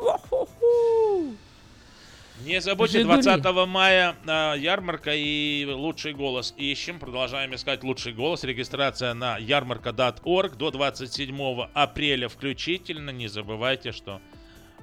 [2.45, 3.23] Не забудьте, Жигули.
[3.23, 6.99] 20 мая а, ярмарка и лучший голос ищем.
[6.99, 8.43] Продолжаем искать лучший голос.
[8.43, 13.11] Регистрация на ярмарка.орг до 27 апреля включительно.
[13.11, 14.21] Не забывайте, что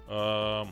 [0.07, 0.65] э,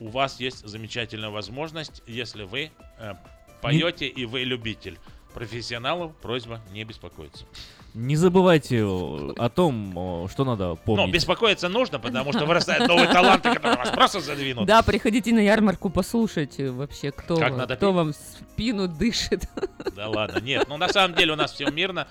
[0.00, 3.14] у вас есть замечательная возможность, если вы э,
[3.62, 4.98] поете и вы любитель.
[5.32, 7.46] Профессионалов просьба не беспокоиться.
[7.94, 11.12] Не забывайте э, о том, о, что надо Но помнить.
[11.12, 14.66] беспокоиться нужно, потому что вырастают новые таланты, которые вас просто задвинут.
[14.66, 17.96] Да, приходите на ярмарку, послушайте вообще, кто, Как вам- надо кто петь?
[17.96, 19.44] вам спину дышит.
[19.94, 20.66] Да ладно, нет.
[20.70, 22.08] Ну, на самом деле у нас все мирно.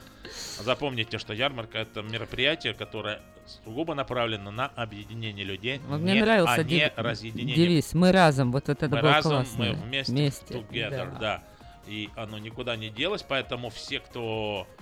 [0.59, 3.19] Запомните, что ярмарка это мероприятие, которое
[3.65, 7.55] сугубо направлено на объединение людей, Вот мне не- нравился а не дев- разъединение.
[7.55, 9.65] девиз «Мы разом», вот это мы было разом, классно.
[9.65, 11.19] мы вместе, Вместе, together, да.
[11.19, 11.43] да.
[11.87, 14.80] И оно никуда не делось, поэтому все, кто э,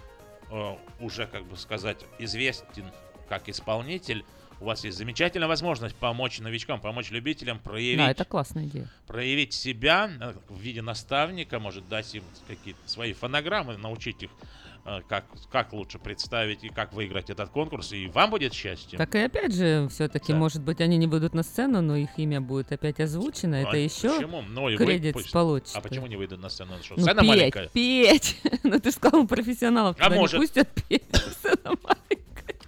[1.00, 2.86] уже, как бы сказать, известен
[3.28, 4.26] как исполнитель,
[4.60, 8.90] у вас есть замечательная возможность помочь новичкам, помочь любителям проявить Да, это классная идея.
[9.08, 14.69] проявить себя э, в виде наставника, может дать им какие-то свои фонограммы, научить их, э,
[15.08, 18.98] как, как лучше представить и как выиграть этот конкурс, и вам будет счастье.
[18.98, 22.42] Так и опять же, все-таки, может быть, они не выйдут на сцену, но их имя
[22.42, 23.58] будет опять озвучено.
[23.58, 24.42] А это еще почему?
[24.42, 25.78] Ну, и вы кредит пусть- получите.
[25.78, 26.74] А почему не выйдут на сцену?
[26.84, 27.68] Что, Ну, сцена петь, маленькая?
[27.70, 28.40] петь.
[28.64, 30.40] ну, ты же сказал, профессионалов А туда не может.
[30.40, 31.04] пустят петь.
[31.14, 31.78] Сцена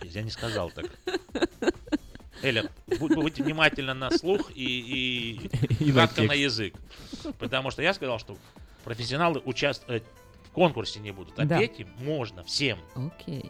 [0.03, 0.85] Я не сказал так.
[2.43, 2.69] Эля,
[2.99, 5.39] будь- будьте внимательны на слух и,
[5.79, 6.73] и, И на кратко на язык.
[7.37, 8.35] Потому что я сказал, что
[8.83, 10.03] профессионалы участвовать
[10.51, 11.39] в конкурсе не будут.
[11.39, 11.59] А Да.
[11.59, 12.77] петь им можно всем.
[12.93, 13.49] Окей.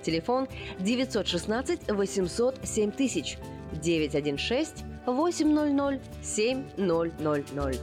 [0.03, 0.47] Телефон
[0.79, 3.37] 916 800 7000
[3.81, 7.79] 916 800 7000.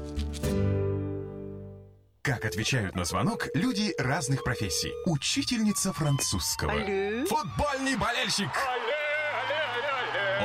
[2.23, 4.93] Как отвечают на звонок люди разных профессий.
[5.07, 6.73] Учительница французского.
[6.73, 7.25] Алле.
[7.25, 8.51] Футбольный болельщик.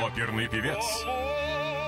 [0.02, 1.23] Оперный певец.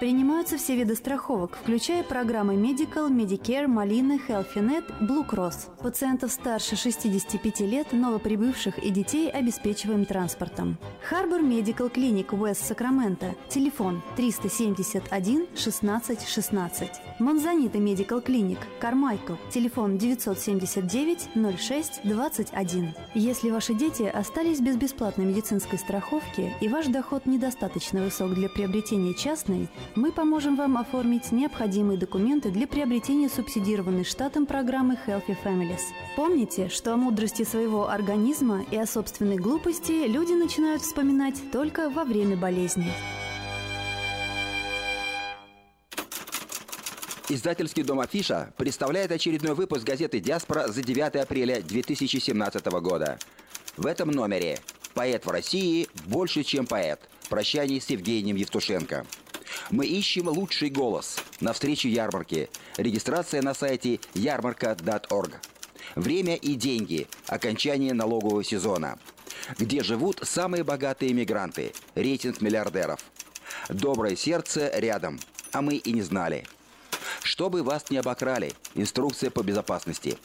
[0.00, 5.70] Принимаются все виды страховок, включая программы Medical, Medicare, Малина, HealthyNet, Blue Cross.
[5.82, 10.76] Пациентов старше 65 лет, новоприбывших и детей обеспечиваем транспортом.
[11.08, 13.34] Харбор Медикал Клиник Уэст Сакраменто.
[13.48, 16.90] Телефон 371 16 16.
[17.18, 19.34] Монзанита Медикал Клиник Кармайкл.
[19.50, 21.28] Телефон 979
[21.58, 22.94] 06 21.
[23.14, 29.14] Если ваши дети остались без бесплатной медицинской страховки и ваш доход недостаточно высок для приобретения
[29.14, 35.80] частной, мы поможем вам оформить необходимые документы для приобретения субсидированной штатом программы Healthy Families.
[36.16, 42.04] Помните, что о мудрости своего организма и о собственной глупости люди начинают вспоминать только во
[42.04, 42.90] время болезни.
[47.28, 53.18] Издательский дом «Афиша» представляет очередной выпуск газеты «Диаспора» за 9 апреля 2017 года.
[53.76, 54.60] В этом номере
[54.94, 57.00] «Поэт в России больше, чем поэт.
[57.28, 59.04] Прощание с Евгением Евтушенко».
[59.70, 62.48] Мы ищем лучший голос на встрече ярмарки.
[62.76, 65.40] Регистрация на сайте ярмарка.орг.
[65.94, 67.06] Время и деньги.
[67.26, 68.98] Окончание налогового сезона.
[69.58, 71.72] Где живут самые богатые мигранты.
[71.94, 73.00] Рейтинг миллиардеров.
[73.68, 75.18] Доброе сердце рядом.
[75.52, 76.44] А мы и не знали.
[77.22, 78.52] Чтобы вас не обокрали.
[78.74, 80.18] Инструкция по безопасности.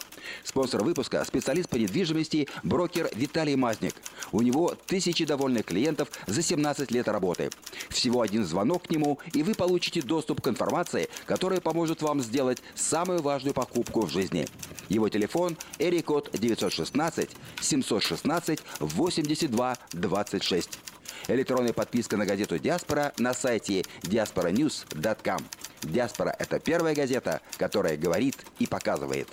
[0.44, 3.96] Спонсор выпуска– специалист по недвижимости, брокер Виталий Мазник.
[4.32, 7.50] У него тысячи довольных клиентов за 17 лет работы.
[7.90, 12.62] Всего один звонок к нему, и вы получите доступ к информации, которая поможет вам сделать
[12.76, 14.48] самую важную покупку в жизни.
[14.90, 17.30] Его телефон– Эрикод 916
[17.62, 20.80] 716 82 26.
[21.28, 25.40] Электронная подписка на газету «Диаспора» на сайте diasporanews.com.
[25.84, 29.28] «Диаспора»– это первая газета, которая говорит и показывает.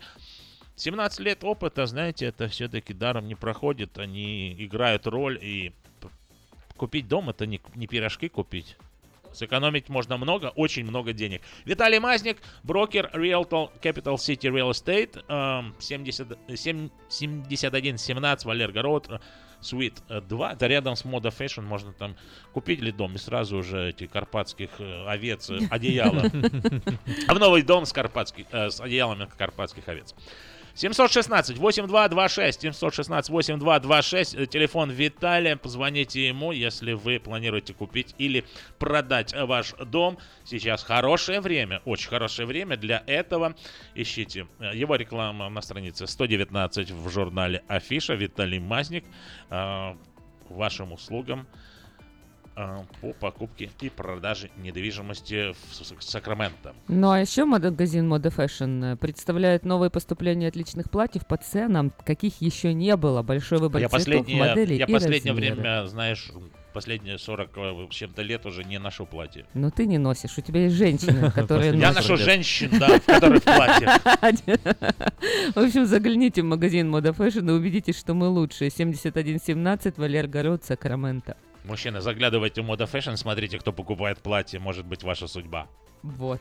[0.77, 3.97] 17 лет опыта, знаете, это все-таки даром не проходит.
[3.97, 5.73] Они играют роль, и
[6.77, 8.77] купить дом это не, не пирожки купить.
[9.31, 11.41] Сэкономить можно много, очень много денег.
[11.65, 19.09] Виталий Мазник, брокер Realtor Capital City Real Estate, э, 70, 7, 7117 Валерго Роуд,
[19.61, 20.53] Suite 2.
[20.53, 21.61] Это рядом с Moda Fashion.
[21.61, 22.15] Можно там
[22.53, 26.23] купить ли дом и сразу же эти карпатских э, овец, э, одеяла.
[27.27, 30.15] А в новый дом с, карпатских, э, с одеялами карпатских овец.
[30.75, 38.43] 716-8226, 716-8226, э, телефон Виталия, позвоните ему, если вы планируете купить или
[38.77, 40.17] продать ваш дом.
[40.43, 43.55] Сейчас хорошее время, очень хорошее время для этого.
[43.95, 48.15] Ищите э, его реклама на странице 119 в журнале Афиша.
[48.15, 49.05] Виталий Мазник
[49.49, 49.95] э,
[50.49, 51.47] вашим услугам
[53.01, 56.73] по покупке и продаже недвижимости в Сакраменто.
[56.87, 62.73] Ну а еще магазин Moda Fashion представляет новые поступления отличных платьев по ценам, каких еще
[62.73, 63.21] не было.
[63.23, 65.57] Большой выбор я цветов, моделей Я и последнее размеров.
[65.57, 66.31] время, знаешь,
[66.73, 67.49] последние 40
[67.91, 69.45] с чем-то лет уже не ношу платье.
[69.53, 73.43] Ну ты не носишь, у тебя есть женщины, которые Я ношу женщин, да, которые в
[73.43, 73.87] платье.
[75.53, 78.69] В общем, загляните в магазин Moda Fashion и убедитесь, что мы лучшие.
[78.69, 81.35] 7117 Валер Город, Сакраменто.
[81.65, 85.67] Мужчины, заглядывайте в Moda Fashion, смотрите, кто покупает платье, может быть ваша судьба.
[86.03, 86.39] Вот.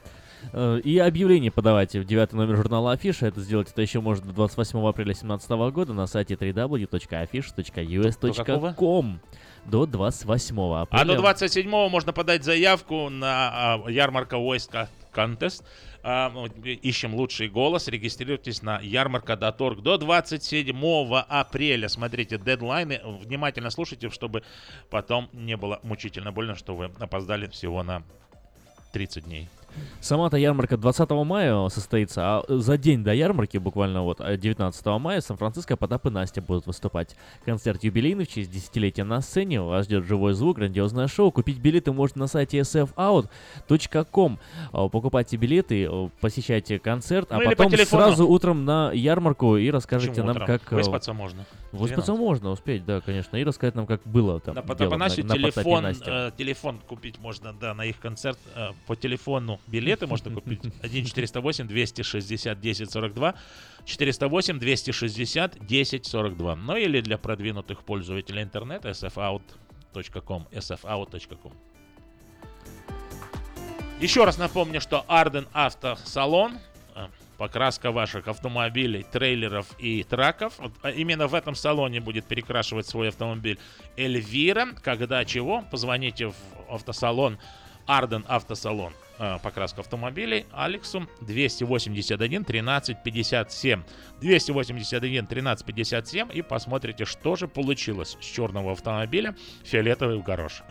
[0.52, 3.26] Э, И объявление подавайте в девятый номер журнала Афиша.
[3.26, 9.20] Это сделать это еще можно до 28 апреля 2017 года на сайте www.afisha.us.com
[9.64, 11.02] до 28 апреля.
[11.02, 15.64] А до 27 можно подать заявку на а, ярмарка войска Contest.
[16.04, 17.88] Ищем лучший голос.
[17.88, 21.88] Регистрируйтесь на ярмарка.орг до 27 апреля.
[21.88, 23.00] Смотрите дедлайны.
[23.04, 24.42] Внимательно слушайте, чтобы
[24.90, 28.02] потом не было мучительно больно, что вы опоздали всего на
[28.92, 29.48] 30 дней.
[30.00, 35.20] Сама-то ярмарка 20 мая состоится, а за день до ярмарки, буквально вот э, 19 мая,
[35.20, 37.16] в Сан-Франциско Потап и Настя будут выступать.
[37.44, 41.30] Концерт юбилейный в честь десятилетия на сцене, вас ждет живой звук, грандиозное шоу.
[41.32, 44.38] Купить билеты можно на сайте sfout.com.
[44.72, 50.12] А, Покупайте билеты, э, посещайте концерт, а Ну потом сразу утром на ярмарку и расскажите
[50.12, 50.46] Почему нам, утром?
[50.46, 50.72] как...
[50.72, 51.44] э, Выспаться можно.
[51.78, 52.18] Выспаться 12.
[52.18, 53.36] можно, успеть, да, конечно.
[53.36, 56.04] И рассказать нам, как было там На дело Настю на- на телефон, Насте.
[56.10, 59.60] э, телефон купить можно, да, на их концерт э, по телефону.
[59.66, 63.34] Билеты можно купить 1 408 260 10 42
[63.84, 66.56] 408 260 10 42.
[66.56, 71.52] Ну или для продвинутых пользователей интернета sfout.com sfout.com
[74.00, 76.58] Еще раз напомню, что Арден Автосалон
[77.38, 80.54] покраска ваших автомобилей, трейлеров и траков.
[80.82, 83.58] А именно в этом салоне будет перекрашивать свой автомобиль
[83.96, 84.68] Эльвира.
[84.82, 86.34] Когда чего, позвоните в
[86.68, 87.38] автосалон
[87.86, 88.92] Арден Автосалон.
[89.18, 93.82] э, Покраска автомобилей Алексу 281 13 57
[94.20, 100.64] 281 13 57 и посмотрите, что же получилось с черного автомобиля фиолетовый горошек.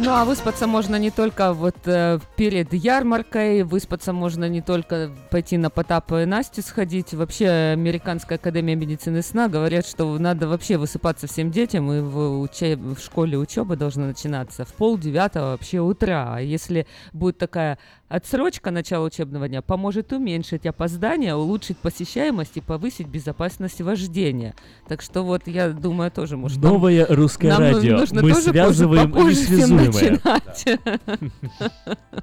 [0.00, 5.56] Ну а выспаться можно не только вот э, перед ярмаркой, выспаться можно не только пойти
[5.58, 7.14] на Потапа и Настю сходить.
[7.14, 12.76] Вообще Американская академия медицины сна говорят, что надо вообще высыпаться всем детям, и в, уче-
[12.76, 16.34] в школе учеба должна начинаться в пол девятого вообще утра.
[16.36, 23.06] А если будет такая отсрочка начала учебного дня, поможет уменьшить опоздание, улучшить посещаемость и повысить
[23.06, 24.54] безопасность вождения.
[24.88, 27.98] Так что вот я думаю тоже может нам- Новое русское нам радио.
[27.98, 30.20] нужно Мы тоже связываем попозже всем несвязуемое.
[30.46, 30.80] начинать.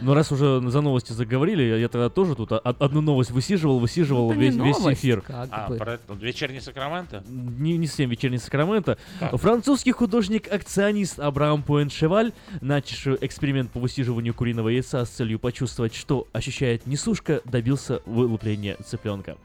[0.00, 4.40] Ну, раз уже за новости заговорили, я тогда тоже тут одну новость высиживал, высиживал не
[4.50, 5.22] весь, весь эфир.
[5.22, 5.76] как А, бы.
[5.76, 7.24] про это, вечерний Сакраменто?
[7.28, 8.96] Не, не совсем вечерний Сакраменто.
[9.18, 9.36] Как?
[9.36, 16.86] Французский художник-акционист Абрам Пуэншеваль, начавший эксперимент по высиживанию куриного яйца с целью почувствовать, что ощущает
[16.86, 19.36] несушка, добился вылупления цыпленка.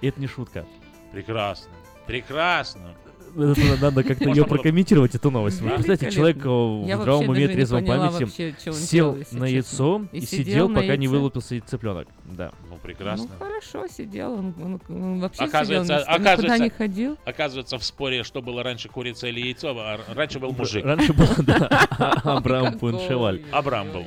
[0.00, 0.66] И это не шутка.
[1.12, 1.70] Прекрасно.
[2.06, 2.94] Прекрасно.
[3.36, 5.60] Это надо, как-то ее прокомментировать, эту новость.
[5.60, 8.24] Представляете, человек э, в здравом уме, трезвом памяти
[8.68, 12.08] он сел на яйцо И сидел пока не вылупился цыпленок.
[12.24, 12.52] Да.
[12.68, 13.28] Ну, прекрасно.
[13.38, 14.32] Ну хорошо, сидел.
[14.32, 17.18] Он, он- он вообще Оказывается, сидел, никуда оказывается, не ходил.
[17.24, 20.84] оказывается, в споре, что было раньше, курица или яйцо, а раньше был мужик.
[20.84, 21.66] Раньше был, да,
[22.24, 23.42] Абрам Пуншеваль.
[23.50, 24.04] Абрам был.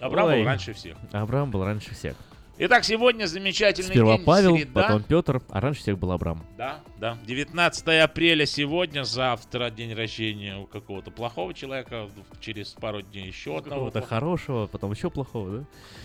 [0.00, 0.96] Абрам был раньше всех.
[1.12, 2.14] Абрам был раньше всех.
[2.58, 4.82] Итак, сегодня замечательный Сперва день, Павел, среда.
[4.82, 6.42] потом Петр, а раньше всех был Абрам.
[6.56, 7.18] Да, да.
[7.26, 12.08] 19 апреля сегодня, завтра день рождения у какого-то плохого человека,
[12.40, 13.90] через пару дней еще одного.
[13.90, 15.64] Какого-то хорошего, потом еще плохого, да?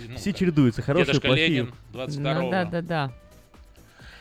[0.09, 0.37] Ну, Все да.
[0.39, 1.47] чередуются, хорошие, Дедушка плохие.
[1.47, 3.13] Ленин, 22 Да, да, да.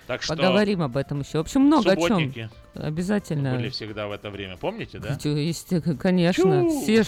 [0.07, 1.39] Так что Поговорим об этом еще.
[1.39, 2.07] В общем, много о чем.
[2.07, 3.57] субботники Обязательно.
[3.57, 5.19] были всегда в это время, помните, да?
[5.25, 6.63] Э, конечно.
[6.63, 6.81] Чу.
[6.83, 7.07] Все ж,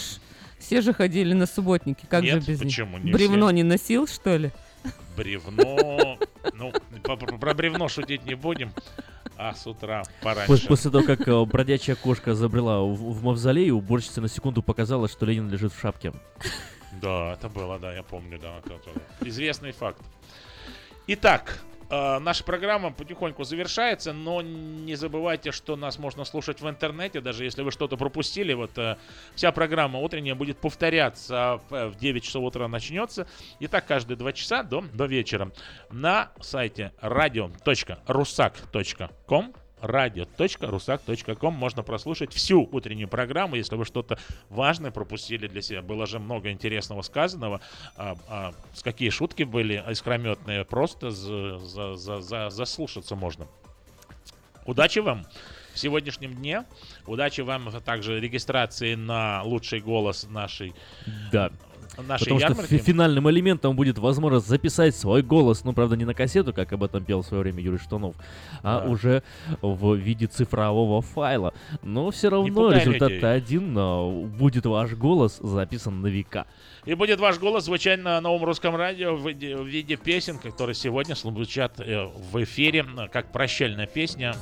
[0.59, 2.05] все же ходили на субботники.
[2.09, 3.05] Как Нет, же без почему них?
[3.05, 3.55] не Бревно все?
[3.55, 4.51] не носил, что ли?
[5.15, 6.17] Бревно.
[6.53, 6.73] Ну,
[7.39, 8.71] про бревно шутить не будем.
[9.37, 10.67] А с утра пораньше.
[10.67, 15.25] После того, как э, бродячая кошка забрела в, в мавзолей, уборщице на секунду показалось, что
[15.25, 16.13] Ленин лежит в шапке.
[17.01, 18.59] Да, это было, да, я помню, да.
[18.59, 18.79] это
[19.21, 20.01] Известный факт.
[21.07, 21.59] Итак,
[22.19, 27.61] наша программа потихоньку завершается, но не забывайте, что нас можно слушать в интернете, даже если
[27.61, 28.53] вы что-то пропустили.
[28.53, 28.97] Вот э,
[29.35, 33.27] вся программа утренняя будет повторяться э, в 9 часов утра начнется.
[33.59, 35.51] И так каждые 2 часа до, до вечера
[35.89, 39.53] на сайте radio.rusak.com
[39.83, 44.17] radio.rusak.com можно прослушать всю утреннюю программу, если вы что-то
[44.49, 45.81] важное пропустили для себя.
[45.81, 47.61] Было же много интересного сказанного.
[47.95, 48.53] А, а,
[48.83, 53.47] какие шутки были искрометные, просто за- за- за- за- заслушаться можно.
[54.65, 55.25] Удачи вам
[55.73, 56.63] в сегодняшнем дне.
[57.05, 60.73] Удачи вам также регистрации на лучший голос нашей,
[61.31, 61.51] Да.
[62.01, 62.69] Нашей Потому что ярмарки.
[62.69, 66.83] фи- финальным элементом будет возможность записать свой голос, ну, правда, не на кассету, как об
[66.83, 68.15] этом пел в свое время Юрий Штанов,
[68.63, 68.89] а Да.
[68.89, 69.23] уже
[69.61, 71.53] в виде цифрового файла.
[71.83, 76.45] Но все равно результат один, но будет ваш голос записан на века.
[76.85, 80.75] И будет ваш голос звучать на новом русском радио в виде, в виде песен, которые
[80.75, 84.35] сегодня звучат э, в эфире, как прощальная песня.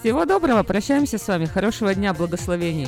[0.00, 0.62] Всего доброго.
[0.62, 1.44] Прощаемся с вами.
[1.46, 2.14] Хорошего дня.
[2.14, 2.86] Благословений.